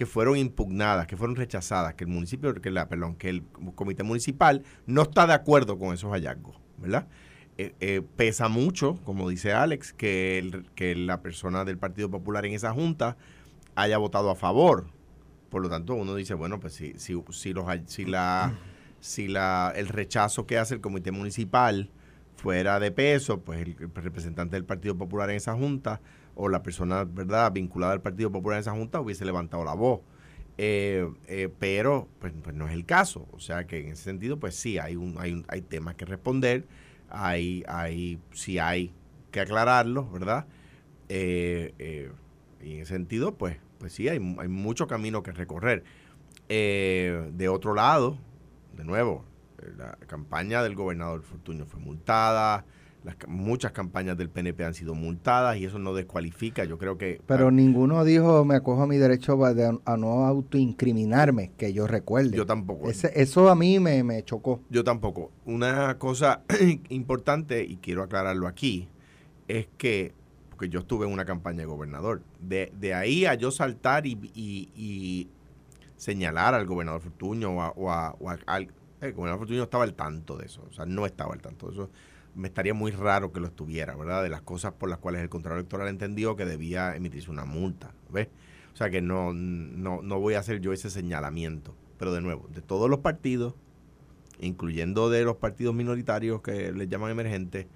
que 0.00 0.06
fueron 0.06 0.38
impugnadas, 0.38 1.06
que 1.06 1.14
fueron 1.14 1.36
rechazadas, 1.36 1.92
que 1.92 2.04
el 2.04 2.10
municipio, 2.10 2.54
que 2.54 2.70
la, 2.70 2.88
perdón, 2.88 3.16
que 3.16 3.28
el 3.28 3.44
comité 3.74 4.02
municipal 4.02 4.62
no 4.86 5.02
está 5.02 5.26
de 5.26 5.34
acuerdo 5.34 5.78
con 5.78 5.92
esos 5.92 6.10
hallazgos, 6.10 6.56
¿verdad? 6.78 7.06
Eh, 7.58 7.74
eh, 7.80 8.00
pesa 8.16 8.48
mucho, 8.48 8.98
como 9.04 9.28
dice 9.28 9.52
Alex, 9.52 9.92
que, 9.92 10.64
la 10.96 11.20
persona 11.20 11.66
del 11.66 11.76
Partido 11.76 12.10
Popular 12.10 12.46
en 12.46 12.54
esa 12.54 12.72
junta 12.72 13.18
haya 13.74 13.98
votado 13.98 14.30
a 14.30 14.36
favor. 14.36 14.86
Por 15.50 15.60
lo 15.60 15.68
tanto, 15.68 15.92
uno 15.92 16.14
dice, 16.14 16.32
bueno, 16.32 16.60
pues 16.60 16.72
si, 16.72 16.94
si, 16.96 17.22
si, 17.28 17.52
la, 18.06 18.54
si 19.00 19.28
la, 19.28 19.74
el 19.76 19.88
rechazo 19.88 20.46
que 20.46 20.56
hace 20.56 20.76
el 20.76 20.80
comité 20.80 21.10
municipal 21.10 21.90
fuera 22.36 22.80
de 22.80 22.90
peso, 22.90 23.42
pues 23.42 23.60
el 23.60 23.76
representante 23.94 24.56
del 24.56 24.64
Partido 24.64 24.96
Popular 24.96 25.28
en 25.28 25.36
esa 25.36 25.52
junta 25.52 26.00
o 26.40 26.48
la 26.48 26.62
persona, 26.62 27.04
¿verdad?, 27.04 27.52
vinculada 27.52 27.92
al 27.92 28.02
Partido 28.02 28.30
Popular 28.32 28.56
en 28.58 28.60
esa 28.62 28.72
junta 28.72 29.00
hubiese 29.00 29.24
levantado 29.24 29.64
la 29.64 29.74
voz. 29.74 30.00
Eh, 30.58 31.08
eh, 31.26 31.48
pero 31.58 32.08
pues, 32.18 32.32
pues 32.42 32.54
no 32.54 32.66
es 32.68 32.74
el 32.74 32.84
caso. 32.86 33.26
O 33.32 33.40
sea 33.40 33.66
que 33.66 33.80
en 33.80 33.88
ese 33.92 34.04
sentido, 34.04 34.38
pues 34.38 34.54
sí, 34.56 34.78
hay, 34.78 34.96
un, 34.96 35.16
hay, 35.18 35.32
un- 35.32 35.44
hay 35.48 35.62
temas 35.62 35.94
que 35.96 36.04
responder, 36.04 36.66
hay, 37.08 37.64
hay, 37.68 38.18
sí 38.32 38.58
hay 38.58 38.92
que 39.30 39.40
aclararlos, 39.40 40.10
¿verdad? 40.12 40.46
Eh, 41.08 42.10
y 42.62 42.74
en 42.74 42.80
ese 42.82 42.94
sentido, 42.94 43.34
pues, 43.36 43.56
pues 43.78 43.92
sí, 43.92 44.08
hay, 44.08 44.18
hay 44.38 44.48
mucho 44.48 44.86
camino 44.86 45.22
que 45.22 45.32
recorrer. 45.32 45.84
De 46.48 47.48
otro 47.50 47.74
lado, 47.74 48.18
de 48.76 48.84
nuevo, 48.84 49.24
la 49.76 49.92
campaña 50.06 50.62
del 50.62 50.74
gobernador 50.74 51.22
Fortuño 51.22 51.64
fue 51.66 51.80
multada, 51.80 52.64
las, 53.02 53.16
muchas 53.26 53.72
campañas 53.72 54.16
del 54.18 54.28
PNP 54.28 54.62
han 54.64 54.74
sido 54.74 54.94
multadas 54.94 55.56
y 55.56 55.64
eso 55.64 55.78
no 55.78 55.94
descualifica, 55.94 56.64
yo 56.64 56.76
creo 56.78 56.98
que... 56.98 57.20
Pero 57.26 57.50
ninguno 57.50 58.04
dijo, 58.04 58.44
me 58.44 58.56
acojo 58.56 58.82
a 58.82 58.86
mi 58.86 58.98
derecho 58.98 59.36
de- 59.36 59.78
a 59.84 59.96
no 59.96 60.26
autoincriminarme, 60.26 61.52
que 61.56 61.72
yo 61.72 61.86
recuerde. 61.86 62.36
Yo 62.36 62.46
tampoco. 62.46 62.90
Ese- 62.90 63.12
eso 63.20 63.48
a 63.48 63.54
mí 63.54 63.78
me, 63.80 64.02
me 64.04 64.22
chocó. 64.24 64.60
Yo 64.70 64.84
tampoco. 64.84 65.30
Una 65.46 65.96
cosa 65.98 66.42
importante, 66.90 67.64
y 67.64 67.76
quiero 67.76 68.02
aclararlo 68.02 68.46
aquí, 68.46 68.88
es 69.48 69.66
que, 69.78 70.12
porque 70.50 70.68
yo 70.68 70.80
estuve 70.80 71.06
en 71.06 71.12
una 71.12 71.24
campaña 71.24 71.58
de 71.60 71.66
gobernador, 71.66 72.22
de, 72.40 72.72
de 72.78 72.94
ahí 72.94 73.24
a 73.26 73.34
yo 73.34 73.50
saltar 73.50 74.06
y, 74.06 74.12
y- 74.34 74.68
y 74.76 75.28
señalar 75.96 76.54
al 76.54 76.66
gobernador 76.66 77.00
Fortuño 77.00 77.50
o, 77.56 77.62
a- 77.62 77.70
o 77.76 77.90
a- 77.90 78.16
o 78.20 78.30
a- 78.30 78.38
al... 78.46 78.68
El 79.00 79.14
gobernador 79.14 79.38
Fortuño 79.38 79.58
no 79.60 79.64
estaba 79.64 79.84
al 79.84 79.94
tanto 79.94 80.36
de 80.36 80.44
eso, 80.46 80.62
o 80.68 80.72
sea, 80.74 80.84
no 80.84 81.06
estaba 81.06 81.32
al 81.32 81.40
tanto 81.40 81.68
de 81.68 81.72
eso. 81.72 81.90
Me 82.34 82.48
estaría 82.48 82.74
muy 82.74 82.92
raro 82.92 83.32
que 83.32 83.40
lo 83.40 83.46
estuviera, 83.46 83.96
¿verdad? 83.96 84.22
De 84.22 84.28
las 84.28 84.42
cosas 84.42 84.72
por 84.72 84.88
las 84.88 84.98
cuales 84.98 85.22
el 85.22 85.28
Contralor 85.28 85.58
Electoral 85.58 85.88
entendió 85.88 86.36
que 86.36 86.44
debía 86.44 86.94
emitirse 86.94 87.30
una 87.30 87.44
multa, 87.44 87.92
¿ves? 88.10 88.28
O 88.72 88.76
sea 88.76 88.90
que 88.90 89.02
no, 89.02 89.32
no, 89.32 90.00
no 90.02 90.20
voy 90.20 90.34
a 90.34 90.38
hacer 90.38 90.60
yo 90.60 90.72
ese 90.72 90.90
señalamiento. 90.90 91.74
Pero 91.98 92.12
de 92.12 92.20
nuevo, 92.20 92.48
de 92.54 92.62
todos 92.62 92.88
los 92.88 93.00
partidos, 93.00 93.54
incluyendo 94.40 95.10
de 95.10 95.24
los 95.24 95.36
partidos 95.36 95.74
minoritarios 95.74 96.40
que 96.40 96.72
les 96.72 96.88
llaman 96.88 97.10
emergentes, 97.10 97.66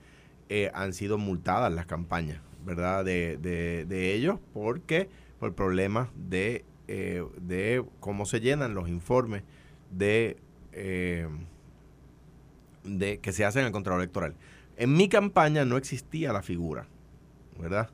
eh, 0.49 0.71
han 0.75 0.93
sido 0.93 1.19
multadas 1.19 1.73
las 1.73 1.87
campañas, 1.87 2.41
¿verdad? 2.65 3.05
De, 3.05 3.37
de, 3.39 3.85
de 3.87 4.15
ellos, 4.15 4.39
porque 4.53 5.09
por 5.39 5.55
problemas 5.55 6.09
de, 6.17 6.65
eh, 6.89 7.25
de 7.41 7.85
cómo 8.01 8.25
se 8.25 8.41
llenan 8.41 8.75
los 8.75 8.89
informes 8.89 9.43
de, 9.91 10.39
eh, 10.73 11.29
de 12.85 13.19
que 13.19 13.33
se 13.33 13.45
hacen 13.45 13.61
en 13.61 13.67
el 13.67 13.73
control 13.73 14.01
electoral. 14.01 14.35
En 14.77 14.97
mi 14.97 15.09
campaña 15.09 15.65
no 15.65 15.77
existía 15.77 16.33
la 16.33 16.43
figura, 16.43 16.87
¿verdad? 17.59 17.91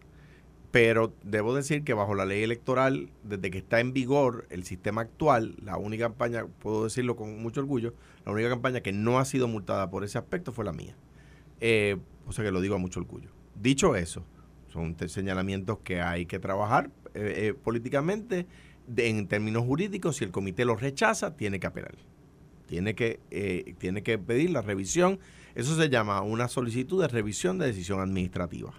Pero 0.70 1.12
debo 1.24 1.54
decir 1.54 1.82
que 1.82 1.94
bajo 1.94 2.14
la 2.14 2.24
ley 2.24 2.42
electoral, 2.42 3.10
desde 3.24 3.50
que 3.50 3.58
está 3.58 3.80
en 3.80 3.92
vigor 3.92 4.46
el 4.50 4.64
sistema 4.64 5.02
actual, 5.02 5.56
la 5.62 5.76
única 5.76 6.04
campaña, 6.04 6.46
puedo 6.46 6.84
decirlo 6.84 7.16
con 7.16 7.42
mucho 7.42 7.60
orgullo, 7.60 7.94
la 8.24 8.32
única 8.32 8.48
campaña 8.48 8.80
que 8.80 8.92
no 8.92 9.18
ha 9.18 9.24
sido 9.24 9.48
multada 9.48 9.90
por 9.90 10.04
ese 10.04 10.18
aspecto 10.18 10.52
fue 10.52 10.64
la 10.64 10.72
mía. 10.72 10.94
Eh, 11.60 11.96
o 12.26 12.32
sea 12.32 12.44
que 12.44 12.52
lo 12.52 12.60
digo 12.60 12.76
a 12.76 12.78
mucho 12.78 13.00
orgullo. 13.00 13.30
Dicho 13.60 13.96
eso, 13.96 14.24
son 14.68 14.96
señalamientos 15.08 15.78
que 15.80 16.00
hay 16.00 16.26
que 16.26 16.38
trabajar 16.38 16.90
eh, 17.14 17.48
eh, 17.48 17.54
políticamente. 17.54 18.46
En 18.96 19.26
términos 19.26 19.64
jurídicos, 19.64 20.16
si 20.16 20.24
el 20.24 20.30
comité 20.30 20.64
los 20.64 20.80
rechaza, 20.80 21.36
tiene 21.36 21.60
que 21.60 21.66
apelar. 21.66 21.94
Tiene 22.70 22.94
que, 22.94 23.18
eh, 23.32 23.74
tiene 23.78 24.04
que 24.04 24.16
pedir 24.16 24.50
la 24.50 24.62
revisión. 24.62 25.18
Eso 25.56 25.74
se 25.76 25.88
llama 25.88 26.20
una 26.22 26.46
solicitud 26.46 27.02
de 27.02 27.08
revisión 27.08 27.58
de 27.58 27.66
decisión 27.66 27.98
administrativa. 27.98 28.72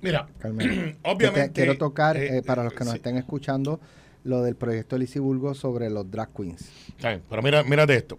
Mira, 0.00 0.26
Carmen. 0.38 0.96
obviamente. 1.04 1.48
Te- 1.48 1.52
quiero 1.52 1.76
tocar, 1.76 2.16
eh, 2.16 2.38
eh, 2.38 2.42
para 2.42 2.64
los 2.64 2.72
que 2.72 2.80
nos 2.80 2.92
sí. 2.92 2.96
estén 2.96 3.18
escuchando, 3.18 3.78
lo 4.24 4.42
del 4.42 4.56
proyecto 4.56 4.96
Lisiburgo 4.96 5.54
sobre 5.54 5.90
los 5.90 6.10
drag 6.10 6.30
queens. 6.34 6.70
Pero 7.28 7.42
mira, 7.42 7.62
mírate 7.62 7.94
esto. 7.94 8.16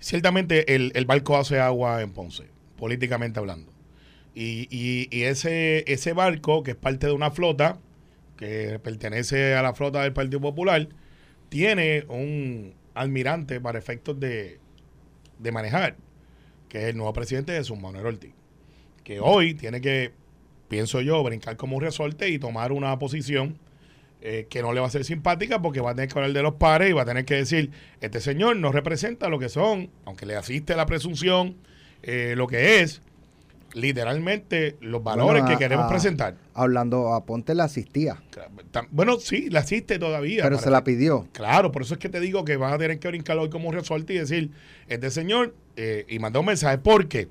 Ciertamente 0.00 0.74
el, 0.74 0.90
el 0.96 1.06
barco 1.06 1.36
hace 1.36 1.60
agua 1.60 2.02
en 2.02 2.10
Ponce, 2.10 2.48
políticamente 2.76 3.38
hablando. 3.38 3.70
Y, 4.34 4.66
y- 4.68 5.06
y 5.16 5.22
ese, 5.22 5.84
ese 5.86 6.12
barco, 6.12 6.64
que 6.64 6.72
es 6.72 6.76
parte 6.76 7.06
de 7.06 7.12
una 7.12 7.30
flota, 7.30 7.78
que 8.36 8.80
pertenece 8.82 9.54
a 9.54 9.62
la 9.62 9.74
flota 9.74 10.02
del 10.02 10.12
Partido 10.12 10.40
Popular, 10.40 10.88
tiene 11.50 12.04
un 12.08 12.74
almirante 12.94 13.60
para 13.60 13.78
efectos 13.78 14.18
de, 14.18 14.58
de 15.38 15.52
manejar, 15.52 15.96
que 16.68 16.78
es 16.78 16.84
el 16.86 16.96
nuevo 16.96 17.12
presidente 17.12 17.52
de 17.52 17.58
Jesús 17.58 17.78
Manuel 17.78 18.06
Ortiz. 18.06 18.32
Que 19.02 19.20
hoy 19.20 19.54
tiene 19.54 19.80
que, 19.80 20.12
pienso 20.68 21.00
yo, 21.00 21.22
brincar 21.22 21.56
como 21.56 21.76
un 21.76 21.82
resorte 21.82 22.28
y 22.30 22.38
tomar 22.38 22.72
una 22.72 22.98
posición 22.98 23.58
eh, 24.26 24.46
que 24.48 24.62
no 24.62 24.72
le 24.72 24.80
va 24.80 24.86
a 24.86 24.90
ser 24.90 25.04
simpática 25.04 25.60
porque 25.60 25.80
va 25.80 25.90
a 25.90 25.94
tener 25.94 26.08
que 26.08 26.18
hablar 26.18 26.32
de 26.32 26.42
los 26.42 26.54
pares 26.54 26.88
y 26.88 26.92
va 26.94 27.02
a 27.02 27.04
tener 27.04 27.26
que 27.26 27.34
decir, 27.34 27.70
este 28.00 28.20
señor 28.20 28.56
no 28.56 28.72
representa 28.72 29.28
lo 29.28 29.38
que 29.38 29.50
son, 29.50 29.90
aunque 30.06 30.24
le 30.24 30.34
asiste 30.34 30.74
la 30.76 30.86
presunción, 30.86 31.56
eh, 32.02 32.32
lo 32.34 32.46
que 32.46 32.80
es 32.80 33.02
literalmente 33.74 34.76
los 34.80 35.02
valores 35.02 35.42
Bueno, 35.42 35.46
que 35.48 35.54
a- 35.54 35.58
queremos 35.58 35.86
a- 35.86 35.88
presentar. 35.88 36.36
Hablando 36.54 37.12
a 37.14 37.24
Ponte 37.24 37.54
la 37.54 37.64
asistía, 37.64 38.22
Bueno, 38.90 39.18
sí, 39.20 39.50
la 39.50 39.60
asiste 39.60 39.98
todavía. 39.98 40.42
pero 40.44 40.58
se 40.58 40.70
la 40.70 40.84
pidió. 40.84 41.28
Claro, 41.32 41.70
por 41.72 41.82
eso 41.82 41.94
es 41.94 42.00
que 42.00 42.08
te 42.08 42.20
digo 42.20 42.44
que 42.44 42.56
vas 42.56 42.72
a 42.72 42.78
tener 42.78 42.98
que 42.98 43.08
brincar 43.08 43.36
hoy 43.38 43.50
como 43.50 43.68
un 43.68 43.74
resorte 43.74 44.14
y 44.14 44.18
decir, 44.18 44.50
este 44.88 45.10
señor, 45.10 45.54
eh, 45.76 46.06
y 46.08 46.18
mandar 46.18 46.40
un 46.40 46.46
mensaje. 46.46 46.78
¿Por 46.78 47.08
qué? 47.08 47.28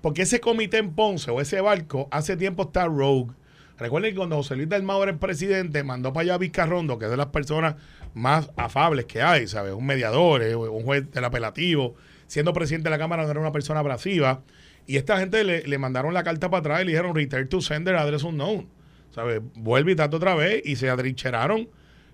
Porque 0.00 0.22
ese 0.22 0.40
comité 0.40 0.78
en 0.78 0.92
Ponce 0.94 1.30
o 1.30 1.40
ese 1.40 1.60
barco 1.60 2.08
hace 2.10 2.36
tiempo 2.36 2.64
está 2.64 2.84
rogue. 2.86 3.32
Recuerden 3.78 4.12
que 4.12 4.16
cuando 4.18 4.36
José 4.36 4.54
Luis 4.56 4.68
Dalmau 4.68 5.02
era 5.02 5.12
el 5.12 5.18
presidente, 5.18 5.82
mandó 5.82 6.12
para 6.12 6.22
allá 6.22 6.34
a 6.34 6.38
Vizcarrondo, 6.38 6.98
que 6.98 7.06
es 7.06 7.10
de 7.10 7.16
las 7.16 7.26
personas 7.26 7.74
más 8.14 8.50
afables 8.56 9.06
que 9.06 9.20
hay, 9.22 9.48
¿sabes? 9.48 9.72
Un 9.72 9.84
mediador, 9.86 10.42
eh, 10.42 10.54
un 10.54 10.84
juez 10.84 11.10
del 11.10 11.24
apelativo. 11.24 11.94
Siendo 12.28 12.52
presidente 12.52 12.84
de 12.84 12.90
la 12.90 12.98
Cámara 12.98 13.24
no 13.24 13.30
era 13.30 13.40
una 13.40 13.50
persona 13.52 13.80
abrasiva. 13.80 14.42
Y 14.86 14.96
esta 14.96 15.18
gente 15.18 15.44
le, 15.44 15.62
le 15.62 15.78
mandaron 15.78 16.12
la 16.12 16.22
carta 16.22 16.50
para 16.50 16.60
atrás 16.60 16.82
y 16.82 16.84
le 16.84 16.92
dijeron 16.92 17.14
return 17.14 17.48
to 17.48 17.60
sender 17.60 17.96
address 17.96 18.22
unknown. 18.22 18.68
¿Sabes? 19.10 19.40
Vuelve 19.54 19.92
y 19.92 19.96
tanto 19.96 20.16
otra 20.16 20.34
vez 20.34 20.62
y 20.64 20.76
se 20.76 20.90
atrincheraron 20.90 21.68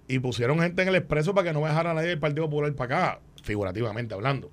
y 0.06 0.18
pusieron 0.18 0.61
gente 0.61 0.83
en 0.83 0.88
el 0.88 0.96
expreso 0.96 1.35
para 1.35 1.48
que 1.48 1.52
no 1.52 1.64
dejara 1.64 1.92
a 1.92 1.94
nadie 1.94 2.09
del 2.09 2.18
Partido 2.18 2.46
Popular 2.46 2.74
para 2.74 2.96
acá, 2.96 3.20
figurativamente 3.42 4.12
hablando. 4.12 4.48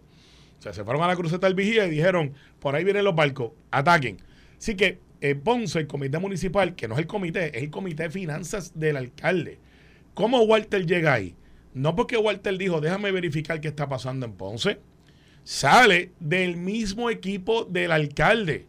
O 0.58 0.62
sea, 0.62 0.72
se 0.72 0.84
fueron 0.84 1.04
a 1.04 1.08
la 1.08 1.16
cruceta 1.16 1.48
del 1.48 1.56
vigía 1.56 1.86
y 1.86 1.90
dijeron, 1.90 2.34
por 2.60 2.76
ahí 2.76 2.84
vienen 2.84 3.04
los 3.04 3.16
barcos, 3.16 3.52
ataquen. 3.72 4.18
Así 4.58 4.76
que 4.76 5.00
eh, 5.20 5.36
Ponce, 5.36 5.80
el 5.80 5.88
comité 5.88 6.20
municipal, 6.20 6.76
que 6.76 6.88
no 6.88 6.94
es 6.94 7.00
el 7.00 7.08
comité, 7.08 7.58
es 7.58 7.64
el 7.64 7.70
comité 7.70 8.04
de 8.04 8.10
finanzas 8.12 8.80
del 8.80 8.98
alcalde. 8.98 9.60
¿Cómo 10.14 10.42
Walter 10.44 10.86
llega 10.86 11.14
ahí? 11.14 11.36
No 11.74 11.96
porque 11.96 12.18
Walter 12.18 12.58
dijo, 12.58 12.80
déjame 12.82 13.12
verificar 13.12 13.60
qué 13.60 13.68
está 13.68 13.88
pasando 13.88 14.26
en 14.26 14.34
Ponce. 14.34 14.80
Sale 15.48 16.12
del 16.20 16.58
mismo 16.58 17.10
equipo 17.10 17.64
del 17.64 17.94
alcalde. 17.94 18.66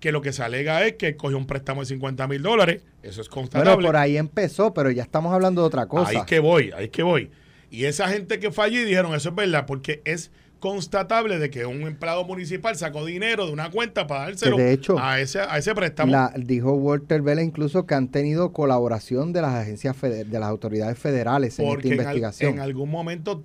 Que 0.00 0.12
lo 0.12 0.22
que 0.22 0.32
se 0.32 0.42
alega 0.42 0.84
es 0.86 0.94
que 0.94 1.14
cogió 1.14 1.36
un 1.36 1.46
préstamo 1.46 1.82
de 1.82 1.86
50 1.86 2.26
mil 2.26 2.42
dólares. 2.42 2.82
Eso 3.02 3.20
es 3.20 3.28
constatable. 3.28 3.74
Bueno, 3.74 3.88
por 3.88 3.96
ahí 3.96 4.16
empezó, 4.16 4.72
pero 4.72 4.90
ya 4.90 5.02
estamos 5.02 5.32
hablando 5.34 5.60
de 5.60 5.66
otra 5.66 5.84
cosa. 5.86 6.08
Ahí 6.10 6.16
es 6.16 6.24
que 6.24 6.38
voy, 6.40 6.72
ahí 6.74 6.84
es 6.86 6.90
que 6.90 7.02
voy. 7.02 7.30
Y 7.70 7.84
esa 7.84 8.08
gente 8.08 8.38
que 8.40 8.50
fue 8.50 8.64
allí 8.64 8.82
dijeron, 8.82 9.14
eso 9.14 9.28
es 9.28 9.34
verdad, 9.34 9.66
porque 9.66 10.00
es 10.06 10.30
constatable 10.58 11.38
de 11.38 11.50
que 11.50 11.66
un 11.66 11.82
empleado 11.82 12.24
municipal 12.24 12.76
sacó 12.76 13.04
dinero 13.04 13.46
de 13.46 13.52
una 13.52 13.70
cuenta 13.70 14.06
para 14.06 14.22
dárselo 14.22 14.56
de 14.56 14.72
hecho, 14.72 14.96
a, 14.98 15.20
ese, 15.20 15.40
a 15.40 15.58
ese 15.58 15.74
préstamo. 15.74 16.12
La- 16.12 16.32
dijo 16.36 16.72
Walter 16.72 17.20
Vela 17.20 17.42
incluso 17.42 17.84
que 17.84 17.94
han 17.94 18.08
tenido 18.08 18.52
colaboración 18.52 19.32
de 19.32 19.42
las 19.42 19.54
agencias 19.54 20.00
de 20.00 20.24
las 20.24 20.44
autoridades 20.48 20.98
federales 20.98 21.58
en 21.58 21.64
esta 21.66 21.74
porque 21.74 21.88
en, 21.88 21.94
al- 21.94 21.98
investigación. 22.00 22.54
en 22.54 22.60
algún 22.60 22.90
momento, 22.90 23.42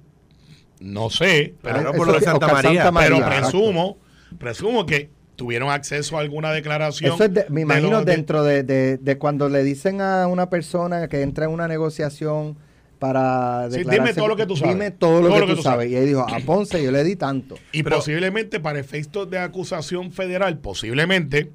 no 0.80 1.10
sé, 1.10 1.56
pero, 1.62 1.76
Claro, 1.80 1.94
por 1.94 2.08
lo 2.08 2.14
de 2.14 2.22
Santa 2.22 2.48
María, 2.48 2.92
pero 2.98 3.16
exacto. 3.18 3.42
presumo, 3.42 3.98
presumo 4.38 4.86
que 4.86 5.10
tuvieron 5.36 5.70
acceso 5.70 6.18
a 6.18 6.22
alguna 6.22 6.52
declaración. 6.52 7.14
Eso 7.16 7.24
es 7.24 7.34
de- 7.34 7.46
me 7.50 7.62
imagino 7.62 8.04
de- 8.04 8.12
dentro 8.12 8.44
de, 8.44 8.64
de- 8.64 9.18
cuando 9.18 9.50
le 9.50 9.64
dicen 9.64 10.02
a 10.02 10.28
una 10.28 10.50
persona 10.50 11.08
que 11.08 11.22
entra 11.22 11.46
en 11.46 11.52
una 11.52 11.68
negociación 11.68 12.58
para 13.00 13.70
Sí, 13.72 13.84
dime 13.88 14.14
todo 14.16 14.28
lo 14.28 14.36
que 14.36 14.48
tú 14.48 14.56
sabes. 14.58 14.74
Dime 14.74 14.90
todo 14.92 15.22
lo 15.22 15.46
que, 15.46 15.56
tú, 15.56 15.62
sabes. 15.62 15.92
Y 15.92 15.96
él 15.96 16.08
dijo, 16.08 16.22
a 16.28 16.40
Ponce 16.40 16.84
yo 16.84 16.92
le 16.92 17.04
di 17.04 17.16
tanto. 17.16 17.56
Y 17.72 17.84
posiblemente 17.84 18.60
para 18.60 18.80
efectos 18.80 19.30
de 19.30 19.38
acusación 19.38 20.12
federal, 20.12 20.58
posiblemente 20.58 21.52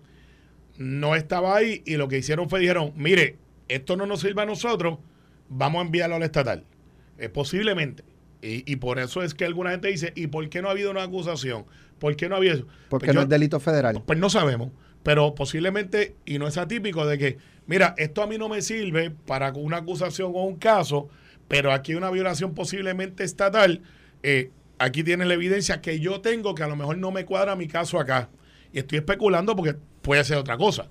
no 0.78 1.16
estaba 1.16 1.56
ahí 1.56 1.82
y 1.84 1.96
lo 1.96 2.06
que 2.08 2.18
hicieron 2.18 2.48
fue 2.48 2.60
dijeron, 2.60 2.92
mire, 2.96 3.38
esto 3.68 3.96
no 3.96 4.06
nos 4.06 4.20
sirve 4.20 4.42
a 4.42 4.46
nosotros, 4.46 4.98
vamos 5.48 5.82
a 5.82 5.86
enviarlo 5.86 6.16
al 6.16 6.22
estatal. 6.22 6.64
Eh, 7.18 7.28
posiblemente. 7.28 8.04
Y, 8.42 8.70
y 8.70 8.76
por 8.76 8.98
eso 8.98 9.22
es 9.22 9.34
que 9.34 9.44
alguna 9.44 9.70
gente 9.70 9.88
dice, 9.88 10.12
¿y 10.16 10.26
por 10.26 10.48
qué 10.48 10.60
no 10.62 10.68
ha 10.68 10.72
habido 10.72 10.90
una 10.90 11.04
acusación? 11.04 11.64
¿Por 11.98 12.16
qué 12.16 12.28
no 12.28 12.36
había 12.36 12.54
eso? 12.54 12.66
Porque 12.88 13.06
Pues 13.06 13.14
no 13.14 13.20
yo- 13.20 13.24
es 13.24 13.28
delito 13.30 13.60
federal. 13.60 14.02
Pues 14.04 14.18
no 14.18 14.28
sabemos, 14.28 14.70
pero 15.04 15.34
posiblemente, 15.34 16.16
y 16.26 16.38
no 16.38 16.48
es 16.48 16.58
atípico, 16.58 17.06
de 17.06 17.18
que, 17.18 17.38
mira, 17.66 17.94
esto 17.98 18.22
a 18.22 18.26
mí 18.26 18.38
no 18.38 18.48
me 18.48 18.60
sirve 18.60 19.10
para 19.10 19.52
una 19.52 19.78
acusación 19.78 20.32
o 20.34 20.42
un 20.44 20.56
caso, 20.56 21.08
pero 21.48 21.72
aquí 21.72 21.92
hay 21.92 21.98
una 21.98 22.10
violación 22.10 22.54
posiblemente 22.54 23.22
estatal. 23.24 23.82
eh, 24.24 24.50
aquí 24.78 25.04
tiene 25.04 25.24
la 25.24 25.34
evidencia 25.34 25.80
que 25.80 26.00
yo 26.00 26.20
tengo 26.20 26.54
que 26.56 26.64
a 26.64 26.66
lo 26.68 26.74
mejor 26.74 26.98
no 26.98 27.12
me 27.12 27.24
cuadra 27.24 27.54
mi 27.54 27.68
caso 27.68 28.00
acá. 28.00 28.28
Y 28.72 28.78
estoy 28.80 28.98
especulando 28.98 29.54
porque 29.54 29.76
puede 30.00 30.24
ser 30.24 30.38
otra 30.38 30.56
cosa. 30.56 30.88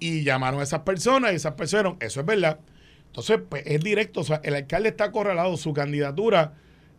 Y 0.00 0.24
llamaron 0.24 0.58
a 0.58 0.64
esas 0.64 0.80
personas 0.80 1.32
y 1.32 1.36
esas 1.36 1.52
personas, 1.54 1.94
eso 2.00 2.18
es 2.20 2.26
verdad. 2.26 2.58
Entonces, 3.06 3.38
pues 3.48 3.62
es 3.66 3.80
directo. 3.84 4.20
O 4.20 4.24
sea, 4.24 4.40
el 4.42 4.54
alcalde 4.56 4.88
está 4.88 5.04
acorralado, 5.04 5.56
su 5.56 5.72
candidatura 5.72 6.54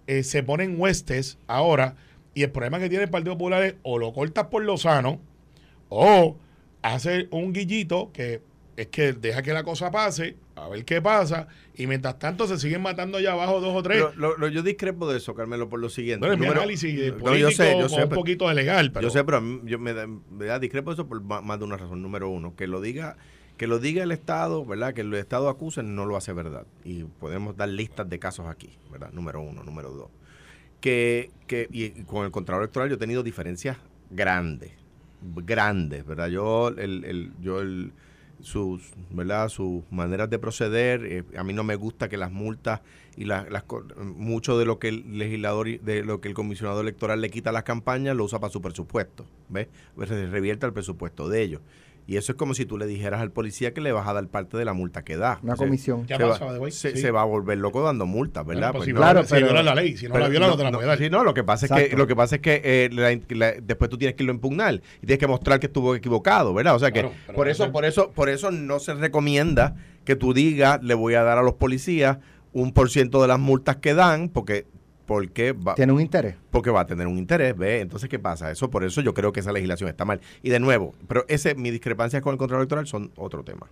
eh, 0.07 0.23
se 0.23 0.43
pone 0.43 0.63
en 0.65 0.79
huestes 0.79 1.37
ahora. 1.47 1.95
Y 2.35 2.43
el 2.43 2.51
problema 2.51 2.79
que 2.79 2.89
tiene 2.89 3.03
el 3.05 3.09
Partido 3.09 3.35
Popular 3.37 3.63
es 3.63 3.75
o 3.83 3.99
lo 3.99 4.11
cortas 4.13 4.47
por 4.47 4.63
lo 4.63 4.77
sano 4.77 5.19
o 5.89 6.37
hace 6.81 7.27
un 7.31 7.53
guillito 7.53 8.11
que 8.11 8.41
es 8.75 8.87
que 8.87 9.13
deja 9.13 9.43
que 9.43 9.53
la 9.53 9.63
cosa 9.63 9.91
pase, 9.91 10.35
a 10.55 10.67
ver 10.67 10.83
qué 10.83 10.99
pasa. 10.99 11.47
Y 11.75 11.85
mientras 11.85 12.17
tanto 12.17 12.47
se 12.47 12.57
siguen 12.57 12.81
matando 12.81 13.19
allá 13.19 13.33
abajo 13.33 13.61
dos 13.61 13.75
o 13.75 13.83
tres. 13.83 13.99
Lo- 13.99 14.13
lo- 14.15 14.37
lo- 14.37 14.47
yo 14.47 14.63
discrepo 14.63 15.07
de 15.11 15.17
eso, 15.17 15.35
Carmelo, 15.35 15.69
por 15.69 15.79
lo 15.79 15.89
siguiente. 15.89 16.25
bueno, 16.25 16.41
Número- 16.41 16.61
análisis 16.61 16.91
No, 17.13 17.17
político 17.19 17.49
yo 17.49 17.51
sé, 17.51 17.77
yo 17.79 17.87
sé, 17.89 17.95
un 18.03 18.09
pero- 18.09 18.19
poquito 18.19 18.47
de 18.49 18.55
legal. 18.55 18.91
Pero, 18.91 19.03
Yo 19.03 19.09
sé, 19.11 19.23
pero 19.23 19.37
a 19.37 19.41
mí, 19.41 19.61
yo 19.65 19.77
me, 19.77 19.93
da- 19.93 20.07
me 20.07 20.45
da 20.45 20.57
discrepo 20.57 20.89
de 20.89 20.95
eso 20.95 21.07
por 21.07 21.21
más 21.21 21.59
de 21.59 21.65
una 21.65 21.77
razón. 21.77 22.01
Número 22.01 22.29
uno, 22.29 22.55
que 22.55 22.65
lo 22.65 22.81
diga 22.81 23.15
que 23.57 23.67
lo 23.67 23.79
diga 23.79 24.03
el 24.03 24.11
Estado, 24.11 24.65
¿verdad? 24.65 24.93
Que 24.93 25.01
el 25.01 25.13
Estado 25.13 25.49
acuse 25.49 25.83
no 25.83 26.05
lo 26.05 26.17
hace 26.17 26.33
verdad. 26.33 26.65
Y 26.83 27.03
podemos 27.03 27.55
dar 27.55 27.69
listas 27.69 28.09
de 28.09 28.19
casos 28.19 28.47
aquí, 28.47 28.77
¿verdad? 28.91 29.11
Número 29.11 29.41
uno. 29.41 29.63
Número 29.63 29.91
dos. 29.91 30.09
Que, 30.81 31.31
que 31.47 31.67
y 31.71 32.03
con 32.03 32.25
el 32.25 32.31
Contralor 32.31 32.63
Electoral 32.63 32.89
yo 32.89 32.95
he 32.95 32.99
tenido 32.99 33.23
diferencias 33.23 33.77
grandes, 34.09 34.71
grandes, 35.21 36.05
¿verdad? 36.05 36.27
Yo, 36.27 36.69
el, 36.69 37.05
el, 37.05 37.31
yo 37.41 37.61
el, 37.61 37.93
sus, 38.41 38.91
¿verdad? 39.09 39.49
Sus 39.49 39.83
maneras 39.89 40.29
de 40.29 40.39
proceder, 40.39 41.05
eh, 41.05 41.23
a 41.37 41.43
mí 41.43 41.53
no 41.53 41.63
me 41.63 41.75
gusta 41.75 42.09
que 42.09 42.17
las 42.17 42.31
multas 42.31 42.81
y 43.15 43.25
las, 43.25 43.49
las 43.49 43.63
mucho 44.15 44.57
de 44.57 44.65
lo 44.65 44.79
que 44.79 44.89
el 44.89 45.17
legislador 45.17 45.79
de 45.79 46.03
lo 46.03 46.19
que 46.19 46.27
el 46.27 46.33
comisionado 46.33 46.81
electoral 46.81 47.21
le 47.21 47.29
quita 47.29 47.51
a 47.51 47.53
las 47.53 47.63
campañas 47.63 48.15
lo 48.15 48.25
usa 48.25 48.39
para 48.39 48.51
su 48.51 48.61
presupuesto, 48.61 49.25
¿ves? 49.49 49.67
Se 50.05 50.27
revierte 50.27 50.65
al 50.65 50.73
presupuesto 50.73 51.29
de 51.29 51.41
ellos. 51.41 51.61
Y 52.05 52.17
eso 52.17 52.33
es 52.33 52.37
como 52.37 52.53
si 52.53 52.65
tú 52.65 52.77
le 52.77 52.85
dijeras 52.85 53.21
al 53.21 53.31
policía 53.31 53.73
que 53.73 53.79
le 53.79 53.91
vas 53.93 54.07
a 54.07 54.13
dar 54.13 54.27
parte 54.27 54.57
de 54.57 54.65
la 54.65 54.73
multa 54.73 55.03
que 55.03 55.15
da. 55.15 55.39
Una 55.41 55.55
Se- 55.55 55.63
comisión. 55.63 56.05
Se, 56.07 56.17
pasó, 56.17 56.45
va, 56.61 56.71
se, 56.71 56.91
sí. 56.91 56.97
se 56.97 57.11
va 57.11 57.21
a 57.21 57.25
volver 57.25 57.57
loco 57.57 57.81
dando 57.81 58.05
multas, 58.05 58.45
¿verdad? 58.45 58.73
Bueno, 58.73 58.73
pues 58.73 58.79
Pues 58.79 58.85
si 58.87 59.13
no. 59.15 59.23
si 59.23 59.33
pero- 59.33 59.45
viola 59.47 59.63
la 59.63 59.75
ley. 59.75 59.95
Si 59.95 60.05
no 60.07 60.11
Pero 60.13 60.25
la 60.25 60.29
viola, 60.29 60.47
no, 60.47 60.57
te 60.57 60.63
la 60.63 60.71
puede 60.71 60.87
dar. 60.87 60.97
sí, 60.97 61.09
no, 61.09 61.23
lo 61.23 61.33
que 61.33 61.43
pasa 61.45 61.65
es 61.65 61.71
que 61.89 61.95
lo 61.95 62.05
que 62.05 62.15
pasa 62.15 62.35
es 62.35 62.41
que 62.41 62.61
eh, 62.63 62.89
la- 62.91 63.17
la- 63.37 63.53
después 63.61 63.89
tú 63.89 63.97
tienes 63.97 64.15
que 64.15 64.23
irlo 64.23 64.33
a 64.33 64.35
impugnar 64.35 64.73
y 64.75 65.05
tienes 65.05 65.17
que 65.19 65.27
mostrar 65.27 65.59
que 65.61 65.67
estuvo 65.67 65.95
equivocado, 65.95 66.53
¿verdad? 66.53 66.75
O 66.75 66.79
sea 66.79 66.91
que 66.91 67.01
Claro, 67.01 67.15
por 67.35 67.47
eso- 67.47 67.63
eso, 67.63 67.71
por 67.71 67.85
eso, 67.85 68.11
por 68.11 68.27
eso 68.29 68.51
no 68.51 68.79
se 68.79 68.93
recomienda 68.95 69.75
que 70.03 70.15
tú 70.17 70.33
digas 70.33 70.83
le 70.83 70.95
voy 70.95 71.13
a 71.13 71.23
dar 71.23 71.37
a 71.37 71.41
los 71.41 71.53
policías 71.53 72.17
un 72.51 72.73
por 72.73 72.89
ciento 72.89 73.21
de 73.21 73.29
las 73.29 73.39
multas 73.39 73.77
que 73.77 73.93
dan, 73.93 74.27
porque 74.29 74.67
porque 75.05 75.51
va, 75.51 75.75
Tiene 75.75 75.91
un 75.93 75.99
interés. 76.01 76.35
porque 76.51 76.69
va 76.71 76.81
a 76.81 76.85
tener 76.87 77.07
un 77.07 77.17
interés, 77.17 77.57
¿ve? 77.57 77.81
Entonces, 77.81 78.09
¿qué 78.09 78.19
pasa? 78.19 78.49
Eso, 78.51 78.69
por 78.69 78.83
eso 78.83 79.01
yo 79.01 79.13
creo 79.13 79.31
que 79.33 79.41
esa 79.41 79.51
legislación 79.51 79.89
está 79.89 80.05
mal. 80.05 80.21
Y 80.41 80.49
de 80.49 80.59
nuevo, 80.59 80.93
pero 81.07 81.25
ese, 81.27 81.55
mis 81.55 81.71
discrepancias 81.73 82.21
con 82.21 82.31
el 82.33 82.37
control 82.37 82.59
electoral 82.61 82.87
son 82.87 83.11
otro 83.17 83.43
tema. 83.43 83.67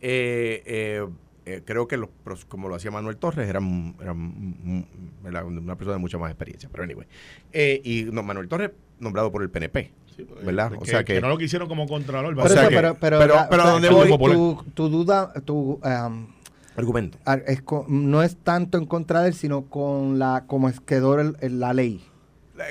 Eh, 0.00 0.62
eh, 0.66 1.06
eh, 1.44 1.62
creo 1.64 1.86
que 1.88 1.96
los, 1.96 2.08
pros- 2.24 2.44
como 2.44 2.68
lo 2.68 2.74
hacía 2.74 2.90
Manuel 2.90 3.16
Torres, 3.16 3.48
eran, 3.48 3.94
eran 4.00 4.86
era 5.26 5.44
una 5.44 5.76
persona 5.76 5.94
de 5.96 6.00
mucha 6.00 6.18
más 6.18 6.30
experiencia. 6.30 6.68
Pero 6.70 6.84
anyway. 6.84 7.06
Eh, 7.52 7.80
y 7.84 8.04
no, 8.04 8.22
Manuel 8.22 8.48
Torres, 8.48 8.70
nombrado 9.00 9.30
por 9.32 9.42
el 9.42 9.50
PNP, 9.50 9.90
Sí, 10.16 10.26
¿verdad? 10.44 10.70
que- 10.72 10.78
O 10.78 10.84
sea 10.84 11.04
que, 11.04 11.20
no 11.20 11.28
lo 11.28 11.38
quisieron 11.38 11.68
como 11.68 11.86
contralor. 11.88 12.34
Por 12.34 12.44
O 12.44 12.48
sea 12.48 12.62
eso, 12.62 12.70
que- 12.70 12.76
pero, 12.76 12.94
pero, 13.00 13.18
pero- 13.18 13.34
pero 13.50 13.62
¿dónde 13.64 13.88
voy? 13.88 14.08
Tu, 14.18 14.64
tu 14.74 14.88
duda, 14.88 15.32
tu, 15.44 15.80
um, 15.82 16.26
argumento. 16.76 17.18
ar- 17.24 17.42
es 17.46 17.62
no 17.88 18.22
es 18.22 18.36
tanto 18.36 18.78
en 18.78 18.86
contra 18.86 19.22
de 19.22 19.28
él, 19.28 19.34
sino 19.34 19.62
con 19.62 20.18
la 20.18 20.44
como 20.46 20.68
es 20.68 20.80
quedó 20.80 21.18
el- 21.20 21.36
el- 21.40 21.60
la 21.60 21.72
ley. 21.72 22.04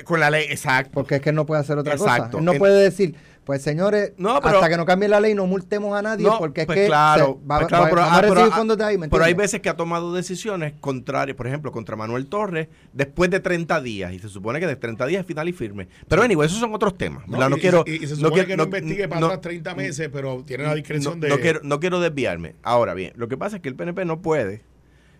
Con 0.04 0.20
la 0.20 0.30
ley, 0.30 0.46
exacto. 0.48 0.92
Porque 0.94 1.16
es 1.16 1.20
que 1.20 1.30
él 1.30 1.36
no 1.36 1.44
puede 1.44 1.60
hacer 1.60 1.76
otra 1.76 1.92
Exacto. 1.94 2.24
cosa. 2.24 2.38
Él 2.38 2.44
no 2.44 2.52
En- 2.52 2.58
puede 2.58 2.82
decir, 2.82 3.14
pues 3.44 3.60
señores, 3.62 4.12
No, 4.18 4.40
pero- 4.40 4.56
hasta 4.56 4.68
que 4.68 4.76
no 4.76 4.84
cambie 4.86 5.08
la 5.08 5.18
ley 5.20 5.34
no 5.34 5.46
multemos 5.46 5.96
a 5.98 6.02
nadie 6.02 6.24
No, 6.24 6.38
porque 6.38 6.60
es 6.62 6.66
pues 6.66 6.78
que 6.78 6.86
claro, 6.86 7.38
se- 7.42 7.46
va- 7.48 7.56
pues 7.58 7.68
claro, 7.68 7.84
va- 7.84 7.90
pero, 7.90 8.00
vamos 8.02 8.12
ah, 8.14 8.18
a 8.18 8.20
pero, 8.20 8.34
recibir 8.34 8.52
ah, 8.52 8.56
fondos 8.56 8.78
de 8.78 8.84
ahí, 8.84 8.98
¿me 8.98 9.08
pero 9.08 9.24
hay 9.24 9.34
veces 9.34 9.60
que 9.60 9.68
ha 9.68 9.76
tomado 9.76 10.14
decisiones 10.14 10.74
contrarias, 10.80 11.36
por 11.36 11.46
ejemplo, 11.48 11.72
contra 11.72 11.96
Manuel 11.96 12.26
Torres, 12.26 12.68
después 12.92 13.30
de 13.30 13.40
30 13.40 13.80
días, 13.80 14.12
y 14.12 14.18
se 14.20 14.28
supone 14.28 14.60
que 14.60 14.66
de 14.66 14.76
30 14.76 15.06
días 15.06 15.20
es 15.22 15.26
final 15.26 15.48
y 15.48 15.52
firme. 15.52 15.88
Pero 16.08 16.22
anyway, 16.22 16.46
esos 16.46 16.60
son 16.60 16.72
otros 16.74 16.96
temas. 16.96 17.26
No. 17.26 17.48
No 17.48 17.56
y, 17.56 17.60
quiero, 17.60 17.82
y- 17.86 17.96
y 18.04 18.06
se 18.06 18.14
no 18.14 18.28
supone 18.28 18.32
quiero- 18.34 18.48
que 18.48 18.56
no, 18.56 18.62
no- 18.66 18.76
investigue 18.76 19.08
para 19.08 19.20
no- 19.20 19.26
atrás 19.26 19.40
30 19.40 19.74
meses, 19.74 20.08
pero 20.12 20.44
tiene 20.46 20.64
la 20.64 20.74
discreción 20.74 21.18
no, 21.18 21.26
de... 21.26 21.28
no 21.30 21.38
quiero, 21.40 21.60
no 21.64 21.80
quiero 21.80 22.00
desviarme. 22.00 22.54
Ahora 22.62 22.94
bien, 22.94 23.12
lo 23.16 23.26
que 23.28 23.36
pasa 23.36 23.56
es 23.56 23.62
que 23.62 23.68
el 23.68 23.74
PNP 23.74 24.04
no 24.04 24.22
puede 24.22 24.62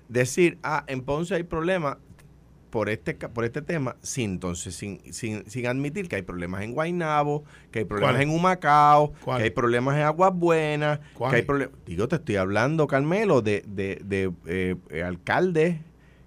decir, 0.08 0.58
ah, 0.62 0.84
en 0.86 1.02
Ponce 1.02 1.34
hay 1.34 1.42
problemas 1.42 1.96
por 2.72 2.88
este 2.88 3.14
por 3.14 3.44
este 3.44 3.60
tema, 3.60 3.96
sin 4.02 4.30
entonces 4.32 4.74
sin, 4.74 4.98
sin, 5.12 5.44
sin 5.48 5.66
admitir 5.66 6.08
que 6.08 6.16
hay 6.16 6.22
problemas 6.22 6.62
en 6.62 6.72
Guaynabo, 6.72 7.44
que 7.70 7.80
hay 7.80 7.84
problemas 7.84 8.14
¿Cuál? 8.14 8.22
en 8.22 8.30
Humacao, 8.30 9.12
¿Cuál? 9.22 9.38
que 9.38 9.44
hay 9.44 9.50
problemas 9.50 9.94
en 9.96 10.02
Aguas 10.04 10.32
Buenas, 10.34 10.98
que 11.30 11.36
hay 11.36 11.42
problemas. 11.42 11.74
Digo, 11.84 12.08
te 12.08 12.16
estoy 12.16 12.36
hablando, 12.36 12.86
Carmelo, 12.86 13.42
de, 13.42 13.62
de, 13.66 14.00
de 14.02 14.32
eh, 14.46 14.76
eh, 14.88 15.02
alcaldes 15.02 15.76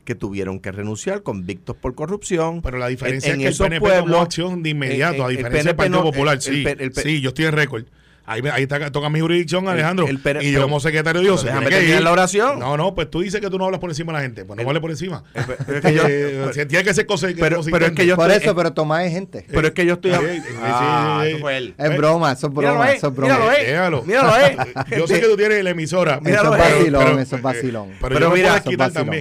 que 0.05 0.13
tuvieron 0.13 0.60
que 0.60 0.71
renunciar 0.71 1.23
convictos 1.23 1.75
por 1.75 1.95
corrupción. 1.95 2.62
Pero 2.62 2.77
la 2.77 2.89
diferencia 2.89 3.34
En- 3.34 3.41
en 3.41 3.47
es 3.47 3.58
que 3.58 3.63
el 3.63 3.69
PNP 3.71 3.79
pueblos, 3.79 4.05
tomó 4.12 4.21
acción 4.21 4.62
de 4.62 4.69
inmediato, 4.69 5.15
eh, 5.15 5.21
a 5.23 5.27
eh, 5.29 5.38
diferencia 5.38 5.63
del 5.71 5.75
Partido 5.75 5.97
no, 5.97 6.03
Popular. 6.03 6.36
el- 6.36 6.41
sí, 6.43 6.63
el- 6.63 6.79
el- 6.79 6.93
sí, 6.93 7.21
yo 7.21 7.29
estoy 7.29 7.45
en 7.45 7.53
récord. 7.53 7.86
Ahí, 8.27 8.41
ahí 8.51 8.63
está- 8.63 8.91
toca 8.91 9.09
mi 9.09 9.19
jurisdicción, 9.19 9.67
Alejandro. 9.67 10.07
el 10.07 10.15
y 10.15 10.17
yo 10.17 10.21
pero- 10.23 10.61
como 10.63 10.79
secretario 10.79 11.21
de 11.21 11.27
Dios, 11.27 11.41
pero 11.41 11.41
se 11.41 11.47
déjame 11.47 11.65
tiene 11.67 11.69
que 11.69 11.75
terminar 11.81 11.99
ir. 11.99 12.03
la 12.05 12.11
oración. 12.11 12.59
No, 12.59 12.77
no, 12.77 12.95
pues 12.95 13.09
tú 13.09 13.21
dices 13.21 13.39
que 13.41 13.49
tú 13.49 13.57
no 13.57 13.65
hablas 13.65 13.79
por 13.79 13.89
encima 13.89 14.11
de 14.13 14.17
la 14.19 14.23
gente. 14.23 14.45
Pues 14.45 14.57
no 14.59 14.67
hables 14.67 14.81
por 14.81 14.89
encima. 14.91 15.23
pero 15.65 15.77
es 15.77 15.85
que 15.85 15.93
yo- 15.93 16.03
Eh, 16.07 16.53
se 16.53 16.65
tiene 16.65 16.83
que 16.83 16.93
ser 16.93 17.05
cosa 17.05 17.27
pero- 17.39 17.61
pero 17.71 17.85
es 17.85 17.91
que 17.93 18.05
yo 18.05 18.15
Por 18.15 18.29
estoy- 18.31 18.43
eso, 18.43 18.55
pero 18.55 18.73
Tomás 18.73 19.05
es 19.05 19.11
gente. 19.11 19.45
Pero 19.52 19.67
es 19.67 19.73
que 19.73 19.85
yo 19.85 19.93
estoy 19.93 20.12
Eh, 20.12 20.15
eh, 20.37 20.41
sí, 20.45 20.54
Ah, 20.62 21.19
sí, 21.21 21.27
eso 21.27 21.37
sí. 21.37 21.41
fue 21.41 21.58
él. 21.58 21.75
Es 21.77 21.85
Eh, 21.91 21.97
broma, 21.97 22.31
eso 22.31 22.47
es 22.47 22.54
broma, 22.54 22.73
míralo, 22.73 22.91
eh, 22.91 22.95
eso 22.95 23.08
es 23.08 23.15
broma. 23.15 23.33
míralo, 23.35 23.52
eh. 23.52 24.04
Míralo, 24.06 24.37
eh. 24.37 24.58
Yo 24.97 25.08
sé 25.08 25.19
que 25.21 25.27
tú 25.27 25.37
tienes 25.37 25.63
la 25.63 25.69
emisora. 25.69 26.19
Míralo, 26.19 26.56
Eso 26.56 26.63
es 26.63 26.69
eh, 26.69 26.73
vacilón, 26.77 27.04
pero- 27.06 27.19
eso 27.19 27.35
es 27.35 27.41
vacilón. 27.41 27.87
Pero, 28.02 28.15
Pero 28.15 28.19
yo 28.29 28.35
mira. 28.35 28.62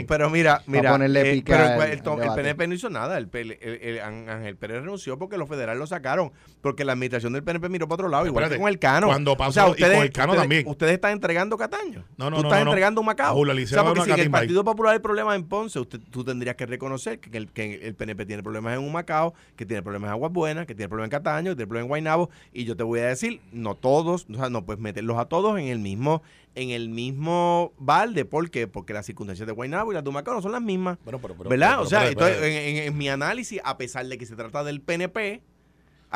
Pero 0.08 0.30
mira, 0.30 0.62
mira. 0.66 0.92
ponerle 0.92 1.20
eh, 1.20 1.42
pero 1.44 1.64
el. 1.82 2.34
PNP 2.34 2.66
no 2.68 2.74
hizo 2.74 2.90
nada. 2.90 3.18
El, 3.18 3.28
PL 3.28 3.58
el- 3.60 3.80
el 3.82 4.00
Ángel 4.00 4.56
Pérez 4.56 4.80
renunció 4.80 5.18
porque 5.18 5.36
los 5.36 5.48
federales 5.48 5.78
lo 5.78 5.86
sacaron. 5.86 6.32
Porque 6.60 6.84
la 6.84 6.92
administración 6.92 7.32
del 7.32 7.42
PNP 7.42 7.68
miró 7.68 7.86
para 7.88 7.94
otro 7.96 8.08
lado, 8.08 8.26
igual 8.26 8.48
que 8.48 8.58
con 8.58 8.68
el 8.68 8.78
Cano. 8.94 9.06
Cuando 9.08 9.36
pasó- 9.36 9.74
y 9.76 9.80
con 9.80 9.90
el 9.92 10.12
Cano 10.12 10.32
ustedes- 10.32 10.42
también. 10.42 10.68
Ustedes 10.68 10.92
están 10.94 11.12
entregando 11.12 11.56
Cataño. 11.56 12.04
No, 12.16 12.30
no, 12.30 12.36
Tú 12.36 12.42
no, 12.42 12.48
estás 12.48 12.64
no, 12.64 12.70
entregando 12.70 13.00
un 13.00 13.06
Macao. 13.06 13.36
O 13.38 13.44
sea, 13.66 13.84
porque 13.84 14.02
si 14.02 14.10
en 14.12 14.20
el. 14.20 14.30
Partido 14.30 14.64
Popular 14.64 14.92
hay 14.94 14.98
problemas 15.00 15.36
en 15.36 15.44
Ponce, 15.44 15.78
usted, 15.80 16.00
tú 16.10 16.24
tendrías 16.24 16.56
que 16.56 16.66
reconocer 16.66 17.18
que 17.20 17.36
el, 17.36 17.50
que 17.50 17.74
el 17.86 17.94
PNP 17.94 18.26
tiene 18.26 18.42
problemas 18.42 18.74
en 18.76 18.80
un 18.84 18.92
Macao, 18.92 19.34
que 19.56 19.64
tiene 19.66 19.82
problemas 19.82 20.08
en 20.08 20.12
Aguas 20.12 20.32
Buenas, 20.32 20.66
que 20.66 20.74
tiene 20.74 20.88
problemas 20.88 21.06
en 21.08 21.10
Cataño, 21.10 21.50
que 21.52 21.56
tiene 21.56 21.66
problemas 21.68 21.84
en 21.84 21.88
Guaynabo. 21.88 22.30
Y 22.52 22.64
yo 22.64 22.76
te 22.76 22.82
voy 22.82 23.00
a 23.00 23.06
decir, 23.06 23.40
no 23.52 23.74
todos, 23.74 24.26
o 24.30 24.34
sea, 24.34 24.50
no 24.50 24.64
puedes 24.64 24.80
meterlos 24.80 25.18
a 25.18 25.26
todos 25.26 25.58
en 25.58 25.66
el 25.68 25.78
mismo 25.78 26.22
en 26.56 26.70
el 26.70 26.88
mismo 26.88 27.72
balde. 27.78 28.24
¿Por 28.24 28.48
qué? 28.48 28.68
Porque 28.68 28.92
las 28.92 29.04
circunstancias 29.06 29.44
de 29.44 29.52
Guaynabo 29.52 29.90
y 29.90 29.94
las 29.96 30.04
de 30.04 30.10
Macao 30.12 30.34
no 30.34 30.40
son 30.40 30.52
las 30.52 30.62
mismas. 30.62 30.98
Bueno, 31.02 31.18
pero- 31.20 31.34
pero- 31.36 31.50
¿Verdad? 31.50 31.70
pero- 31.70 31.82
o 31.82 31.86
sea, 31.86 32.08
en, 32.08 32.16
en- 32.22 32.76
en 32.84 32.96
mi 32.96 33.08
análisis, 33.08 33.60
a 33.64 33.76
pesar 33.76 34.06
de 34.06 34.16
que 34.18 34.24
se 34.24 34.36
trata 34.36 34.62
del 34.62 34.80
PNP, 34.80 35.42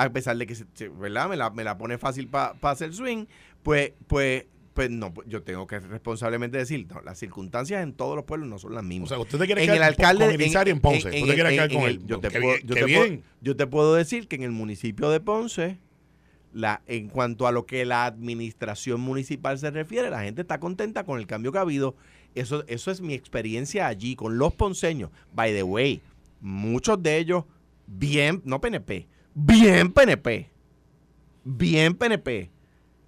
a 0.05 0.11
pesar 0.13 0.37
de 0.37 0.47
que 0.47 0.55
se, 0.55 0.89
¿verdad? 0.89 1.29
Me 1.29 1.37
la, 1.37 1.51
me 1.51 1.65
la 1.65 1.77
pone 1.79 1.99
fácil 1.99 2.29
para 2.29 2.55
hacer 2.63 2.93
swing, 2.95 3.27
pues, 3.63 3.93
pues, 4.07 4.45
pues 4.75 4.91
no, 4.91 5.13
pues 5.13 5.27
yo 5.29 5.43
tengo 5.43 5.67
que 5.67 5.81
responsablemente 5.81 6.57
decir, 6.59 6.87
no, 6.89 7.01
las 7.01 7.19
circunstancias 7.19 7.83
en 7.83 7.93
todos 7.95 8.15
los 8.15 8.25
pueblos 8.25 8.49
no 8.49 8.59
son 8.59 8.75
las 8.75 8.85
O 8.85 8.87
mismas. 8.87 9.09
sea, 9.09 9.19
usted 9.19 9.39
te 9.39 9.47
quiere 9.47 9.65
en 9.65 9.71
el 9.71 9.83
alcalde 9.83 10.25
con 10.27 10.35
Irizarry 10.35 10.71
en, 10.71 10.81
Ponce. 10.81 11.09
en- 11.09 11.23
Usted 11.25 11.35
quiere 11.35 11.49
en- 11.51 11.55
quedar 11.57 11.73
en 11.73 11.79
con 11.79 11.89
él. 11.91 12.01
yo 12.07 12.21
te 12.21 12.31
puedo- 12.31 12.55
te 12.59 13.23
yo 13.41 13.57
te 13.57 13.67
puedo 13.67 13.95
decir 13.95 14.29
que 14.29 14.37
en 14.37 14.43
el 14.45 14.53
municipio 14.53 15.11
de 15.11 15.19
Ponce, 15.21 15.79
la, 16.53 16.81
en 16.87 17.09
cuanto 17.09 17.47
a 17.47 17.53
lo 17.53 17.67
que 17.67 17.85
la 17.85 18.07
administración 18.07 19.01
municipal 19.01 19.59
se 19.59 19.71
refiere, 19.71 20.11
la 20.11 20.23
gente 20.23 20.43
está 20.43 20.59
contenta 20.61 21.05
con 21.05 21.19
el 21.19 21.27
cambio 21.27 21.51
que 21.53 21.59
ha 21.59 21.63
habido. 21.63 21.95
Eso, 22.35 22.65
eso 22.69 22.91
es 22.93 23.01
mi 23.01 23.15
experiencia 23.15 23.87
allí 23.89 24.15
con 24.15 24.39
los 24.39 24.55
ponceños. 24.55 25.11
By 25.35 25.53
the 25.53 25.63
way, 25.65 26.01
muchos 26.41 27.03
de 27.03 27.19
ellos 27.19 27.45
bien, 27.87 28.43
no 28.45 28.61
PNP, 28.61 29.09
bien 29.43 29.93
PNP, 29.93 30.51
bien 31.45 31.95
PNP. 31.95 32.51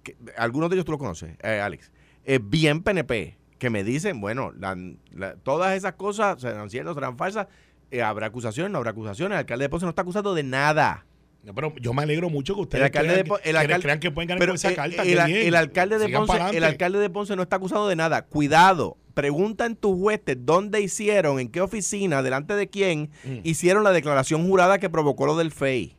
que- 0.03 0.15
algunos 0.37 0.69
de 0.69 0.75
ellos 0.77 0.85
tú 0.85 0.91
los 0.93 0.99
conoces, 0.99 1.35
eh, 1.43 1.59
Alex. 1.59 1.91
eh, 2.25 2.39
bien 2.41 2.81
PNP, 2.81 3.37
que 3.59 3.69
me 3.69 3.83
dicen, 3.83 4.19
bueno, 4.19 4.51
la- 4.57 4.75
la- 5.13 5.35
todas 5.35 5.75
esas 5.77 5.93
cosas 5.93 6.41
serán 6.41 6.69
ciertas, 6.69 6.95
serán 6.95 7.17
falsas. 7.17 7.47
eh, 7.91 8.01
habrá 8.01 8.27
acusaciones, 8.27 8.71
no 8.71 8.77
habrá 8.77 8.91
acusaciones. 8.91 9.35
El 9.35 9.39
alcalde 9.39 9.65
de 9.65 9.69
Ponce 9.69 9.85
no 9.85 9.89
está 9.89 10.01
acusado 10.03 10.33
de 10.33 10.43
nada. 10.43 11.05
No, 11.43 11.53
pero 11.53 11.75
yo 11.75 11.91
me 11.93 12.03
alegro 12.03 12.29
mucho 12.29 12.55
que 12.55 12.61
ustedes 12.61 12.79
El 12.79 12.85
alcalde 12.85 13.09
crean, 13.09 13.23
de 13.25 13.29
Po- 13.29 13.35
que- 13.37 13.49
el 13.49 13.55
que 13.55 13.59
alcalde- 13.61 13.83
crean 13.83 13.99
que 13.99 14.11
pueden 14.11 14.27
ganar 14.29 14.39
Pero 14.39 14.51
con 14.51 14.55
esa 14.55 14.71
eh, 14.71 14.75
carta. 14.75 15.03
el, 15.03 15.55
alcalde 15.55 15.99
de 15.99 16.07
Ponce, 16.07 16.57
el 16.57 16.63
alcalde 16.63 16.99
de 16.99 17.09
Ponce 17.09 17.35
no 17.35 17.41
está 17.41 17.57
acusado 17.57 17.89
de 17.89 17.97
nada. 17.97 18.21
Cuidado, 18.27 18.95
pregunta 19.13 19.65
en 19.65 19.75
tus 19.75 19.93
huestes 19.97 20.37
dónde 20.39 20.79
hicieron, 20.79 21.39
en 21.41 21.49
qué 21.49 21.59
oficina, 21.59 22.23
delante 22.23 22.53
de 22.55 22.69
quién 22.69 23.09
Mm. 23.25 23.39
hicieron 23.43 23.83
la 23.83 23.91
declaración 23.91 24.47
jurada 24.47 24.79
que 24.79 24.89
provocó 24.89 25.25
lo 25.25 25.35
del 25.37 25.51
FEI. 25.51 25.97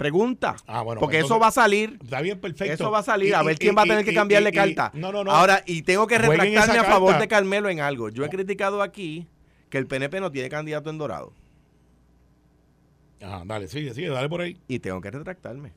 Pregunta. 0.00 0.56
Ah, 0.66 0.80
bueno, 0.80 0.98
porque 0.98 1.18
eso 1.18 1.38
va 1.38 1.48
a 1.48 1.50
salir. 1.50 1.98
Está 2.02 2.22
bien, 2.22 2.40
perfecto. 2.40 2.72
Eso 2.72 2.90
va 2.90 3.00
a 3.00 3.02
salir. 3.02 3.34
A 3.34 3.42
ver 3.42 3.56
y- 3.56 3.58
quién 3.58 3.76
va 3.76 3.82
a 3.82 3.84
y- 3.84 3.88
tener 3.90 4.02
que 4.06 4.14
cambiarle 4.14 4.50
carta. 4.50 4.90
No, 4.94 5.12
no, 5.12 5.22
no. 5.22 5.30
Ahora, 5.30 5.62
y 5.66 5.82
tengo 5.82 6.06
que 6.06 6.16
retractarme 6.16 6.78
a 6.78 6.84
favor 6.84 7.18
de 7.18 7.28
Carmelo 7.28 7.68
en 7.68 7.80
algo. 7.80 8.08
Yo 8.08 8.24
he 8.24 8.30
criticado 8.30 8.80
aquí 8.80 9.26
que 9.68 9.76
el 9.76 9.86
PNP 9.86 10.18
no 10.20 10.32
tiene 10.32 10.48
candidato 10.48 10.88
en 10.88 10.96
Dorado. 10.96 11.34
Ajá, 13.20 13.42
dale, 13.44 13.68
sigue, 13.68 13.92
sigue, 13.92 14.08
dale 14.08 14.30
por 14.30 14.40
ahí. 14.40 14.56
Y 14.68 14.78
tengo 14.78 15.02
que 15.02 15.10
retractarme. 15.10 15.74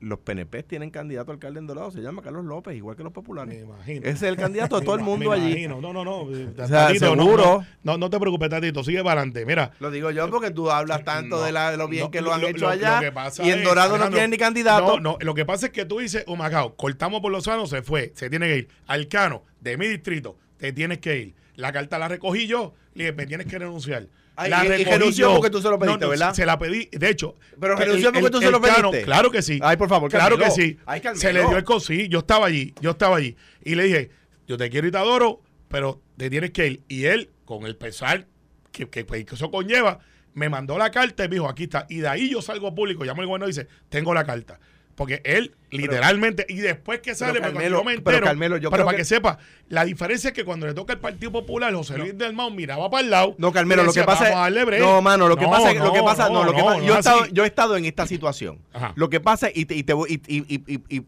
Los 0.00 0.20
PNP 0.20 0.62
tienen 0.62 0.90
candidato 0.90 1.30
a 1.30 1.34
alcalde 1.34 1.58
en 1.58 1.66
Dorado. 1.66 1.90
Se 1.90 2.00
llama 2.00 2.22
Carlos 2.22 2.44
López, 2.44 2.76
igual 2.76 2.96
que 2.96 3.02
los 3.02 3.12
populares. 3.12 3.54
Me 3.54 3.60
imagino. 3.62 4.00
Ese 4.02 4.10
es 4.12 4.22
el 4.22 4.36
candidato 4.36 4.78
de 4.78 4.84
todo 4.86 4.94
el 4.96 5.02
mundo 5.02 5.30
me 5.30 5.36
allí. 5.36 5.48
imagino. 5.50 5.80
No, 5.80 5.92
no, 5.92 6.04
no. 6.04 6.22
eh, 6.36 6.48
O 6.56 6.66
sea, 6.66 6.86
Tatito, 6.86 7.16
no, 7.16 7.22
seguro. 7.24 7.44
No, 7.82 7.92
no, 7.92 7.98
no 7.98 8.10
te 8.10 8.18
preocupes, 8.20 8.48
Tatito. 8.48 8.84
Sigue 8.84 8.98
para 9.02 9.20
adelante. 9.20 9.44
Mira. 9.44 9.72
Lo 9.80 9.90
digo 9.90 10.10
yo 10.10 10.30
porque 10.30 10.50
tú 10.50 10.70
hablas 10.70 11.04
tanto 11.04 11.36
No, 11.38 11.42
de, 11.42 11.52
la, 11.52 11.70
de 11.72 11.76
lo 11.76 11.88
bien 11.88 12.10
que 12.10 12.20
lo 12.20 12.32
han 12.32 12.44
hecho 12.44 12.66
lo 12.66 12.68
allá. 12.68 13.00
y 13.42 13.50
en 13.50 13.58
es, 13.58 13.64
Dorado 13.64 13.98
no 13.98 14.08
tienen 14.10 14.30
ni 14.30 14.36
candidato. 14.38 15.00
No, 15.00 15.00
no, 15.00 15.18
lo 15.20 15.34
que 15.34 15.44
pasa 15.44 15.66
es 15.66 15.72
que 15.72 15.84
tú 15.84 15.98
dices, 15.98 16.24
oh 16.26 16.36
Macao, 16.36 16.76
cortamos 16.76 17.20
por 17.20 17.32
los 17.32 17.44
sanos, 17.44 17.70
se 17.70 17.82
fue, 17.82 18.12
se 18.14 18.30
tiene 18.30 18.46
que 18.46 18.56
ir. 18.58 18.68
Alcano, 18.86 19.42
de 19.60 19.76
mi 19.76 19.86
distrito, 19.88 20.38
te 20.58 20.72
tienes 20.72 20.98
que 20.98 21.18
ir. 21.18 21.34
La 21.56 21.72
carta 21.72 21.98
la 21.98 22.06
recogí 22.08 22.46
yo, 22.46 22.72
le 22.94 23.04
dije, 23.04 23.16
me 23.16 23.26
tienes 23.26 23.46
que 23.48 23.58
renunciar. 23.58 24.06
Ay, 24.40 24.50
la 24.50 24.64
y- 24.64 24.80
y 24.80 24.84
renunció 24.84 25.34
porque 25.34 25.50
tú 25.50 25.60
se 25.60 25.68
lo 25.68 25.78
pediste, 25.78 26.06
¿verdad? 26.06 26.32
Se 26.34 26.46
la 26.46 26.58
pedí, 26.58 26.88
de 26.92 27.08
hecho. 27.10 27.34
Pero 27.60 27.74
renunció 27.76 28.12
porque 28.12 28.26
el- 28.26 28.30
tú 28.32 28.38
se 28.40 28.50
lo 28.50 28.56
el 28.58 28.62
Cano, 28.62 28.90
pediste. 28.90 29.04
Claro 29.04 29.30
que 29.30 29.42
sí. 29.42 29.58
Ay, 29.62 29.76
por 29.76 29.88
favor, 29.88 30.10
Claro 30.10 30.38
que 30.38 30.50
sí. 30.50 30.78
Ay, 30.86 31.02
se 31.14 31.32
le 31.32 31.40
dio 31.40 31.56
el 31.56 31.64
cosí, 31.64 32.08
yo 32.08 32.20
estaba 32.20 32.46
allí, 32.46 32.72
yo 32.80 32.90
estaba 32.92 33.16
allí. 33.16 33.36
Y 33.64 33.74
le 33.74 33.84
dije, 33.84 34.10
yo 34.46 34.56
te 34.56 34.70
quiero 34.70 34.86
y 34.86 34.90
te 34.92 34.98
adoro, 34.98 35.42
pero 35.68 36.00
te 36.16 36.30
tienes 36.30 36.52
que 36.52 36.66
ir. 36.68 36.82
Y 36.88 37.04
él, 37.06 37.30
con 37.44 37.66
el 37.66 37.76
pesar 37.76 38.26
que, 38.70 38.88
que, 38.88 39.04
que 39.04 39.34
eso 39.34 39.50
conlleva, 39.50 39.98
me 40.34 40.48
mandó 40.48 40.78
la 40.78 40.90
carta 40.92 41.24
y 41.24 41.28
me 41.28 41.34
dijo, 41.34 41.48
aquí 41.48 41.64
está. 41.64 41.86
Y 41.88 41.98
de 41.98 42.08
ahí 42.08 42.30
yo 42.30 42.40
salgo 42.40 42.72
público, 42.74 43.04
llamo 43.04 43.22
al 43.22 43.26
bueno 43.26 43.44
y 43.46 43.48
dice, 43.48 43.66
tengo 43.88 44.14
la 44.14 44.24
carta. 44.24 44.60
Porque 44.98 45.22
él, 45.24 45.54
literalmente, 45.70 46.44
y 46.48 46.56
después 46.56 46.98
que 47.00 47.14
sale, 47.14 47.34
me 47.34 47.40
Carmelo, 47.40 47.84
me 47.84 47.98
pero 48.00 48.16
entero, 48.16 48.26
Carmelo, 48.26 48.56
yo 48.56 48.68
pero 48.68 48.78
creo 48.82 48.86
para 48.86 48.96
que- 48.96 49.02
que, 49.02 49.04
sepa, 49.06 49.38
la 49.68 49.84
diferencia 49.84 50.28
es 50.28 50.34
que 50.34 50.44
cuando 50.44 50.66
le 50.66 50.74
toca 50.74 50.92
el 50.92 50.98
Partido 50.98 51.30
Popular, 51.30 51.72
José 51.72 51.96
Luis 51.96 52.18
del 52.18 52.32
Mao 52.34 52.50
miraba 52.50 52.90
para 52.90 53.04
el 53.04 53.10
lado. 53.10 53.36
No, 53.38 53.52
Carmelo, 53.52 53.84
lo 53.84 53.92
que 53.92 54.02
pasa 54.02 54.24
"Vamos 54.24 54.36
a 54.38 54.40
darle 54.42 54.60
es. 54.60 54.66
break". 54.66 54.82
No, 54.82 55.00
mano, 55.00 55.28
lo 55.28 55.36
que 55.36 55.44
No, 55.44 55.50
pasa 55.52 55.70
es. 55.70 55.78
Lo 55.78 55.92
que 55.92 55.98
no, 56.00 56.04
pasa, 56.04 56.28
no, 56.28 56.42
lo 56.42 56.52
que 56.52 56.58
no, 56.58 56.64
pasa- 56.64 56.78
no 56.80 56.84
yo, 56.84 56.90
he 56.94 56.98
es 56.98 57.06
estado, 57.06 57.26
yo 57.26 57.44
he 57.44 57.46
estado 57.46 57.76
en 57.76 57.84
esta 57.84 58.06
situación. 58.08 58.58
Ajá. 58.72 58.92
Lo 58.96 59.08
que 59.08 59.20
pasa, 59.20 59.48
y 59.54 59.66
te, 59.66 59.76
y 59.76 59.84
te 59.84 59.92
voy. 59.92 60.20
Y, 60.26 60.36
y- 60.36 60.44
y- 60.56 60.74
y- 60.74 60.96
y- 60.98 61.06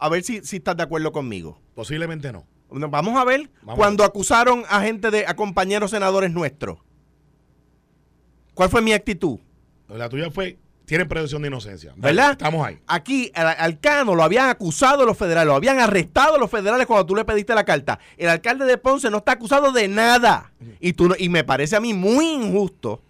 a 0.00 0.08
ver 0.08 0.24
si, 0.24 0.40
si 0.44 0.56
estás 0.56 0.76
de 0.76 0.82
acuerdo 0.82 1.12
conmigo. 1.12 1.60
Posiblemente 1.76 2.32
no. 2.32 2.44
No, 2.72 2.88
Vamos 2.88 3.16
a 3.16 3.24
ver 3.24 3.50
Vamos 3.62 3.76
cuando 3.76 4.02
acusaron 4.02 4.64
a 4.68 4.80
gente 4.82 5.12
de 5.12 5.26
a 5.28 5.36
compañeros 5.36 5.92
senadores 5.92 6.32
nuestros. 6.32 6.78
¿Cuál 8.54 8.68
fue 8.68 8.82
mi 8.82 8.92
actitud? 8.92 9.38
La 9.88 10.08
tuya 10.08 10.30
fue, 10.30 10.58
tienen 10.90 11.06
presunción 11.06 11.40
de 11.42 11.48
inocencia. 11.48 11.92
¿Verdad? 11.96 12.32
Estamos 12.32 12.66
ahí. 12.66 12.78
Aquí 12.88 13.30
al, 13.34 13.46
al 13.56 13.78
Cano 13.78 14.16
lo 14.16 14.24
habían 14.24 14.48
acusado 14.48 15.06
los 15.06 15.16
federales, 15.16 15.46
lo 15.46 15.54
habían 15.54 15.78
arrestado 15.78 16.36
los 16.36 16.50
federales 16.50 16.84
cuando 16.86 17.06
tú 17.06 17.14
le 17.14 17.24
pediste 17.24 17.54
la 17.54 17.64
carta. 17.64 18.00
El 18.16 18.28
alcalde 18.28 18.64
de 18.64 18.76
Ponce 18.76 19.08
no 19.08 19.18
está 19.18 19.32
acusado 19.32 19.70
de 19.70 19.86
nada. 19.86 20.52
Y, 20.80 20.94
tú, 20.94 21.08
no- 21.08 21.14
y 21.16 21.28
me 21.28 21.44
parece 21.44 21.76
a 21.76 21.80
mí 21.80 21.94
muy 21.94 22.26
injusto, 22.26 23.02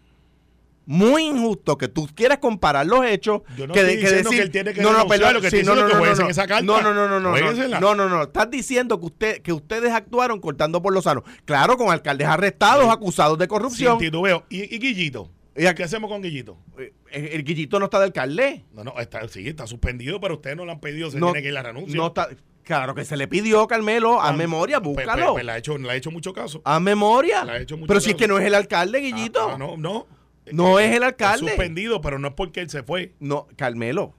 muy 0.84 1.22
injusto 1.22 1.78
que 1.78 1.88
tú 1.88 2.06
quieras 2.14 2.36
comparar 2.36 2.84
los 2.84 3.02
hechos. 3.06 3.40
Yo 3.56 3.66
no 3.66 3.72
que, 3.72 3.80
estoy 3.80 3.96
diciendo 3.96 4.28
que 4.30 4.42
él 4.42 4.50
tiene 4.50 4.74
que 4.74 4.82
renunciar, 4.82 5.32
lo 5.32 5.40
que 5.40 5.46
estoy 5.46 5.60
diciendo 5.60 5.86
es 5.86 5.92
que 5.92 5.98
jueguense 5.98 6.26
esa 6.30 6.46
carta. 6.46 6.64
No, 6.66 6.82
no, 6.82 6.92
no, 6.92 7.08
no, 7.08 7.18
no, 7.18 7.80
no, 7.80 7.94
no, 7.94 8.08
no, 8.10 8.22
estás 8.24 8.50
diciendo 8.50 9.00
que 9.00 9.06
usted, 9.06 9.40
que 9.42 9.54
ustedes 9.54 9.90
actuaron 9.92 10.38
cortando 10.38 10.82
por 10.82 10.92
los 10.92 11.04
sanos. 11.04 11.24
Claro, 11.46 11.78
con 11.78 11.90
alcaldes 11.90 12.26
arrestados, 12.26 12.90
acusados 12.92 13.38
de 13.38 13.48
corrupción. 13.48 13.98
Sin 13.98 14.08
titubeo. 14.10 14.44
¿Y, 14.50 14.74
y 14.74 14.78
Guillito? 14.78 15.30
Y 15.56 15.66
aquí- 15.66 15.76
¿Qué 15.78 15.84
hacemos 15.84 16.10
con 16.10 16.22
Guillito? 16.22 16.56
Eh, 16.78 16.92
el 17.10 17.44
Guillito 17.44 17.78
no 17.78 17.86
está 17.86 17.98
de 17.98 18.06
alcalde. 18.06 18.64
No, 18.72 18.84
no, 18.84 18.98
está, 19.00 19.26
sí, 19.28 19.46
está 19.48 19.66
suspendido, 19.66 20.20
pero 20.20 20.34
ustedes 20.34 20.56
no 20.56 20.64
le 20.64 20.72
han 20.72 20.80
pedido, 20.80 21.10
se 21.10 21.18
no, 21.18 21.26
tiene 21.32 21.42
que 21.42 21.48
ir 21.48 21.54
la 21.54 21.62
renuncia. 21.62 21.96
no 21.96 22.06
está, 22.08 22.28
claro 22.62 22.94
que 22.94 23.04
se 23.04 23.16
le 23.16 23.26
pidió, 23.28 23.66
Carmelo, 23.66 24.20
a 24.20 24.28
Ah, 24.28 24.32
memoria, 24.32 24.80
pues- 24.80 24.94
pues- 24.94 25.06
búscalo. 25.06 25.32
pues 25.32 25.44
le, 25.44 25.52
ha 25.52 25.58
hecho, 25.58 25.76
le 25.78 25.90
ha 25.90 25.96
hecho 25.96 26.10
mucho 26.10 26.32
caso. 26.32 26.62
A 26.64 26.78
memoria. 26.80 27.44
Le 27.44 27.52
ha 27.52 27.60
hecho 27.60 27.76
mucho 27.76 27.88
Pero 27.88 28.00
si 28.00 28.10
es 28.10 28.14
caso. 28.14 28.18
que 28.24 28.28
no 28.28 28.38
es 28.38 28.46
el 28.46 28.54
alcalde, 28.54 29.00
Guillito. 29.00 29.40
Ah, 29.48 29.52
ah, 29.54 29.58
no, 29.58 29.76
no. 29.76 30.06
No 30.52 30.78
es 30.80 30.88
el 30.88 30.94
Está 31.02 31.06
alcalde. 31.06 31.48
suspendido, 31.48 32.00
pero 32.00 32.18
no 32.18 32.28
es 32.28 32.34
porque 32.34 32.60
él 32.60 32.70
se 32.70 32.82
fue. 32.82 33.14
No, 33.20 33.46
Carmelo. 33.56 34.14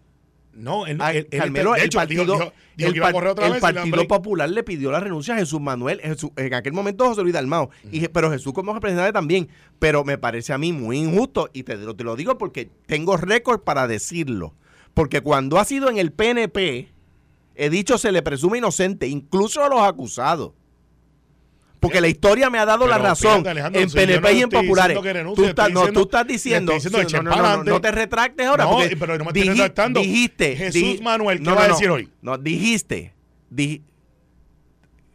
No, 0.54 0.86
él, 0.86 0.97
Ah, 0.99 1.14
él- 1.14 1.28
el 1.32 1.39
partido, 1.89 2.24
dijo, 2.24 2.34
dijo- 2.39 2.54
dijo 2.76 2.88
el 2.88 2.93
que 2.93 2.97
iba 2.97 3.06
a 3.06 3.08
par- 3.08 3.14
correr 3.14 3.30
otra 3.32 3.45
el 3.47 3.54
vez. 3.54 3.64
y 3.64 3.66
le 3.68 3.74
dan 3.74 3.89
Partido. 3.91 4.08
Popular 4.08 4.49
le 4.49 4.64
pidió 4.64 4.91
la 4.91 4.99
renuncia 4.99 5.34
a 5.34 5.38
Jesús 5.38 5.62
Manuel, 5.62 6.02
Jesús- 6.02 6.32
en 6.36 6.54
aquel 6.54 6.74
momento 6.74 7.06
José 7.08 7.22
Luis 7.22 7.34
Dalmao, 7.34 7.70
y, 7.91 8.08
pero 8.10 8.30
Jesús 8.32 8.52
como 8.54 8.74
representante 8.74 9.14
también, 9.14 9.47
pero 9.80 10.04
me 10.04 10.18
parece 10.18 10.52
a 10.54 10.58
mí 10.58 10.74
muy 10.74 10.97
injusto, 10.97 11.49
y 11.54 11.64
te, 11.64 11.78
lo- 11.78 11.95
te 11.95 12.04
lo 12.04 12.16
digo 12.16 12.38
porque 12.38 12.70
tengo 12.86 13.16
récord 13.18 13.62
para 13.62 13.88
decirlo, 13.88 14.54
porque 14.93 15.22
cuando 15.22 15.58
ha 15.58 15.64
sido 15.66 15.89
en 15.89 15.97
el 15.97 16.12
PNP, 16.12 16.89
he 17.56 17.70
dicho 17.70 17.97
se 17.97 18.12
le 18.12 18.22
presume 18.22 18.58
inocente, 18.58 19.08
incluso 19.08 19.64
a 19.64 19.70
los 19.70 19.82
acusados. 19.82 20.52
Porque 21.82 21.99
la 21.99 22.07
historia 22.07 22.49
me 22.49 22.59
ha 22.59 22.65
dado 22.65 22.86
la 22.88 22.97
razón 22.99 23.43
fíjate, 23.43 23.82
en 23.82 23.89
si 23.89 23.95
PNP 23.97 24.21
no 24.21 24.29
y 24.29 24.38
en 24.38 24.43
estoy 24.43 24.61
populares. 24.61 25.01
renuncie, 25.03 25.43
Tú 25.43 25.49
estoy 25.49 25.73
no, 25.73 25.79
diciendo- 25.79 25.99
tú 25.99 26.05
estás 26.05 26.27
diciendo, 26.27 26.71
estoy 26.73 27.03
diciendo 27.03 27.63
no, 27.65 27.82
te 27.82 27.91
retractes 27.91 28.45
ahora. 28.47 28.63
No, 28.65 28.71
porque 28.71 28.95
pero 28.95 29.17
no 29.17 29.25
me 29.25 29.29
estoy 29.32 29.41
diji- 29.41 29.49
retractando. 29.49 29.99
Dijiste. 29.99 30.55
Jesús 30.55 30.82
dij- 30.82 31.01
Manuel, 31.01 31.39
¿qué 31.41 31.51
va 31.51 31.63
a 31.63 31.67
decir 31.67 31.89
hoy? 31.89 32.09
No, 32.21 32.38
dijiste. 32.38 33.13
di- 33.49 33.82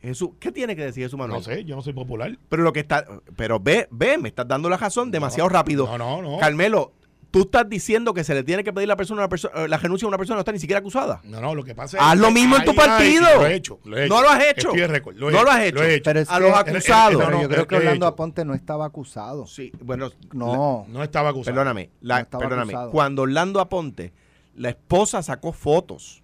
Jesús, 0.02 0.30
¿qué 0.38 0.52
tiene 0.52 0.76
que 0.76 0.82
decir 0.84 1.04
Jesús 1.04 1.18
Manuel? 1.18 1.38
No 1.40 1.44
sé, 1.44 1.64
yo 1.64 1.74
no 1.76 1.82
soy 1.82 1.92
popular. 1.92 2.36
Pero 2.48 2.62
lo 2.62 2.72
que 2.72 2.80
está, 2.80 3.04
pero 3.36 3.58
ve, 3.58 3.88
ve, 3.90 4.18
me 4.18 4.28
estás 4.28 4.46
dando 4.46 4.68
la 4.68 4.76
razón 4.76 5.10
demasiado 5.10 5.48
rápido. 5.48 5.86
No, 5.86 5.98
no, 5.98 6.22
no. 6.22 6.38
Carmelo, 6.38 6.92
tú 7.36 7.42
estás 7.42 7.68
diciendo 7.68 8.14
que 8.14 8.24
se 8.24 8.32
le 8.32 8.42
tiene 8.44 8.64
que 8.64 8.72
pedir 8.72 8.88
la 8.88 8.96
persona, 8.96 9.20
una 9.20 9.28
perso- 9.28 9.50
eh, 9.54 9.68
la 9.68 9.76
renuncia 9.76 10.06
a 10.06 10.08
una 10.08 10.16
persona 10.16 10.36
que 10.36 10.38
no 10.38 10.40
está 10.40 10.52
ni 10.52 10.58
siquiera 10.58 10.78
acusada. 10.80 11.20
No, 11.24 11.38
no, 11.38 11.54
lo 11.54 11.62
que 11.64 11.74
pasa 11.74 11.98
es 11.98 12.02
Haz 12.02 12.14
que 12.14 12.18
lo 12.20 12.30
mismo 12.30 12.56
en 12.56 12.64
tu 12.64 12.74
partido. 12.74 13.26
Lo 13.36 13.46
he 13.46 13.54
hecho, 13.54 13.78
lo 13.84 13.98
he 13.98 14.04
hecho. 14.06 14.14
No 14.14 14.22
lo 14.22 14.28
has 14.30 14.42
hecho. 14.46 14.68
Lo 14.74 15.28
he 15.28 15.32
No 15.32 15.44
lo 15.44 15.50
has 15.50 15.60
hecho. 15.64 15.74
Lo 15.76 15.82
he 15.82 15.94
hecho. 15.96 16.04
Pero 16.04 16.20
es 16.20 16.30
A 16.30 16.36
que- 16.36 16.40
los 16.40 16.56
acusados. 16.56 17.12
no, 17.12 17.18
Pero 17.18 17.30
no, 17.32 17.42
yo 17.42 17.48
creo 17.50 17.66
que 17.66 17.76
Orlando. 17.76 18.06
Aponte 18.06 18.44
no 18.46 18.54
estaba 18.54 18.86
acusado. 18.86 19.46
Sí, 19.46 19.70
bueno, 19.82 20.08
No. 20.32 20.86
No 20.88 21.02
estaba 21.02 21.28
acusado. 21.28 21.54
Perdóname, 21.54 21.90
la- 22.00 22.14
No 22.16 22.22
estaba 22.22 22.40
perdóname. 22.42 22.72
acusado. 22.72 22.90
Cuando 22.92 23.22
Orlando 23.22 23.60
Aponte, 23.60 24.14
la 24.54 24.70
esposa 24.70 25.22
sacó 25.22 25.52
fotos. 25.52 26.22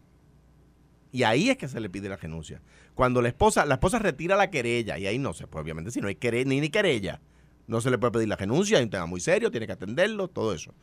Y 1.11 1.25
ahí 1.25 1.51
es 1.51 1.59
que 1.59 1.69
se 1.69 1.79
le 1.81 1.91
pide 1.91 2.09
la 2.09 2.17
renuncia. 2.17 2.63
Cuando 2.95 3.21
la 3.21 3.29
esposa, 3.29 3.67
la 3.67 3.75
esposa 3.75 3.99
retira 3.99 4.35
la 4.37 4.49
querella, 4.51 4.97
y 4.99 5.07
ahí 5.07 5.19
no 5.19 5.35
se 5.35 5.47
puede, 5.47 5.63
obviamente, 5.65 5.91
si 5.91 6.01
no 6.01 6.09
hay 6.09 6.15
quere- 6.17 6.47
ni, 6.47 6.61
ni 6.61 6.71
querella, 6.71 7.21
no 7.67 7.81
se 7.81 7.91
le 7.91 7.99
puede 7.99 8.13
pedir 8.13 8.29
la 8.29 8.37
renuncia, 8.37 8.79
hay 8.79 8.85
un 8.85 8.91
tema 8.91 9.07
muy 9.07 9.21
serio, 9.21 9.51
tiene 9.51 9.67
que 9.67 9.73
atenderlo, 9.73 10.29
todo 10.29 10.53
eso. 10.55 10.75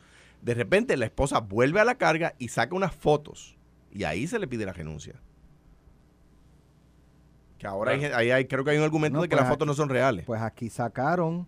De 0.42 0.54
repente 0.54 0.96
la 0.98 1.06
esposa 1.06 1.40
vuelve 1.40 1.80
a 1.80 1.86
la 1.86 1.96
carga 1.96 2.34
y 2.40 2.48
saca 2.48 2.76
unas 2.76 2.94
fotos 2.96 3.58
Y 3.92 4.04
ahí 4.04 4.28
se 4.28 4.40
le 4.40 4.48
pide 4.48 4.66
la 4.66 4.74
renuncia. 4.74 5.16
Que 7.58 7.68
ahora 7.68 7.92
hay, 7.92 8.06
ahí 8.06 8.32
hay- 8.32 8.46
creo 8.48 8.64
que 8.64 8.72
hay 8.72 8.78
un 8.78 8.84
argumento 8.84 9.18
No, 9.18 9.22
de 9.24 9.28
que 9.30 9.36
pues 9.36 9.42
las 9.42 9.50
fotos 9.50 9.68
no 9.68 9.74
son 9.74 9.90
reales. 9.90 10.26
Pues 10.26 10.42
aquí 10.42 10.70
sacaron, 10.70 11.46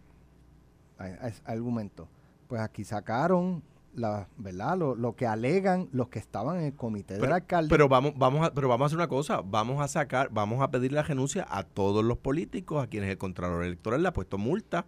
hay- 0.98 1.14
hay 1.22 1.32
argumento, 1.46 2.10
pues 2.48 2.62
aquí 2.62 2.84
sacaron 2.84 3.64
la, 3.94 4.28
¿verdad? 4.38 4.78
Lo, 4.78 4.96
lo 4.96 5.16
que 5.16 5.26
alegan 5.28 5.88
los 5.92 6.08
que 6.10 6.20
estaban 6.20 6.58
en 6.60 6.64
el 6.66 6.74
comité 6.76 7.14
del 7.16 7.22
pero, 7.22 7.36
alcalde. 7.36 7.70
pero 7.70 7.88
vamos, 7.89 8.14
vamos 8.18 8.46
a, 8.48 8.54
pero 8.54 8.68
vamos 8.70 8.84
a 8.84 8.88
hacer 8.88 8.98
una 8.98 9.08
cosa, 9.08 9.42
vamos 9.42 9.82
a 9.82 9.88
sacar, 9.88 10.30
vamos 10.32 10.62
a 10.62 10.70
pedir 10.72 10.92
la 10.94 11.04
renuncia 11.04 11.46
a 11.50 11.64
todos 11.64 12.04
los 12.04 12.18
políticos 12.18 12.84
a 12.84 12.88
quienes 12.88 13.10
el 13.10 13.18
Contralor 13.18 13.64
Electoral 13.66 14.02
le 14.02 14.08
ha 14.10 14.14
puesto 14.14 14.38
multa 14.38 14.86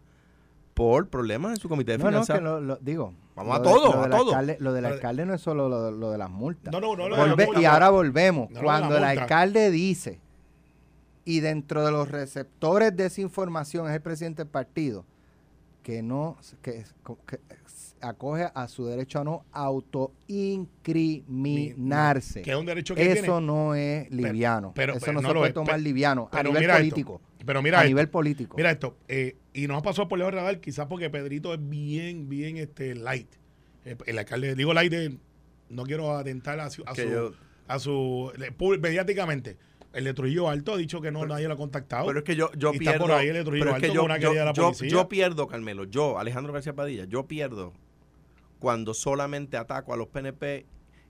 por 0.73 1.07
problemas 1.09 1.51
en 1.53 1.57
su 1.59 1.69
comité 1.69 1.93
de 1.93 1.97
no, 1.99 2.05
no, 2.05 2.09
finanzas. 2.09 2.37
que 2.37 2.43
lo, 2.43 2.59
lo- 2.59 2.77
digo. 2.77 3.13
Vamos 3.35 3.55
a 3.55 3.59
de- 3.59 3.63
todo, 3.63 3.93
lo 3.93 3.99
a 3.99 4.01
del 4.07 4.11
todo. 4.11 4.31
alcalde- 4.35 4.57
lo 4.59 4.73
del 4.73 4.85
alcalde 4.85 5.25
no 5.25 5.33
es 5.33 5.41
solo 5.41 5.69
lo, 5.69 5.91
lo 5.91 6.11
de 6.11 6.17
las 6.17 6.29
multas. 6.29 6.71
No, 6.71 6.79
no, 6.79 6.95
no. 6.95 7.09
lo 7.09 7.15
de 7.15 7.21
la 7.27 7.35
Volve- 7.35 7.45
multa, 7.45 7.61
y 7.61 7.65
ahora 7.65 7.89
volvemos. 7.89 8.49
No, 8.51 8.61
Cuando 8.61 8.97
el 8.97 9.03
alcalde 9.03 9.71
dice, 9.71 10.19
y 11.25 11.39
dentro 11.39 11.85
de 11.85 11.91
los 11.91 12.09
receptores 12.09 12.95
de 12.95 13.05
esa 13.05 13.21
información 13.21 13.87
es 13.87 13.93
el 13.93 14.01
presidente 14.01 14.43
del 14.43 14.51
partido, 14.51 15.05
que 15.83 16.01
no, 16.01 16.37
que, 16.61 16.83
que 17.27 17.39
acoge 18.01 18.49
a 18.53 18.67
su 18.67 18.85
derecho 18.85 19.19
a 19.19 19.23
no 19.23 19.45
autoincriminarse. 19.51 22.41
Que 22.41 22.51
es 22.51 22.57
un 22.57 22.65
derecho 22.65 22.95
que 22.95 23.11
Eso 23.11 23.21
tiene. 23.23 23.41
no 23.41 23.75
es 23.75 24.09
liviano. 24.11 24.71
pero- 24.75 24.93
Eso 24.93 25.01
pero 25.05 25.13
no, 25.13 25.21
no 25.21 25.27
se 25.29 25.33
lo 25.33 25.39
puede 25.41 25.49
es. 25.49 25.53
tomar 25.53 25.79
liviano 25.79 26.29
a 26.31 26.43
nivel 26.43 26.61
mira 26.61 26.73
esto, 26.73 26.81
político. 26.81 27.21
Pero 27.45 27.61
mira 27.61 27.79
a 27.79 27.81
esto. 27.81 27.89
nivel 27.89 28.09
político. 28.09 28.55
Mira 28.57 28.71
esto, 28.71 28.97
eh, 29.07 29.35
y 29.53 29.67
nos 29.67 29.77
ha 29.79 29.81
pasado 29.81 30.07
por 30.07 30.19
del 30.19 30.31
radar, 30.31 30.59
quizás 30.59 30.87
porque 30.87 31.09
Pedrito 31.09 31.53
es 31.53 31.59
bien, 31.69 32.29
bien 32.29 32.57
este 32.57 32.95
light. 32.95 33.29
Eh, 33.85 33.95
el 34.05 34.17
alcalde, 34.19 34.55
digo 34.55 34.73
light, 34.73 34.91
de- 34.91 35.17
no 35.69 35.83
quiero 35.83 36.15
atentar 36.15 36.59
a 36.59 36.69
su, 36.69 36.83
a 36.85 36.95
su, 36.95 37.01
yo- 37.01 37.33
a 37.67 37.79
su 37.79 38.31
mediáticamente. 38.79 39.57
El 39.93 40.05
de 40.05 40.13
Trujillo 40.15 40.49
Alto 40.49 40.73
ha 40.73 40.77
dicho 40.77 41.01
que 41.01 41.11
no, 41.11 41.23
nadie 41.25 41.47
lo 41.47 41.53
ha 41.53 41.57
contactado. 41.57 42.07
Pero 42.07 42.19
es 42.19 42.25
que 42.25 42.35
yo, 42.35 42.51
yo 42.57 42.71
Y 42.73 42.77
está 42.77 42.91
pierdo. 42.93 43.05
por 43.05 43.11
ahí 43.11 43.27
el 43.27 43.35
de 43.35 43.43
Trujillo 43.43 43.65
es 43.65 43.69
que 43.79 43.85
Alto 43.85 43.93
yo, 43.93 44.01
con 44.01 44.05
una 44.11 44.17
yo- 44.19 44.33
de 44.33 44.45
la 44.45 44.53
yo- 44.53 44.63
policía. 44.63 44.89
yo 44.89 45.07
pierdo, 45.09 45.47
Carmelo. 45.47 45.83
Yo, 45.85 46.17
Alejandro 46.17 46.51
García 46.53 46.73
Padilla, 46.73 47.05
yo 47.05 47.27
pierdo 47.27 47.73
cuando 48.59 48.93
solamente 48.93 49.57
ataco 49.57 49.93
a 49.93 49.97
los 49.97 50.07
PNP. 50.07 50.65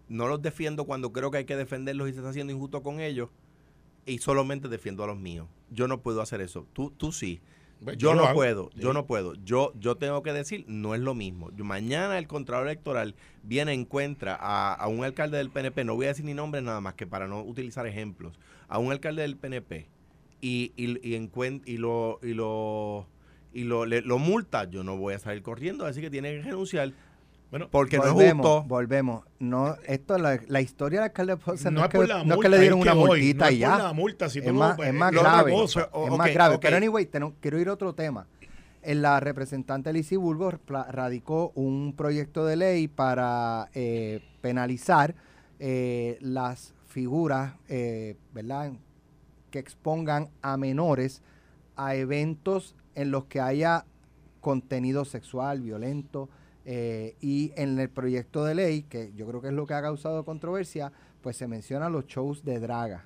No 0.09 0.27
los 0.27 0.41
defiendo 0.41 0.83
cuando 0.85 1.13
creo 1.13 1.31
que 1.31 1.37
hay 1.37 1.45
que 1.45 1.55
defenderlos 1.55 2.09
y 2.09 2.11
se 2.11 2.17
está 2.17 2.29
haciendo 2.29 2.51
injusto 2.51 2.83
con 2.83 2.99
ellos. 2.99 3.29
Y 4.05 4.17
solamente 4.19 4.67
defiendo 4.67 5.03
a 5.03 5.07
los 5.07 5.17
míos. 5.17 5.47
Yo 5.69 5.87
no 5.87 6.01
puedo 6.01 6.21
hacer 6.21 6.41
eso. 6.41 6.67
Tú, 6.73 6.91
tú 6.91 7.11
sí. 7.11 7.41
Pues 7.83 7.97
Yo, 7.97 8.15
no 8.15 8.33
puedo, 8.33 8.69
Sí. 8.73 8.79
yo 8.81 8.93
no 8.93 9.05
puedo. 9.05 9.33
Yo, 9.43 9.73
yo 9.77 9.95
tengo 9.97 10.23
que 10.23 10.31
decir, 10.31 10.63
no 10.69 10.95
es 10.95 11.01
lo 11.01 11.15
mismo. 11.15 11.51
Yo- 11.55 11.65
mañana 11.65 12.17
el 12.17 12.27
Contralor 12.27 12.67
Electoral 12.67 13.13
viene, 13.43 13.73
encuentra 13.73 14.37
a, 14.39 14.73
a 14.73 14.87
un 14.87 15.03
alcalde 15.03 15.37
del 15.37 15.49
PNP, 15.49 15.83
no 15.83 15.95
voy 15.95 16.05
a 16.05 16.09
decir 16.09 16.23
ni 16.23 16.33
nombre 16.33 16.61
nada 16.61 16.79
más 16.79 16.93
que 16.93 17.05
para 17.07 17.27
no 17.27 17.41
utilizar 17.43 17.85
ejemplos, 17.85 18.39
a 18.69 18.77
un 18.79 18.91
alcalde 18.93 19.23
del 19.23 19.35
PNP 19.35 19.87
y, 20.39 20.71
y, 20.77 20.91
y, 21.05 21.17
encuen- 21.19 21.61
y 21.65 21.75
lo 21.77 22.19
y 22.23 22.33
lo 22.33 23.05
y 23.53 23.65
lo, 23.65 23.85
le- 23.85 24.01
lo 24.01 24.17
multa, 24.17 24.63
yo 24.69 24.83
no 24.85 24.95
voy 24.97 25.13
a 25.15 25.19
salir 25.19 25.43
corriendo, 25.43 25.85
así 25.85 25.99
que 26.01 26.09
tiene 26.09 26.31
que 26.31 26.41
renunciar 26.41 26.93
Bueno, 27.53 27.67
porque 27.69 27.97
no 27.97 28.05
es 28.05 28.13
volvemos, 28.13 28.45
justo. 28.47 28.63
volvemos. 28.67 29.23
No, 29.37 29.75
esto, 29.85 30.17
la, 30.17 30.39
la 30.47 30.59
historia 30.61 31.01
del 31.01 31.09
alcalde 31.09 31.33
de 31.35 31.37
Ponce 31.37 31.65
no, 31.69 31.71
no 31.71 31.79
es 31.81 31.85
es 31.85 31.91
que, 31.91 31.97
por 31.99 32.07
la 32.07 32.15
no 32.15 32.19
es 32.21 32.25
multa, 32.25 32.41
que 32.41 32.49
le 32.49 32.59
dieron 32.59 32.79
es 32.79 32.83
que 32.85 32.89
una 32.91 32.99
voy, 32.99 33.07
multita 33.09 33.45
no 33.45 33.51
y 33.51 33.53
es 33.53 33.59
ya. 33.59 33.71
por 33.75 33.83
la 33.83 33.93
multa, 33.93 34.29
si 34.29 34.41
tú 34.41 34.47
es, 34.47 34.53
no, 34.53 34.59
más, 34.59 34.75
pues, 34.75 34.87
es 34.89 34.93
más 34.95 35.13
es 35.13 35.19
grave. 35.21 35.51
O- 35.53 35.63
es 36.07 36.17
más 36.17 36.33
grave. 36.33 36.57
Pero 36.59 36.77
anyway, 36.77 37.05
tengo- 37.05 37.33
quiero 37.39 37.59
ir 37.59 37.69
a 37.69 37.73
otro 37.73 37.93
tema. 37.93 38.25
En 38.81 39.03
la 39.03 39.19
representante 39.19 39.93
Lizy 39.93 40.15
Bulbo 40.15 40.49
pla- 40.65 40.87
radicó 40.91 41.51
un 41.53 41.93
proyecto 41.95 42.43
de 42.47 42.55
ley 42.55 42.87
para 42.87 43.69
eh, 43.75 44.19
penalizar 44.41 45.13
eh, 45.59 46.17
las 46.21 46.73
figuras, 46.87 47.53
eh, 47.69 48.17
¿verdad? 48.33 48.71
Que 49.51 49.59
expongan 49.59 50.29
a 50.41 50.57
menores 50.57 51.21
a 51.75 51.93
eventos 51.93 52.75
en 52.95 53.11
los 53.11 53.25
que 53.25 53.39
haya 53.41 53.85
contenido 54.41 55.05
sexual, 55.05 55.61
violento, 55.61 56.29
eh, 56.65 57.15
y 57.21 57.51
en 57.55 57.77
el 57.79 57.89
proyecto 57.89 58.45
de 58.45 58.55
ley, 58.55 58.83
que 58.83 59.11
yo 59.15 59.27
creo 59.27 59.41
que 59.41 59.47
es 59.47 59.53
lo 59.53 59.65
que 59.67 59.73
ha 59.73 59.81
causado 59.81 60.23
controversia, 60.23 60.91
pues 61.21 61.37
se 61.37 61.47
menciona 61.47 61.89
los 61.89 62.05
shows 62.07 62.43
de 62.45 62.59
draga, 62.59 63.05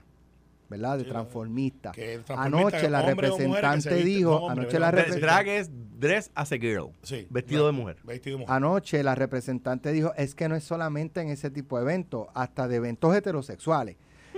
¿verdad? 0.70 0.98
De 0.98 1.04
Sí, 1.06 1.10
transformista 1.10 1.92
Anoche 2.36 2.90
la 2.90 3.02
representante 3.02 3.96
dijo, 4.04 4.36
hombre, 4.38 4.62
anoche 4.64 4.80
la 4.80 4.92
¿verdad? 4.92 5.08
Dre- 5.08 5.18
repre- 5.18 5.22
Drag 5.22 5.48
es 5.48 5.70
dress 6.00 6.32
as 6.36 6.52
a 6.52 6.58
girl, 6.58 6.90
Sí, 7.02 7.26
vestido 7.30 7.66
de 7.66 7.72
mujer. 7.72 7.98
Vestido 8.04 8.38
de 8.38 8.42
mujer. 8.42 8.56
Anoche 8.56 9.02
la 9.04 9.16
representante 9.16 9.92
dijo, 9.92 10.14
es 10.16 10.36
que 10.36 10.48
no 10.50 10.56
es 10.56 10.64
solamente 10.64 11.22
en 11.22 11.30
ese 11.30 11.50
tipo 11.50 11.78
de 11.78 11.84
eventos, 11.84 12.28
hasta 12.36 12.68
de 12.68 12.76
eventos 12.76 13.16
heterosexuales. 13.16 13.96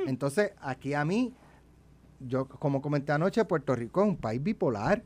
Entonces, 0.08 0.52
aquí 0.62 0.94
a 0.94 1.04
mí, 1.04 1.34
yo 2.22 2.48
como 2.48 2.82
comenté 2.82 3.12
anoche, 3.12 3.44
Puerto 3.46 3.76
Rico 3.76 4.02
es 4.02 4.08
un 4.10 4.18
país 4.18 4.42
bipolar, 4.42 5.04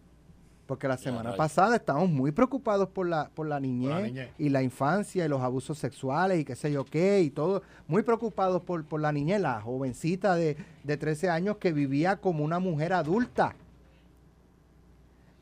porque 0.73 0.87
la 0.87 0.97
semana 0.97 1.35
pasada 1.35 1.75
estábamos 1.75 2.09
muy 2.09 2.31
preocupados 2.31 2.89
por 2.89 3.07
la, 3.07 3.29
por 3.35 3.45
la 3.45 3.59
niñez, 3.59 4.05
niñez. 4.05 4.29
y 4.39 4.49
la 4.49 4.63
infancia 4.63 5.23
y 5.23 5.29
los 5.29 5.39
abusos 5.39 5.77
sexuales 5.77 6.39
y 6.39 6.45
qué 6.45 6.55
sé 6.55 6.71
yo 6.71 6.83
qué 6.83 7.21
y 7.21 7.29
todo, 7.29 7.61
muy 7.87 8.01
preocupados 8.01 8.63
por, 8.63 8.83
por 8.85 8.99
la 8.99 9.11
niñez, 9.11 9.39
la 9.39 9.61
jovencita 9.61 10.33
de, 10.33 10.57
de 10.83 10.97
13 10.97 11.29
años 11.29 11.57
que 11.57 11.73
vivía 11.73 12.15
como 12.15 12.43
una 12.43 12.57
mujer 12.57 12.91
adulta. 12.93 13.53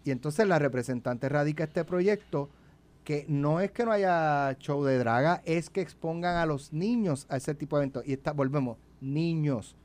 Y 0.04 0.12
entonces 0.12 0.46
la 0.46 0.60
representante 0.60 1.30
radica 1.30 1.64
este 1.64 1.86
proyecto 1.86 2.50
que 3.06 3.26
no 3.30 3.62
es 3.62 3.72
que 3.72 3.86
no 3.86 3.94
haya 3.94 4.58
show 4.60 4.84
de 4.84 4.98
draga, 4.98 5.42
es 5.46 5.70
que 5.70 5.80
expongan 5.80 6.36
a 6.36 6.46
los 6.46 6.74
niños 6.74 7.26
a 7.30 7.38
ese 7.38 7.56
tipo 7.56 7.78
de 7.78 7.84
eventos. 7.84 8.04
Y 8.06 8.12
está, 8.12 8.34
volvemos, 8.34 8.78
niños. 9.00 9.78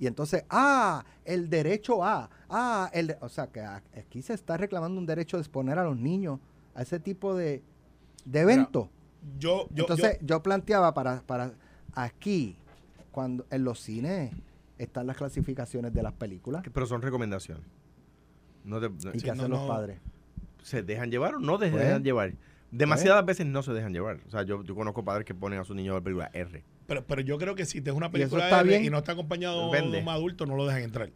Y 0.00 0.06
entonces, 0.06 0.44
ah, 0.50 1.04
el 1.24 1.48
derecho 1.50 2.02
a, 2.02 2.28
ah, 2.48 2.90
el, 2.92 3.16
o 3.20 3.28
sea, 3.28 3.46
que 3.48 3.60
aquí 3.60 4.22
se 4.22 4.32
está 4.34 4.56
reclamando 4.56 4.98
un 4.98 5.06
derecho 5.06 5.36
de 5.36 5.42
exponer 5.42 5.78
a 5.78 5.84
los 5.84 5.96
niños 5.96 6.40
a 6.74 6.82
ese 6.82 6.98
tipo 6.98 7.36
de, 7.36 7.62
de 8.24 8.40
eventos. 8.40 8.88
Yo, 9.38 9.68
yo, 9.70 9.82
entonces, 9.82 10.18
yo- 10.22 10.26
yo, 10.26 10.42
planteaba 10.42 10.94
para, 10.94 11.20
para 11.20 11.52
aquí, 11.92 12.56
cuando 13.12 13.44
en 13.50 13.62
los 13.64 13.78
cines 13.80 14.32
están 14.78 15.06
las 15.06 15.18
clasificaciones 15.18 15.92
de 15.92 16.02
las 16.02 16.14
películas, 16.14 16.62
Pero 16.72 16.86
son 16.86 17.02
recomendaciones. 17.02 17.64
No 18.64 18.80
te- 18.80 18.88
no- 18.88 19.10
y 19.14 19.20
Sí, 19.20 19.26
qué 19.26 19.26
no, 19.28 19.42
hacen 19.42 19.50
los 19.50 19.68
padres. 19.68 19.98
¿Se 20.62 20.82
dejan 20.82 21.10
llevar 21.10 21.34
o 21.34 21.38
no 21.40 21.58
se 21.58 21.68
Pues, 21.70 21.84
dejan 21.84 22.02
llevar? 22.02 22.32
Demasiadas 22.70 23.24
veces 23.26 23.44
no 23.46 23.62
se 23.62 23.72
dejan 23.74 23.92
llevar. 23.92 24.20
O 24.26 24.30
sea, 24.30 24.42
yo, 24.44 24.62
yo 24.62 24.74
conozco 24.74 25.04
padres 25.04 25.26
que 25.26 25.34
ponen 25.34 25.58
a 25.58 25.64
su 25.64 25.74
niño 25.74 25.92
a 25.92 25.94
ver 25.96 26.02
película 26.04 26.30
R. 26.32 26.62
pero, 26.90 27.06
pero 27.06 27.20
yo 27.20 27.38
creo 27.38 27.54
que 27.54 27.64
si 27.66 27.80
te 27.80 27.90
es 27.90 27.96
una 27.96 28.10
película 28.10 28.42
está 28.46 28.60
R 28.62 28.68
bien. 28.68 28.84
y 28.84 28.90
no 28.90 28.98
está 28.98 29.12
acompañado 29.12 29.70
Vende. 29.70 29.98
de 29.98 30.02
un 30.02 30.08
adulto, 30.08 30.44
no 30.44 30.56
lo 30.56 30.66
dejan 30.66 30.82
entrar. 30.82 31.08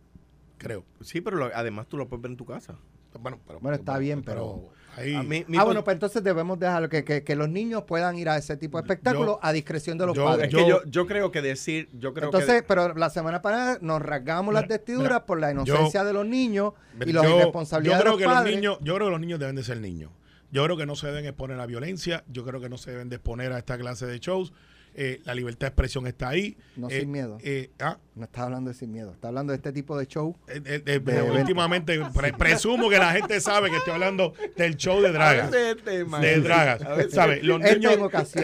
Creo. 0.56 0.84
Sí, 1.00 1.20
pero 1.20 1.36
lo- 1.36 1.50
además 1.52 1.88
tú 1.88 1.96
lo 1.96 2.08
puedes 2.08 2.22
ver 2.22 2.30
en 2.30 2.36
tu 2.36 2.44
casa. 2.46 2.76
Bueno, 3.18 3.40
pero, 3.44 3.58
Bueno, 3.58 3.76
está 3.76 3.98
bien, 3.98 4.22
pero- 4.22 4.68
ahí, 4.96 5.16
mí- 5.26 5.44
ah, 5.58 5.64
bueno, 5.64 5.82
pues 5.82 5.94
entonces 5.94 6.22
debemos 6.22 6.60
dejarlo 6.60 6.88
que, 6.88 7.02
que, 7.04 7.24
que 7.24 7.34
los 7.34 7.48
niños 7.48 7.82
puedan 7.88 8.16
ir 8.16 8.28
a 8.28 8.36
ese 8.36 8.56
tipo 8.56 8.78
de 8.78 8.82
espectáculos 8.82 9.38
a 9.42 9.52
discreción 9.52 9.98
de 9.98 10.06
los 10.06 10.14
yo- 10.16 10.24
padres. 10.24 10.48
Es 10.48 10.54
que 10.54 10.68
yo, 10.68 10.80
yo 10.86 11.06
creo 11.08 11.32
que 11.32 11.42
decir, 11.42 11.88
yo 11.92 12.14
creo 12.14 12.26
entonces, 12.28 12.62
que... 12.62 12.68
pero 12.68 12.94
la 12.94 13.10
semana 13.10 13.42
pasada 13.42 13.78
nos 13.80 14.00
rasgamos 14.00 14.54
las 14.54 14.62
Mira, 14.64 14.76
vestiduras 14.76 15.08
mira, 15.08 15.26
por 15.26 15.40
la 15.40 15.50
inocencia 15.50 16.04
de 16.04 16.12
los 16.12 16.24
niños 16.24 16.74
y 17.04 17.12
la 17.12 17.24
yo, 17.24 17.36
irresponsabilidad 17.36 17.98
yo 17.98 17.98
de 17.98 18.04
que 18.04 18.10
los 18.10 18.20
los 18.22 18.32
padres. 18.32 18.54
niños, 18.54 18.78
yo 18.80 18.94
creo 18.94 19.06
que 19.08 19.10
los 19.12 19.20
niños 19.20 19.40
deben 19.40 19.56
de 19.56 19.64
ser 19.64 19.80
niños. 19.80 20.12
Yo 20.52 20.62
creo 20.64 20.76
que 20.76 20.86
no 20.86 20.94
se 20.94 21.08
deben 21.08 21.24
exponer 21.24 21.58
a 21.58 21.66
violencia. 21.66 22.22
Yo 22.28 22.44
creo 22.44 22.60
que 22.60 22.68
no 22.68 22.78
se 22.78 22.92
deben 22.92 23.08
de 23.08 23.16
exponer 23.16 23.50
a 23.52 23.58
esta 23.58 23.76
clase 23.76 24.06
de 24.06 24.20
shows. 24.20 24.52
Eh, 24.96 25.20
la 25.24 25.34
libertad 25.34 25.66
de 25.66 25.68
expresión 25.68 26.06
está 26.06 26.28
ahí. 26.28 26.56
No 26.76 26.88
Eh, 26.88 27.00
sin 27.00 27.10
miedo. 27.10 27.38
eh, 27.42 27.70
ah, 27.80 27.98
No 28.14 28.24
está 28.26 28.44
hablando 28.44 28.70
de 28.70 28.76
sin 28.76 28.92
miedo, 28.92 29.12
está 29.12 29.26
hablando 29.28 29.50
de 29.52 29.56
este 29.56 29.72
tipo 29.72 29.98
de 29.98 30.06
show. 30.06 30.36
eh, 30.46 30.60
eh, 30.86 31.00
De 31.00 31.22
últimamente, 31.22 32.00
pre- 32.14 32.32
presumo 32.32 32.88
que 32.88 32.98
la 32.98 33.10
gente 33.12 33.40
sabe 33.40 33.70
que 33.70 33.78
estoy 33.78 33.94
hablando 33.94 34.34
del 34.56 34.76
show 34.76 35.00
de 35.02 35.10
dragas. 35.10 35.50
De 35.50 36.40
dragas. 36.40 36.80
¿Sabes? 37.12 37.42
Los 37.42 37.60
niños, 37.60 37.96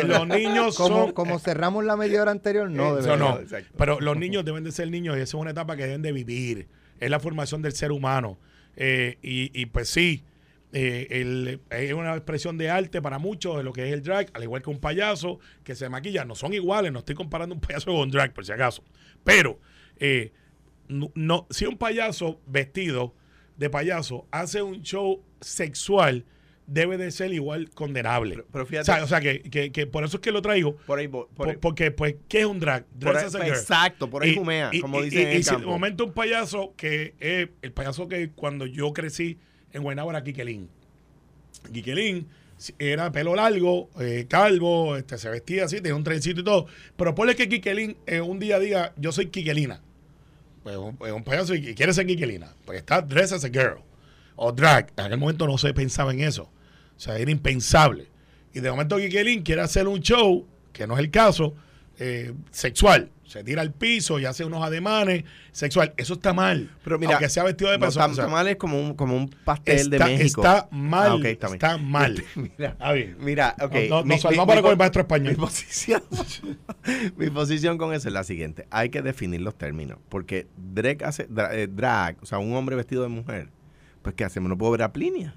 los 0.06 0.26
niños 0.26 0.76
Como, 0.76 1.04
son. 1.04 1.12
como 1.12 1.38
cerramos 1.38 1.84
la 1.84 1.96
media 1.96 2.20
hora 2.22 2.32
anterior, 2.32 2.68
no 2.68 2.98
Eso 2.98 3.16
no. 3.16 3.38
exacto. 3.38 3.70
Pero 3.78 4.00
los 4.00 4.16
niños 4.16 4.44
deben 4.44 4.64
de 4.64 4.72
ser 4.72 4.90
niños 4.90 5.16
y 5.16 5.20
esa 5.20 5.24
es 5.36 5.40
una 5.40 5.52
etapa 5.52 5.76
que 5.76 5.84
deben 5.84 6.02
de 6.02 6.12
vivir. 6.12 6.66
Es 6.98 7.10
la 7.10 7.20
formación 7.20 7.62
del 7.62 7.72
ser 7.72 7.92
humano. 7.92 8.38
Eh, 8.76 9.18
y, 9.22 9.50
y 9.60 9.66
pues 9.66 9.88
sí, 9.88 10.24
eh, 10.72 11.06
el- 11.10 11.60
es 11.70 11.92
una 11.92 12.14
expresión 12.14 12.56
de 12.58 12.70
arte 12.70 13.02
para 13.02 13.18
muchos 13.18 13.56
de 13.56 13.62
lo 13.64 13.72
que 13.72 13.88
es 13.88 13.92
el 13.92 14.02
drag, 14.02 14.30
al 14.34 14.42
igual 14.42 14.62
que 14.62 14.70
un 14.70 14.78
payaso 14.80 15.38
que 15.64 15.74
se 15.74 15.88
maquilla. 15.88 16.24
No 16.24 16.34
son 16.34 16.52
iguales, 16.54 16.92
no 16.92 17.00
estoy 17.00 17.14
comparando 17.14 17.54
un 17.54 17.60
payaso 17.60 17.86
con 17.86 17.96
un 17.96 18.10
drag, 18.10 18.32
por 18.32 18.44
si 18.46 18.52
acaso. 18.52 18.84
Pero, 19.24 19.58
eh, 19.98 20.32
no, 20.88 21.10
no- 21.14 21.46
si 21.50 21.66
un 21.66 21.76
payaso 21.76 22.40
vestido 22.46 23.14
de 23.56 23.68
payaso 23.70 24.26
hace 24.30 24.62
un 24.62 24.82
show 24.82 25.22
sexual, 25.40 26.24
debe 26.66 26.96
de 26.98 27.10
ser 27.10 27.32
igual 27.32 27.68
condenable. 27.70 28.36
Pero- 28.36 28.46
pero 28.52 28.66
fíjate- 28.66 28.92
o 28.92 28.94
sea, 28.94 29.04
o 29.04 29.06
sea, 29.08 29.20
que, 29.20 29.42
que- 29.42 29.72
que 29.72 29.86
por 29.88 30.04
eso 30.04 30.18
es 30.18 30.20
que 30.20 30.30
lo 30.30 30.40
traigo. 30.40 30.76
Por 30.86 31.00
ahí, 31.00 31.06
vo- 31.08 31.26
por 31.34 31.48
ahí- 31.48 31.54
Por- 31.54 31.60
porque, 31.60 31.90
pues, 31.90 32.14
¿qué 32.28 32.40
es 32.40 32.46
un 32.46 32.60
drag? 32.60 32.86
por 33.00 33.16
ahí- 33.16 33.24
exacto, 33.48 34.08
por 34.08 34.22
ahí 34.22 34.30
Y- 34.30 34.34
fumea, 34.36 34.70
y- 34.72 34.80
como 34.80 35.00
y- 35.00 35.04
dicen 35.06 35.22
en 35.28 35.36
el 35.36 35.44
si 35.44 35.50
de 35.56 35.66
momento 35.66 36.04
un 36.04 36.12
payaso 36.12 36.72
que 36.76 37.14
es 37.18 37.48
el 37.62 37.72
payaso 37.72 38.06
que 38.06 38.30
cuando 38.30 38.66
yo 38.66 38.92
crecí 38.92 39.38
en 39.72 39.82
Guaynabo 39.82 40.10
era 40.10 40.22
Quiquelín. 40.22 40.68
Quiquelín 41.72 42.26
era 42.78 43.10
pelo 43.10 43.34
largo, 43.34 43.88
eh, 43.98 44.26
calvo, 44.28 44.96
este, 44.96 45.16
se 45.16 45.30
vestía 45.30 45.64
así, 45.64 45.76
tenía 45.76 45.94
un 45.94 46.04
trencito 46.04 46.40
y 46.40 46.44
todo. 46.44 46.66
Pero 46.96 47.14
ponle 47.14 47.34
que 47.34 47.48
Kikelin 47.48 47.96
eh, 48.06 48.20
un 48.20 48.38
día 48.38 48.58
diga, 48.58 48.92
yo 48.96 49.12
soy 49.12 49.26
Kikelina. 49.26 49.80
Pues 50.62 50.76
pues 50.98 51.12
un 51.12 51.24
payaso 51.24 51.54
y 51.54 51.74
quiere 51.74 51.92
ser 51.94 52.06
Kikelina. 52.06 52.54
Pues 52.66 52.78
está 52.78 53.00
dress 53.00 53.32
as 53.32 53.44
a 53.44 53.48
girl. 53.48 53.82
O 54.36 54.52
drag. 54.52 54.92
En 54.96 55.06
aquel 55.06 55.18
momento 55.18 55.46
no 55.46 55.56
se 55.56 55.72
pensaba 55.72 56.12
en 56.12 56.20
eso. 56.20 56.44
O 56.96 57.00
sea, 57.00 57.18
era 57.18 57.30
impensable. 57.30 58.08
Y 58.52 58.60
de 58.60 58.70
momento 58.70 58.98
Kikelin 58.98 59.42
quiere 59.42 59.62
hacer 59.62 59.88
un 59.88 60.00
show, 60.00 60.46
que 60.72 60.86
no 60.86 60.94
es 60.94 61.00
el 61.00 61.10
caso, 61.10 61.54
eh, 61.98 62.34
sexual. 62.50 63.10
Se 63.30 63.44
tira 63.44 63.62
al 63.62 63.72
piso 63.72 64.18
y 64.18 64.24
hace 64.24 64.44
unos 64.44 64.60
ademanes 64.64 65.22
sexual. 65.52 65.94
Eso 65.96 66.14
está 66.14 66.32
mal. 66.32 66.68
Pero 66.82 66.98
mira, 66.98 67.12
aunque 67.12 67.28
sea 67.28 67.44
vestido 67.44 67.70
de 67.70 67.78
no, 67.78 67.82
persona. 67.86 68.06
o 68.06 68.14
sea, 68.14 68.24
tamales 68.24 68.56
como 68.56 68.80
un, 68.80 68.94
como 68.94 69.16
un 69.16 69.28
pastel 69.28 69.88
de 69.88 69.96
está, 69.98 70.06
México. 70.08 70.40
está 70.42 70.68
mal. 70.72 71.10
Ah, 71.10 71.14
ok, 71.14 71.24
está 71.26 71.46
está 71.46 71.78
mal. 71.78 72.24
Mira, 72.34 72.70
Está. 72.70 72.92
Mira, 73.20 73.54
ok. 73.60 73.72
No- 73.72 73.78
no- 73.78 73.78
mi- 73.78 73.88
nos 73.88 74.04
mi- 74.06 74.18
salvamos 74.18 74.46
mi 74.46 74.48
para 74.48 74.62
con 74.62 74.70
el 74.72 74.76
maestro 74.78 75.02
español. 75.02 75.32
Mi 75.36 75.36
posición, 75.38 76.02
mi 77.16 77.30
posición 77.30 77.78
con 77.78 77.94
eso 77.94 78.08
es 78.08 78.14
la 78.14 78.24
siguiente. 78.24 78.66
Hay 78.70 78.88
que 78.90 79.00
definir 79.00 79.40
los 79.42 79.54
términos. 79.56 79.98
Porque 80.08 80.48
drag, 80.56 81.04
hace, 81.04 81.28
eh, 81.52 81.68
drag, 81.72 82.16
o 82.22 82.26
sea, 82.26 82.38
un 82.38 82.52
hombre 82.54 82.74
vestido 82.74 83.02
de 83.02 83.08
mujer, 83.10 83.48
pues 84.02 84.16
¿qué 84.16 84.24
hacemos? 84.24 84.48
No 84.48 84.58
puedo 84.58 84.72
ver 84.72 84.82
a 84.82 84.92
Plinia. 84.92 85.36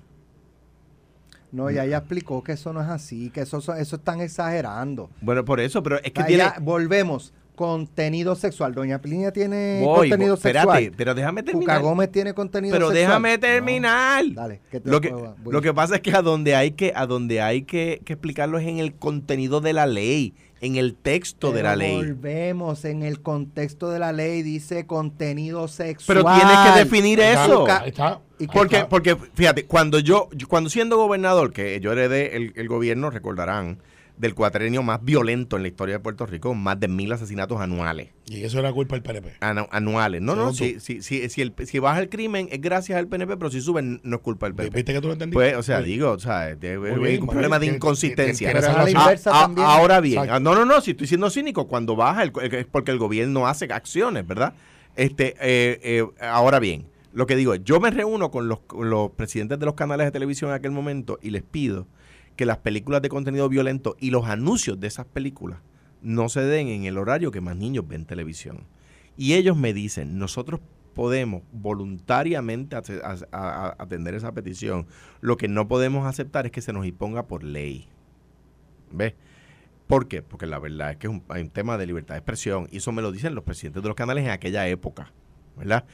No, 1.51 1.69
ya 1.69 1.85
ella 1.85 1.97
explicó 1.99 2.43
que 2.43 2.53
eso 2.53 2.73
no 2.73 2.81
es 2.81 2.87
así, 2.89 3.29
que 3.29 3.41
eso, 3.41 3.59
eso, 3.59 3.75
eso 3.75 3.95
están 3.97 4.19
exagerando. 4.21 5.11
Bueno, 5.21 5.45
por 5.45 5.59
eso, 5.59 5.83
pero 5.83 5.97
es 5.97 6.11
que 6.11 6.23
tiene... 6.23 6.37
ya, 6.45 6.55
volvemos. 6.59 7.31
Contenido 7.55 8.35
sexual. 8.35 8.73
Doña 8.73 8.99
Plinia 8.99 9.31
tiene 9.31 9.81
Voy, 9.83 10.09
contenido 10.09 10.31
voy, 10.35 10.37
espérate, 10.39 10.71
sexual. 10.71 10.93
pero 10.97 11.13
déjame 11.15 11.43
terminar. 11.43 11.77
Cuca 11.77 11.87
Gómez 11.89 12.11
tiene 12.11 12.33
contenido 12.33 12.73
Pero 12.73 12.87
sexual. 12.87 13.07
déjame 13.07 13.33
No. 13.33 13.39
terminar. 13.39 14.23
Dale, 14.33 14.61
que 14.71 14.79
te 14.79 14.89
Lo 14.89 14.99
que, 15.01 15.13
lo 15.45 15.61
que 15.61 15.73
pasa 15.73 15.95
es 15.95 16.01
que 16.01 16.11
a 16.15 16.21
donde 16.21 16.55
hay 16.55 16.71
que, 16.71 16.93
a 16.95 17.05
donde 17.05 17.41
hay 17.41 17.61
que, 17.63 18.01
que 18.05 18.13
explicarlo 18.13 18.57
es 18.57 18.67
en 18.67 18.79
el 18.79 18.95
contenido 18.95 19.61
de 19.61 19.73
la 19.73 19.85
ley, 19.85 20.33
en 20.61 20.77
el 20.77 20.95
texto 20.95 21.49
de 21.49 21.57
Pero 21.57 21.67
la 21.69 21.75
ley. 21.75 21.95
Volvemos 21.95 22.85
en 22.85 23.03
el 23.03 23.21
contexto 23.21 23.89
de 23.91 23.99
la 23.99 24.11
ley, 24.13 24.41
dice 24.41 24.87
contenido 24.87 25.67
sexual. 25.67 26.17
Pero 26.23 26.33
tienes 26.35 26.57
que 26.73 26.79
definir 26.79 27.21
Ahí 27.21 27.29
está, 27.33 27.45
eso. 27.45 27.67
Ahí 27.69 27.89
está. 27.89 28.21
¿Y 28.39 28.43
Ahí 28.43 28.49
Porque, 28.51 28.75
está. 28.77 28.89
porque 28.89 29.15
fíjate, 29.35 29.65
cuando 29.65 29.99
yo, 29.99 30.27
yo- 30.35 30.47
cuando 30.47 30.69
siendo 30.69 30.97
gobernador, 30.97 31.53
que 31.53 31.79
yo 31.81 31.91
heredé 31.91 32.35
el, 32.35 32.53
el 32.55 32.67
gobierno, 32.67 33.09
recordarán, 33.09 33.77
del 34.17 34.35
cuatrenio 34.35 34.83
más 34.83 35.03
violento 35.03 35.55
en 35.57 35.63
la 35.63 35.67
historia 35.69 35.95
de 35.95 35.99
Puerto 35.99 36.25
Rico, 36.25 36.53
más 36.53 36.79
de 36.79 36.87
mil 36.87 37.11
asesinatos 37.11 37.59
anuales. 37.59 38.09
Y 38.27 38.43
eso 38.43 38.59
era 38.59 38.71
culpa 38.71 38.95
del 38.95 39.01
PNP. 39.03 39.33
Anu- 39.41 39.67
anuales. 39.71 40.21
No, 40.21 40.35
no, 40.35 40.53
si, 40.53 40.79
si, 40.79 41.01
si, 41.01 41.27
si, 41.29 41.41
el- 41.41 41.53
si 41.65 41.79
baja 41.79 41.99
el 41.99 42.09
crimen 42.09 42.47
es 42.51 42.61
gracias 42.61 42.99
al 42.99 43.07
PNP, 43.07 43.37
pero 43.37 43.49
si 43.49 43.59
sube 43.59 43.81
no 43.81 44.15
es 44.15 44.21
culpa 44.21 44.45
del 44.45 44.55
PNP. 44.55 44.75
¿Viste 44.75 44.93
que 44.93 45.01
tú 45.01 45.07
lo 45.07 45.13
entendiste? 45.13 45.33
Pues, 45.35 45.55
o 45.55 45.63
sea, 45.63 45.81
digo, 45.81 46.11
o 46.11 46.19
sea, 46.19 46.53
bien, 46.55 46.77
un 47.21 47.27
problema 47.27 47.57
de 47.59 47.65
inconsistencia. 47.67 48.51
Es 48.51 48.65
Ah, 48.65 49.51
ah, 49.57 49.75
ahora 49.75 49.99
bien, 49.99 50.19
ah, 50.29 50.39
no, 50.39 50.53
no, 50.55 50.65
no, 50.65 50.79
si 50.81 50.91
estoy 50.91 51.07
siendo 51.07 51.29
cínico, 51.29 51.67
cuando 51.67 51.95
baja 51.95 52.23
el, 52.23 52.31
es 52.51 52.65
porque 52.65 52.91
el 52.91 52.99
gobierno 52.99 53.47
hace 53.47 53.65
acciones, 53.65 54.25
¿verdad? 54.27 54.53
Este, 54.95 55.35
eh, 55.41 55.79
eh, 55.83 56.05
ahora 56.21 56.59
bien, 56.59 56.85
lo 57.13 57.25
que 57.25 57.35
digo 57.35 57.53
es, 57.55 57.63
yo 57.63 57.79
me 57.79 57.89
reúno 57.91 58.29
con 58.31 58.47
los, 58.47 58.59
con 58.61 58.89
los 58.89 59.11
presidentes 59.11 59.59
de 59.59 59.65
los 59.65 59.73
canales 59.75 60.05
de 60.05 60.11
televisión 60.11 60.51
en 60.51 60.55
aquel 60.55 60.71
momento 60.71 61.17
y 61.21 61.31
les 61.31 61.41
pido 61.43 61.87
que 62.35 62.45
las 62.45 62.57
películas 62.57 63.01
de 63.01 63.09
contenido 63.09 63.49
violento 63.49 63.95
y 63.99 64.11
los 64.11 64.25
anuncios 64.25 64.79
de 64.79 64.87
esas 64.87 65.05
películas 65.05 65.59
no 66.01 66.29
se 66.29 66.41
den 66.41 66.67
en 66.67 66.83
el 66.85 66.97
horario 66.97 67.31
que 67.31 67.41
más 67.41 67.55
niños 67.55 67.87
ven 67.87 68.05
televisión. 68.05 68.65
Y 69.15 69.33
ellos 69.33 69.55
me 69.55 69.73
dicen, 69.73 70.17
nosotros 70.17 70.59
podemos 70.93 71.43
voluntariamente 71.51 72.75
atender 72.75 74.15
esa 74.15 74.31
petición. 74.31 74.87
Lo 75.21 75.37
que 75.37 75.47
no 75.47 75.67
podemos 75.67 76.05
aceptar 76.05 76.45
es 76.45 76.51
que 76.51 76.61
se 76.61 76.73
nos 76.73 76.85
imponga 76.85 77.27
por 77.27 77.43
ley. 77.43 77.87
¿Ves? 78.91 79.15
¿Por 79.87 80.07
qué? 80.07 80.21
Porque 80.21 80.45
la 80.45 80.59
verdad 80.59 80.91
es 80.91 80.97
que 80.97 81.07
es 81.07 81.13
un, 81.13 81.23
hay 81.29 81.41
un 81.41 81.49
tema 81.49 81.77
de 81.77 81.85
libertad 81.85 82.15
de 82.15 82.19
expresión 82.19 82.67
y 82.71 82.77
eso 82.77 82.91
me 82.91 83.01
lo 83.01 83.11
dicen 83.11 83.35
los 83.35 83.43
presidentes 83.43 83.81
de 83.81 83.89
los 83.89 83.95
canales 83.95 84.23
en 84.23 84.31
aquella 84.31 84.67
época, 84.67 85.11
¿verdad? 85.57 85.85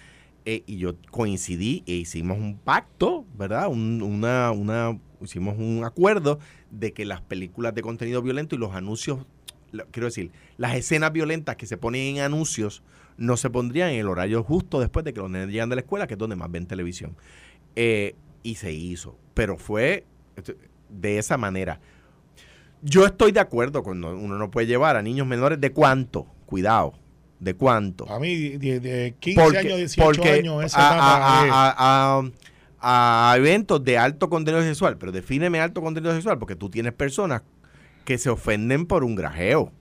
Eh, 0.52 0.64
y 0.66 0.78
yo 0.78 0.96
coincidí 1.12 1.84
e 1.86 1.94
hicimos 1.94 2.40
un 2.40 2.58
pacto, 2.58 3.24
¿verdad? 3.38 3.68
Un- 3.68 4.02
una, 4.02 4.52
hicimos 5.22 5.56
un 5.60 5.84
acuerdo 5.86 6.40
de 6.72 6.92
que 6.92 7.06
las 7.06 7.22
películas 7.22 7.76
de 7.76 7.84
contenido 7.84 8.24
violento 8.24 8.56
y 8.56 8.58
los 8.58 8.74
anuncios, 8.74 9.28
quiero 9.92 10.08
decir, 10.08 10.32
las 10.58 10.74
escenas 10.76 11.14
violentas 11.14 11.56
que 11.56 11.68
se 11.68 11.78
ponen 11.78 12.16
en 12.18 12.24
anuncios 12.24 12.82
no 13.18 13.38
se 13.38 13.52
pondrían 13.52 13.92
en 13.92 14.00
el 14.00 14.08
horario 14.08 14.42
justo 14.44 14.80
después 14.80 15.06
de 15.06 15.14
que 15.14 15.20
los 15.20 15.30
nenes 15.30 15.50
llegan 15.50 15.70
de 15.70 15.76
la 15.76 15.82
escuela, 15.82 16.08
que 16.08 16.16
es 16.16 16.18
donde 16.18 16.36
más 16.36 16.50
ven 16.50 16.66
televisión. 16.66 17.16
Eh, 17.76 18.16
y 18.42 18.56
se 18.56 18.74
hizo, 18.74 19.20
pero 19.36 19.56
fue 19.56 20.08
de 20.90 21.20
esa 21.20 21.38
manera. 21.38 21.80
Yo 22.82 23.06
estoy 23.06 23.32
de 23.34 23.40
acuerdo 23.40 23.84
con 23.84 24.00
no- 24.00 24.16
uno 24.18 24.40
no 24.40 24.50
puede 24.50 24.66
llevar 24.66 24.96
a 24.96 25.04
niños 25.04 25.28
menores 25.28 25.62
de 25.62 25.72
cuánto, 25.74 26.26
cuidado, 26.48 26.94
de 27.40 27.54
cuánto. 27.54 28.10
A 28.12 28.20
mí, 28.20 28.58
de, 28.58 28.80
de 28.80 29.16
15 29.20 29.42
años, 29.58 29.78
18 29.78 30.06
porque 30.22 30.30
años, 30.32 30.64
esa 30.66 30.78
a, 30.90 30.94
etapa 30.94 31.40
a- 31.42 32.20
a- 32.20 32.22
a- 32.82 33.32
a 33.32 33.38
eventos 33.38 33.84
de 33.84 33.98
alto 33.98 34.30
contenido 34.30 34.64
sexual, 34.64 34.98
pero 34.98 35.12
defíneme 35.12 35.60
alto 35.60 35.82
contenido 35.82 36.14
sexual, 36.14 36.38
porque 36.38 36.56
tú 36.56 36.70
tienes 36.70 36.94
personas 36.94 37.42
que 38.06 38.18
se 38.18 38.30
ofenden 38.30 38.86
por 38.86 39.04
un 39.04 39.16
grajeo 39.16 39.72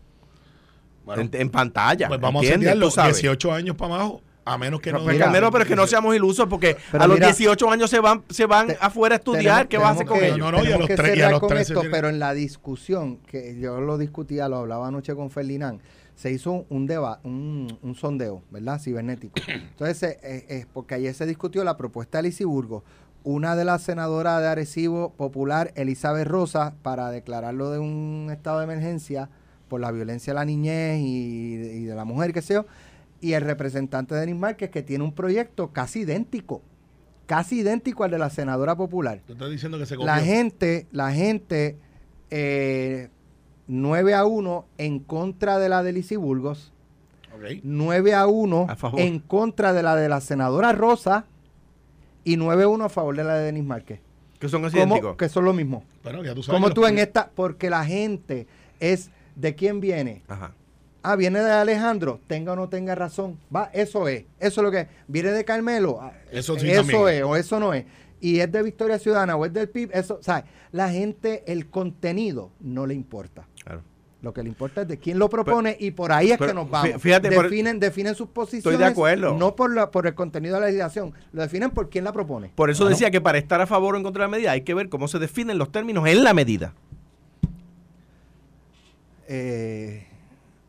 Bueno, 1.04 1.22
en, 1.22 1.30
en 1.32 1.50
pantalla. 1.50 2.08
pues 2.08 2.20
vamos 2.20 2.42
a 2.44 2.46
¿entiendes? 2.48 2.78
Tú 2.80 2.90
sabes. 2.90 3.16
18 3.16 3.52
años 3.52 3.76
para 3.76 3.94
abajo, 3.94 4.20
a 4.44 4.58
menos 4.58 4.80
que 4.80 4.92
No, 4.92 5.00
Mira, 5.00 5.26
Carmelo, 5.26 5.50
pero 5.50 5.62
es 5.64 5.68
que 5.68 5.76
no 5.76 5.86
seamos 5.86 6.14
ilusos 6.16 6.46
porque 6.48 6.76
a 6.92 7.06
los 7.06 7.16
mira, 7.16 7.28
18 7.28 7.70
años 7.70 7.88
se 7.90 8.00
van 8.00 8.22
se 8.30 8.46
van 8.46 8.68
Te- 8.68 8.78
afuera 8.80 9.14
a 9.14 9.18
estudiar. 9.18 9.42
tenemos- 9.42 9.68
¿Qué 9.68 9.78
vas 9.78 9.86
a 9.86 9.90
hacer 9.92 10.06
con 10.06 10.18
que- 10.20 10.26
ellos? 10.26 10.38
No, 10.38 10.52
no, 10.52 10.64
y 10.64 10.72
a 10.72 10.78
los 10.78 10.86
que 10.88 10.96
tres- 10.96 11.08
y 11.08 11.12
a 11.12 11.14
cerrar 11.14 11.30
los 11.32 11.40
con 11.40 11.48
13 11.50 11.72
esto, 11.72 11.80
tiene- 11.80 11.94
pero 11.94 12.08
en 12.08 12.18
la 12.18 12.34
discusión, 12.34 13.18
que 13.26 13.58
yo 13.60 13.80
lo 13.80 13.96
discutía, 13.98 14.48
lo 14.48 14.56
hablaba 14.58 14.88
anoche 14.88 15.14
con 15.14 15.30
Ferdinand, 15.30 15.80
se 16.18 16.32
hizo 16.32 16.66
un 16.68 16.86
deba 16.88 17.20
un, 17.22 17.78
un 17.80 17.94
sondeo, 17.94 18.42
¿verdad? 18.50 18.80
Cibernético. 18.80 19.34
Entonces, 19.48 20.18
eh, 20.24 20.46
eh, 20.48 20.66
porque 20.72 20.96
ayer 20.96 21.14
se 21.14 21.26
discutió 21.26 21.62
la 21.62 21.76
propuesta 21.76 22.18
de 22.18 22.24
Lisiburgo, 22.24 22.82
una 23.22 23.54
de 23.54 23.64
las 23.64 23.82
senadoras 23.82 24.40
de 24.40 24.48
Arecibo 24.48 25.12
Popular, 25.14 25.72
Elizabeth 25.76 26.26
Rosa, 26.26 26.74
para 26.82 27.10
declararlo 27.12 27.70
de 27.70 27.78
un 27.78 28.28
estado 28.32 28.58
de 28.58 28.64
emergencia 28.64 29.30
por 29.68 29.80
la 29.80 29.92
violencia 29.92 30.32
de 30.32 30.34
la 30.40 30.44
niñez 30.44 30.98
y, 31.00 31.56
de- 31.56 31.74
y 31.76 31.84
de 31.84 31.94
la 31.94 32.04
mujer, 32.04 32.32
sé 32.42 32.54
yo, 32.54 32.66
y 33.20 33.34
el 33.34 33.42
representante 33.42 34.14
de 34.14 34.20
Denis 34.22 34.36
Márquez, 34.36 34.70
que 34.70 34.82
tiene 34.82 35.04
un 35.04 35.12
proyecto 35.12 35.72
casi 35.72 36.00
idéntico, 36.00 36.62
casi 37.26 37.60
idéntico 37.60 38.02
al 38.02 38.10
de 38.10 38.18
la 38.18 38.30
senadora 38.30 38.74
popular. 38.76 39.20
Te 39.24 39.34
estoy 39.34 39.52
diciendo 39.52 39.78
que 39.78 39.86
se 39.86 39.94
copió. 39.94 40.06
La 40.06 40.18
gente, 40.20 40.86
la 40.90 41.12
gente, 41.12 41.76
eh, 42.30 43.08
9 43.68 44.14
a 44.14 44.24
1 44.24 44.64
en 44.78 44.98
contra 44.98 45.58
de 45.58 45.68
la 45.68 45.82
de 45.82 45.92
Lizy 45.92 46.16
Burgos, 46.16 46.72
Ok. 47.36 47.60
9 47.62 48.14
a 48.14 48.26
1 48.26 48.66
A 48.68 48.74
favor. 48.76 49.00
en 49.00 49.18
contra 49.20 49.72
de 49.72 49.82
la 49.82 49.94
de 49.94 50.08
la 50.08 50.20
senadora 50.20 50.72
Rosa 50.72 51.26
y 52.24 52.36
9 52.36 52.64
a 52.64 52.68
1 52.68 52.84
a 52.84 52.88
favor 52.88 53.16
de 53.16 53.24
la 53.24 53.34
de 53.36 53.44
Denis 53.44 53.64
Márquez. 53.64 54.00
Que 54.38 54.48
son 54.48 54.64
idénticos. 54.64 55.16
Que 55.16 55.28
son 55.28 55.44
lo 55.44 55.52
mismo. 55.52 55.84
Bueno, 56.02 56.24
ya 56.24 56.34
tú 56.34 56.42
sabes 56.42 56.60
Como 56.60 56.72
tú 56.72 56.86
en 56.86 56.98
esta, 56.98 57.30
porque 57.34 57.70
la 57.70 57.84
gente 57.84 58.46
es 58.80 59.10
de 59.36 59.54
quién 59.54 59.80
viene. 59.80 60.22
Ajá. 60.28 60.52
Ah, 61.02 61.16
viene 61.16 61.40
de 61.40 61.50
Alejandro, 61.50 62.20
tenga 62.26 62.52
o 62.52 62.56
no 62.56 62.68
tenga 62.68 62.94
razón. 62.94 63.38
Va, 63.54 63.70
eso 63.72 64.08
es. 64.08 64.24
Eso 64.40 64.60
es 64.60 64.64
lo 64.64 64.70
que 64.70 64.80
es. 64.80 64.88
Viene 65.06 65.30
de 65.30 65.44
Carmelo. 65.44 65.98
ah, 66.00 66.12
Eso 66.32 66.58
sí 66.58 66.68
Eso 66.70 66.80
también. 66.82 67.08
es, 67.18 67.22
o 67.24 67.36
eso 67.36 67.60
no 67.60 67.72
es. 67.74 67.84
Y 68.20 68.40
es 68.40 68.50
de 68.50 68.62
Victoria 68.62 68.98
Ciudadana 68.98 69.36
o 69.36 69.44
es 69.46 69.52
del 69.52 69.68
PIB. 69.68 69.90
Eso, 69.94 70.18
¿sabes? 70.22 70.44
La 70.72 70.90
gente, 70.90 71.44
el 71.46 71.68
contenido 71.70 72.50
no 72.60 72.84
le 72.86 72.94
importa. 72.94 73.46
Lo 74.20 74.32
que 74.34 74.42
le 74.42 74.48
importa 74.48 74.82
es 74.82 74.88
de 74.88 74.98
quién 74.98 75.16
lo 75.18 75.28
propone 75.28 75.76
y 75.78 75.92
por 75.92 76.10
ahí 76.10 76.32
es 76.32 76.38
pero 76.38 76.50
que 76.50 76.54
nos 76.56 76.68
vamos. 76.68 76.90
fí- 76.90 76.98
fíjate, 76.98 77.30
por- 77.30 77.44
definen, 77.48 77.78
definen 77.78 78.16
sus 78.16 78.28
posiciones. 78.28 78.78
de 78.80 78.84
acuerdo. 78.86 79.36
No 79.38 79.54
por, 79.54 79.72
la, 79.72 79.92
por 79.92 80.08
el 80.08 80.14
contenido 80.14 80.56
de 80.56 80.60
la 80.62 80.66
legislación. 80.66 81.12
Lo 81.32 81.42
definen 81.42 81.70
por 81.70 81.88
quién 81.88 82.02
la 82.04 82.12
propone. 82.12 82.50
Por 82.56 82.68
eso 82.68 82.84
decía 82.88 83.12
que 83.12 83.20
para 83.20 83.38
estar 83.38 83.60
a 83.60 83.66
favor 83.68 83.94
o 83.94 83.96
en 83.96 84.02
contra 84.02 84.24
de 84.24 84.28
la 84.28 84.36
medida 84.36 84.50
hay 84.50 84.62
que 84.62 84.74
ver 84.74 84.88
cómo 84.88 85.06
se 85.06 85.20
definen 85.20 85.56
los 85.56 85.70
términos 85.70 86.06
en 86.08 86.24
la 86.24 86.34
medida. 86.34 86.74
Eh, 89.28 90.06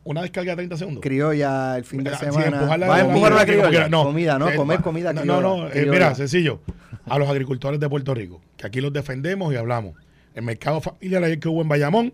Una 0.04 0.22
descarga 0.22 0.52
de 0.52 0.56
30 0.56 0.76
segundos. 0.76 1.02
criolla 1.02 1.76
el 1.76 1.84
fin 1.84 2.04
de 2.04 2.14
semana. 2.16 2.62
Va 2.76 2.96
a 2.96 3.00
empujar 3.00 3.32
una 3.32 3.44
criolla. 3.44 3.68
quiera. 3.68 3.90
Comida, 3.90 4.38
¿no? 4.38 4.48
Eh, 4.48 4.56
Comer 4.56 4.80
comida 4.80 5.12
No, 5.12 5.22
criolla, 5.22 5.40
no, 5.40 5.66
eh, 5.66 5.70
criolla. 5.70 5.90
mira, 5.92 6.14
sencillo. 6.14 6.60
A 7.06 7.18
los 7.18 7.28
agricultores 7.28 7.80
de 7.80 7.88
Puerto 7.88 8.14
Rico, 8.14 8.40
que 8.56 8.66
aquí 8.66 8.80
los 8.80 8.92
defendemos 8.92 9.52
y 9.52 9.56
hablamos. 9.56 9.94
El 10.34 10.42
mercado 10.44 10.80
familiar 10.80 11.24
ayer 11.24 11.40
que 11.40 11.48
hubo 11.48 11.62
en 11.62 11.68
Bayamón, 11.68 12.12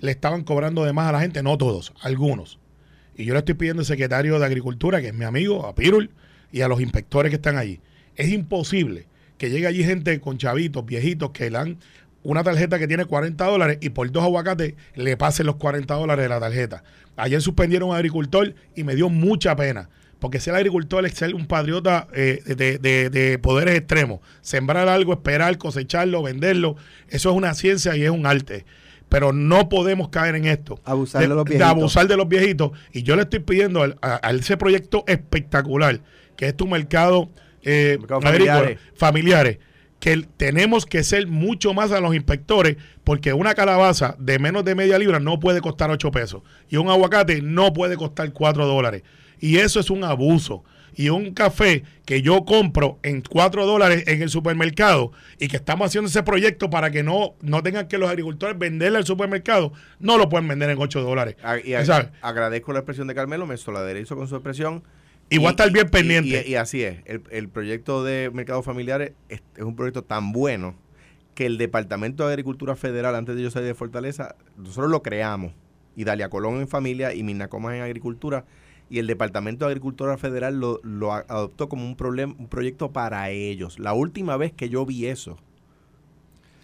le 0.00 0.10
estaban 0.10 0.44
cobrando 0.44 0.84
de 0.84 0.92
más 0.92 1.08
a 1.08 1.12
la 1.12 1.20
gente, 1.20 1.42
no 1.42 1.56
todos, 1.58 1.92
algunos. 2.00 2.58
Y 3.16 3.24
yo 3.24 3.32
le 3.34 3.40
estoy 3.40 3.54
pidiendo 3.54 3.80
al 3.80 3.86
secretario 3.86 4.38
de 4.38 4.46
Agricultura, 4.46 5.00
que 5.00 5.08
es 5.08 5.14
mi 5.14 5.24
amigo, 5.24 5.66
a 5.66 5.74
Pirul, 5.74 6.10
y 6.52 6.60
a 6.60 6.68
los 6.68 6.80
inspectores 6.80 7.30
que 7.30 7.36
están 7.36 7.56
allí. 7.56 7.80
Es 8.16 8.28
imposible 8.30 9.06
que 9.38 9.50
llegue 9.50 9.66
allí 9.66 9.84
gente 9.84 10.20
con 10.20 10.38
chavitos, 10.38 10.84
viejitos, 10.86 11.30
que 11.30 11.44
le 11.50 11.58
dan 11.58 11.78
una 12.22 12.42
tarjeta 12.42 12.78
que 12.78 12.88
tiene 12.88 13.04
40 13.04 13.44
dólares 13.44 13.78
y 13.80 13.90
por 13.90 14.10
dos 14.10 14.24
aguacates 14.24 14.74
le 14.94 15.16
pasen 15.16 15.46
los 15.46 15.56
40 15.56 15.94
dólares 15.94 16.24
de 16.24 16.28
la 16.28 16.40
tarjeta. 16.40 16.82
Ayer 17.16 17.40
suspendieron 17.42 17.88
a 17.88 17.92
un 17.92 17.96
agricultor 17.96 18.54
y 18.74 18.84
me 18.84 18.94
dio 18.94 19.08
mucha 19.08 19.54
pena. 19.56 19.88
porque 20.20 20.40
ser 20.40 20.54
agricultor 20.56 21.06
es 21.06 21.14
ser 21.14 21.32
un 21.36 21.46
patriota 21.46 22.08
eh, 22.12 22.40
de, 22.44 22.78
de- 22.78 23.08
de 23.08 23.38
poderes 23.38 23.76
extremos. 23.76 24.18
Sembrar 24.40 24.88
algo, 24.88 25.12
esperar, 25.12 25.56
cosecharlo, 25.58 26.22
venderlo, 26.24 26.74
eso 27.08 27.30
es 27.30 27.36
una 27.36 27.54
ciencia 27.54 27.96
y 27.96 28.02
es 28.02 28.10
un 28.10 28.26
arte. 28.26 28.64
Pero 29.08 29.32
no 29.32 29.68
podemos 29.68 30.08
caer 30.10 30.34
en 30.34 30.44
esto. 30.46 30.80
Abusar 30.84 31.22
de 31.22 31.28
los 31.28 31.44
viejitos. 31.44 31.68
abusar 31.68 32.06
de 32.08 32.16
los 32.16 32.28
viejitos. 32.28 32.72
Y 32.92 33.02
yo 33.02 33.16
le 33.16 33.22
estoy 33.22 33.38
pidiendo 33.40 33.82
al- 33.82 33.96
a, 34.02 34.20
a 34.26 34.30
ese 34.32 34.56
proyecto 34.56 35.04
espectacular, 35.06 36.00
que 36.36 36.46
es 36.48 36.56
tu 36.56 36.66
mercado, 36.66 37.30
eh, 37.62 37.96
Mercado 37.98 38.20
familiares. 38.20 38.78
familiares, 38.94 39.58
que 40.00 40.26
tenemos 40.36 40.86
que 40.86 41.02
ser 41.04 41.26
mucho 41.26 41.74
más 41.74 41.90
a 41.90 42.00
los 42.00 42.14
inspectores, 42.14 42.76
porque 43.02 43.32
una 43.32 43.54
calabaza 43.54 44.14
de 44.18 44.38
menos 44.38 44.64
de 44.64 44.74
media 44.74 44.98
libra 44.98 45.18
no 45.20 45.40
puede 45.40 45.60
costar 45.60 45.90
8 45.90 46.10
pesos. 46.10 46.42
Y 46.68 46.76
un 46.76 46.88
aguacate 46.90 47.40
no 47.42 47.72
puede 47.72 47.96
costar 47.96 48.32
4 48.32 48.66
dólares. 48.66 49.02
Y 49.40 49.56
eso 49.56 49.80
es 49.80 49.90
un 49.90 50.04
abuso. 50.04 50.64
Y 50.98 51.10
un 51.10 51.32
café 51.32 51.84
que 52.04 52.22
yo 52.22 52.44
compro 52.44 52.98
en 53.04 53.22
4 53.22 53.64
dólares 53.66 54.02
en 54.08 54.20
el 54.20 54.28
supermercado 54.30 55.12
y 55.38 55.46
que 55.46 55.56
estamos 55.56 55.86
haciendo 55.86 56.08
ese 56.08 56.24
proyecto 56.24 56.70
para 56.70 56.90
que 56.90 57.02
no, 57.04 57.34
no 57.40 57.62
tengan 57.62 57.86
que 57.86 57.98
los 57.98 58.10
agricultores 58.10 58.58
venderle 58.58 58.98
al 58.98 59.06
supermercado, 59.06 59.72
no 60.00 60.18
lo 60.18 60.28
pueden 60.28 60.48
vender 60.48 60.70
en 60.70 60.78
8 60.78 61.00
dólares. 61.02 61.36
A- 61.44 61.58
y 61.60 61.74
a- 61.74 61.84
¿Sabes? 61.84 62.08
agradezco 62.20 62.72
la 62.72 62.80
expresión 62.80 63.06
de 63.06 63.14
Carmelo, 63.14 63.46
me 63.46 63.56
solidarizo 63.56 64.16
con 64.16 64.26
su 64.26 64.34
expresión. 64.34 64.82
Y 65.30 65.38
voy 65.38 65.46
a 65.46 65.50
estar 65.50 65.70
bien 65.70 65.88
pendiente. 65.88 66.42
Y, 66.46 66.50
y 66.50 66.54
así 66.56 66.82
es, 66.82 66.98
el, 67.04 67.22
el 67.30 67.48
proyecto 67.48 68.02
de 68.02 68.30
mercados 68.32 68.64
familiares 68.64 69.12
es, 69.28 69.40
es 69.56 69.62
un 69.62 69.76
proyecto 69.76 70.02
tan 70.02 70.32
bueno 70.32 70.74
que 71.36 71.46
el 71.46 71.58
Departamento 71.58 72.26
de 72.26 72.32
Agricultura 72.32 72.74
Federal, 72.74 73.14
antes 73.14 73.36
de 73.36 73.42
yo 73.42 73.50
salir 73.52 73.68
de 73.68 73.74
Fortaleza, 73.74 74.34
nosotros 74.56 74.90
lo 74.90 75.02
creamos. 75.04 75.52
Y 75.94 76.02
Dalia 76.02 76.28
Colón 76.28 76.60
en 76.60 76.66
familia 76.66 77.14
y 77.14 77.22
Mirna 77.22 77.46
Comas 77.46 77.74
en 77.76 77.82
agricultura. 77.82 78.44
Y 78.90 78.98
el 78.98 79.06
Departamento 79.06 79.64
de 79.64 79.72
Agricultura 79.72 80.16
Federal 80.16 80.58
lo, 80.58 80.80
lo 80.82 81.12
adoptó 81.12 81.68
como 81.68 81.84
un, 81.84 81.96
problema, 81.96 82.34
un 82.38 82.48
proyecto 82.48 82.92
para 82.92 83.30
ellos. 83.30 83.78
La 83.78 83.92
última 83.92 84.36
vez 84.36 84.52
que 84.52 84.68
yo 84.68 84.86
vi 84.86 85.06
eso, 85.06 85.36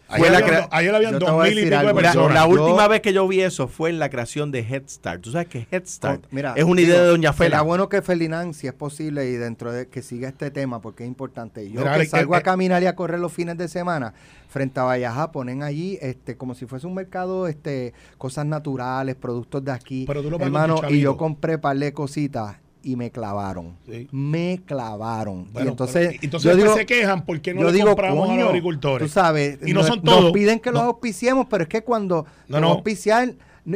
Ayer, 0.07 0.27
Fue 0.27 0.31
la 0.31 0.47
habían, 0.47 0.69
ayer 0.71 0.95
habían 0.95 1.19
dos 1.19 1.43
mil 1.45 1.59
y 1.59 1.63
pico 1.65 1.77
algo. 1.77 1.93
la, 2.01 2.13
personas. 2.13 2.35
la 2.35 2.41
Yo- 2.43 2.49
última 2.65 2.89
vez 2.89 3.01
que 3.01 3.13
yo 3.15 3.27
vi 3.27 3.41
eso 3.41 3.69
fue 3.69 3.89
en 3.91 3.99
la 3.99 4.11
creación 4.11 4.51
de 4.53 4.61
Head 4.61 4.83
Start. 4.87 5.23
Tú 5.23 5.31
sabes 5.33 5.49
que 5.49 5.67
Head 5.71 5.87
Start 5.87 6.25
Oh, 6.25 6.29
mira, 6.31 6.53
es 6.57 6.65
una 6.65 6.81
idea 6.83 6.93
digo, 6.95 7.05
de 7.07 7.11
Doña 7.11 7.33
Fela. 7.33 7.63
bueno 7.63 7.89
que 7.89 8.03
Ferdinand, 8.03 8.53
si 8.53 8.67
es 8.67 8.75
posible, 8.75 9.27
y 9.31 9.33
dentro 9.33 9.73
de 9.73 9.89
que 9.89 10.03
siga 10.03 10.29
este 10.29 10.51
tema, 10.51 10.81
porque 10.83 11.05
es 11.05 11.09
importante. 11.09 11.65
Yo 11.71 11.81
Mira, 11.81 11.85
que 11.93 11.95
Alex, 11.97 12.11
salgo 12.11 12.35
eh, 12.35 12.39
a 12.39 12.43
caminar 12.43 12.83
y 12.83 12.87
a 12.87 12.95
correr 12.95 13.19
los 13.19 13.33
fines 13.33 13.57
de 13.57 13.67
semana, 13.67 14.13
frente 14.49 14.79
a 14.79 14.85
Vallajá, 14.85 15.33
ponen 15.33 15.63
allí 15.63 15.99
este 16.03 16.37
como 16.37 16.55
si 16.55 16.67
fuese 16.67 16.87
un 16.87 16.95
mercado, 16.95 17.49
este 17.49 17.95
cosas 18.19 18.45
naturales, 18.47 19.15
productos 19.17 19.65
de 19.65 19.73
aquí. 19.73 20.05
Pero 20.07 20.23
tú 20.23 20.31
lo 20.31 20.39
Hermano, 20.39 20.81
y 20.91 21.01
yo 21.01 21.17
compré 21.17 21.57
par 21.59 21.79
de 21.79 21.93
cositas 21.95 22.57
y 22.85 22.97
me 22.97 23.11
clavaron. 23.11 23.77
Sí. 23.89 24.09
Me 24.13 24.61
clavaron. 24.67 25.47
Bueno, 25.53 25.69
y 25.69 25.71
entonces, 25.71 26.09
pero- 26.09 26.19
entonces 26.23 26.51
yo 26.51 26.57
después 26.57 26.75
digo, 26.75 26.77
se 26.77 26.87
quejan 26.87 27.25
porque 27.25 27.55
no 27.55 27.63
yo 27.63 27.67
le 27.69 27.73
digo, 27.73 27.87
compramos 27.89 28.25
a 28.25 28.27
coño, 28.29 28.41
los 28.41 28.49
agricultores. 28.51 29.09
Tú 29.09 29.13
sabes, 29.13 29.59
Y 29.65 29.73
no 29.73 29.81
nos- 29.81 29.89
son 29.89 30.03
todos. 30.03 30.23
Nos 30.25 30.33
piden 30.33 30.61
que 30.61 30.71
los 30.71 30.83
No. 30.83 30.89
auspiciemos, 30.89 31.47
pero 31.49 31.63
es 31.65 31.69
que 31.69 31.83
cuando 31.83 32.27
No, 32.49 32.61
no. 32.61 32.69
auspiciar, 32.69 33.33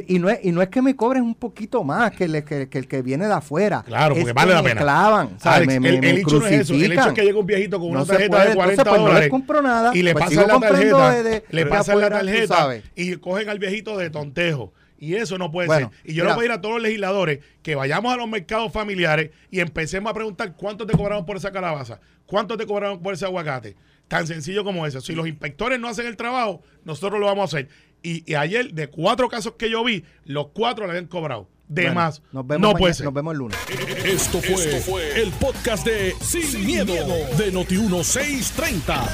y 0.06 0.18
no, 0.18 0.28
es, 0.28 0.40
y 0.44 0.52
no 0.52 0.60
es 0.60 0.68
que 0.68 0.82
me 0.82 0.94
cobren 0.94 1.22
un 1.22 1.34
poquito 1.34 1.82
más 1.82 2.10
que, 2.10 2.24
el- 2.24 2.44
que, 2.44 2.68
que 2.68 2.78
el 2.78 2.86
que 2.86 3.00
viene 3.00 3.26
de 3.26 3.32
afuera. 3.32 3.82
Claro, 3.86 4.14
Es 4.14 4.20
porque 4.20 4.26
que 4.26 4.32
vale 4.34 4.52
la 4.52 4.62
me 4.62 4.68
pena. 4.68 4.80
clavan, 4.82 5.30
me, 5.66 5.80
me- 5.80 5.88
el, 5.88 6.04
el 6.04 6.18
hecho 6.18 6.38
no 6.40 6.46
es 6.46 6.52
eso. 6.60 6.74
El 6.74 6.92
hecho 6.92 7.08
es 7.08 7.14
que 7.14 7.22
llega 7.22 7.38
un 7.38 7.46
viejito 7.46 7.78
con 7.80 7.90
una 7.90 8.00
No 8.00 8.04
tarjeta 8.06 8.28
puede, 8.36 8.48
de 8.50 8.54
40 8.54 8.82
entonces, 8.82 8.84
pues, 8.90 9.00
no 9.00 9.06
dólares 9.08 9.30
compro 9.30 9.62
nada, 9.62 9.90
y 9.96 10.02
le 10.02 10.12
pues 10.12 10.24
pasan 10.26 10.46
la 10.46 10.60
tarjeta, 10.60 11.10
de- 11.14 11.22
de- 11.22 11.44
le 11.48 11.66
pasan 11.66 12.00
la 12.00 12.10
tarjeta 12.10 12.68
y 12.94 13.16
cogen 13.16 13.48
al 13.48 13.58
viejito 13.58 13.96
de 13.96 14.10
tontejo. 14.10 14.72
Y 14.98 15.14
eso 15.14 15.38
no 15.38 15.50
puede 15.50 15.68
Bueno, 15.68 15.90
ser. 16.02 16.10
Y 16.10 16.14
yo 16.14 16.24
mira. 16.24 16.34
le 16.34 16.36
voy 16.36 16.42
a 16.44 16.46
ir 16.46 16.52
a 16.52 16.60
todos 16.60 16.74
los 16.74 16.82
legisladores 16.82 17.38
que 17.62 17.74
vayamos 17.74 18.12
a 18.12 18.16
los 18.16 18.28
mercados 18.28 18.72
familiares 18.72 19.30
y 19.50 19.60
empecemos 19.60 20.10
a 20.10 20.14
preguntar 20.14 20.56
cuánto 20.56 20.86
te 20.86 20.96
cobraron 20.96 21.24
por 21.24 21.36
esa 21.36 21.52
calabaza, 21.52 22.00
cuánto 22.26 22.56
te 22.56 22.66
cobraron 22.66 23.00
por 23.00 23.14
ese 23.14 23.24
aguacate. 23.24 23.76
Tan 24.08 24.26
sencillo 24.26 24.64
como 24.64 24.86
eso. 24.86 25.00
Si 25.02 25.14
los 25.14 25.28
inspectores 25.28 25.78
no 25.78 25.86
hacen 25.86 26.06
el 26.06 26.16
trabajo, 26.16 26.62
nosotros 26.84 27.20
lo 27.20 27.26
vamos 27.26 27.42
a 27.54 27.58
hacer. 27.58 27.68
Y, 28.02 28.30
y 28.30 28.34
ayer, 28.34 28.72
de 28.72 28.88
cuatro 28.88 29.28
casos 29.28 29.54
que 29.58 29.70
yo 29.70 29.82
vi, 29.84 30.04
los 30.24 30.48
cuatro 30.48 30.84
le 30.86 30.90
habían 30.92 31.06
cobrado. 31.06 31.48
De 31.68 31.82
Bueno, 31.82 31.94
más. 31.96 32.22
Nos 32.32 32.46
vemos, 32.46 32.62
no 32.62 32.68
mañana- 32.68 32.78
puede 32.78 32.94
ser. 32.94 33.04
nos 33.04 33.12
vemos 33.14 33.32
el 33.32 33.38
lunes. 33.38 33.58
Esto 34.04 34.40
fue, 34.40 35.20
el 35.20 35.30
podcast 35.32 35.84
de 35.84 36.14
Sin, 36.20 36.64
miedo, 36.64 36.94
de 37.36 37.52
Noti1630. 37.52 39.06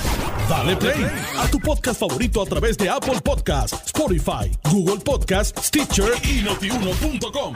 Dale 0.48 0.76
play 0.76 1.04
a 1.36 1.48
tu 1.50 1.58
podcast 1.58 1.98
favorito 1.98 2.40
a 2.42 2.46
través 2.46 2.76
de 2.78 2.88
Apple 2.88 3.20
Podcasts, 3.24 3.82
Spotify, 3.86 4.50
Google 4.70 4.98
Podcasts, 5.04 5.66
Stitcher 5.66 6.12
y 6.22 6.42
notiuno.com. 6.42 7.54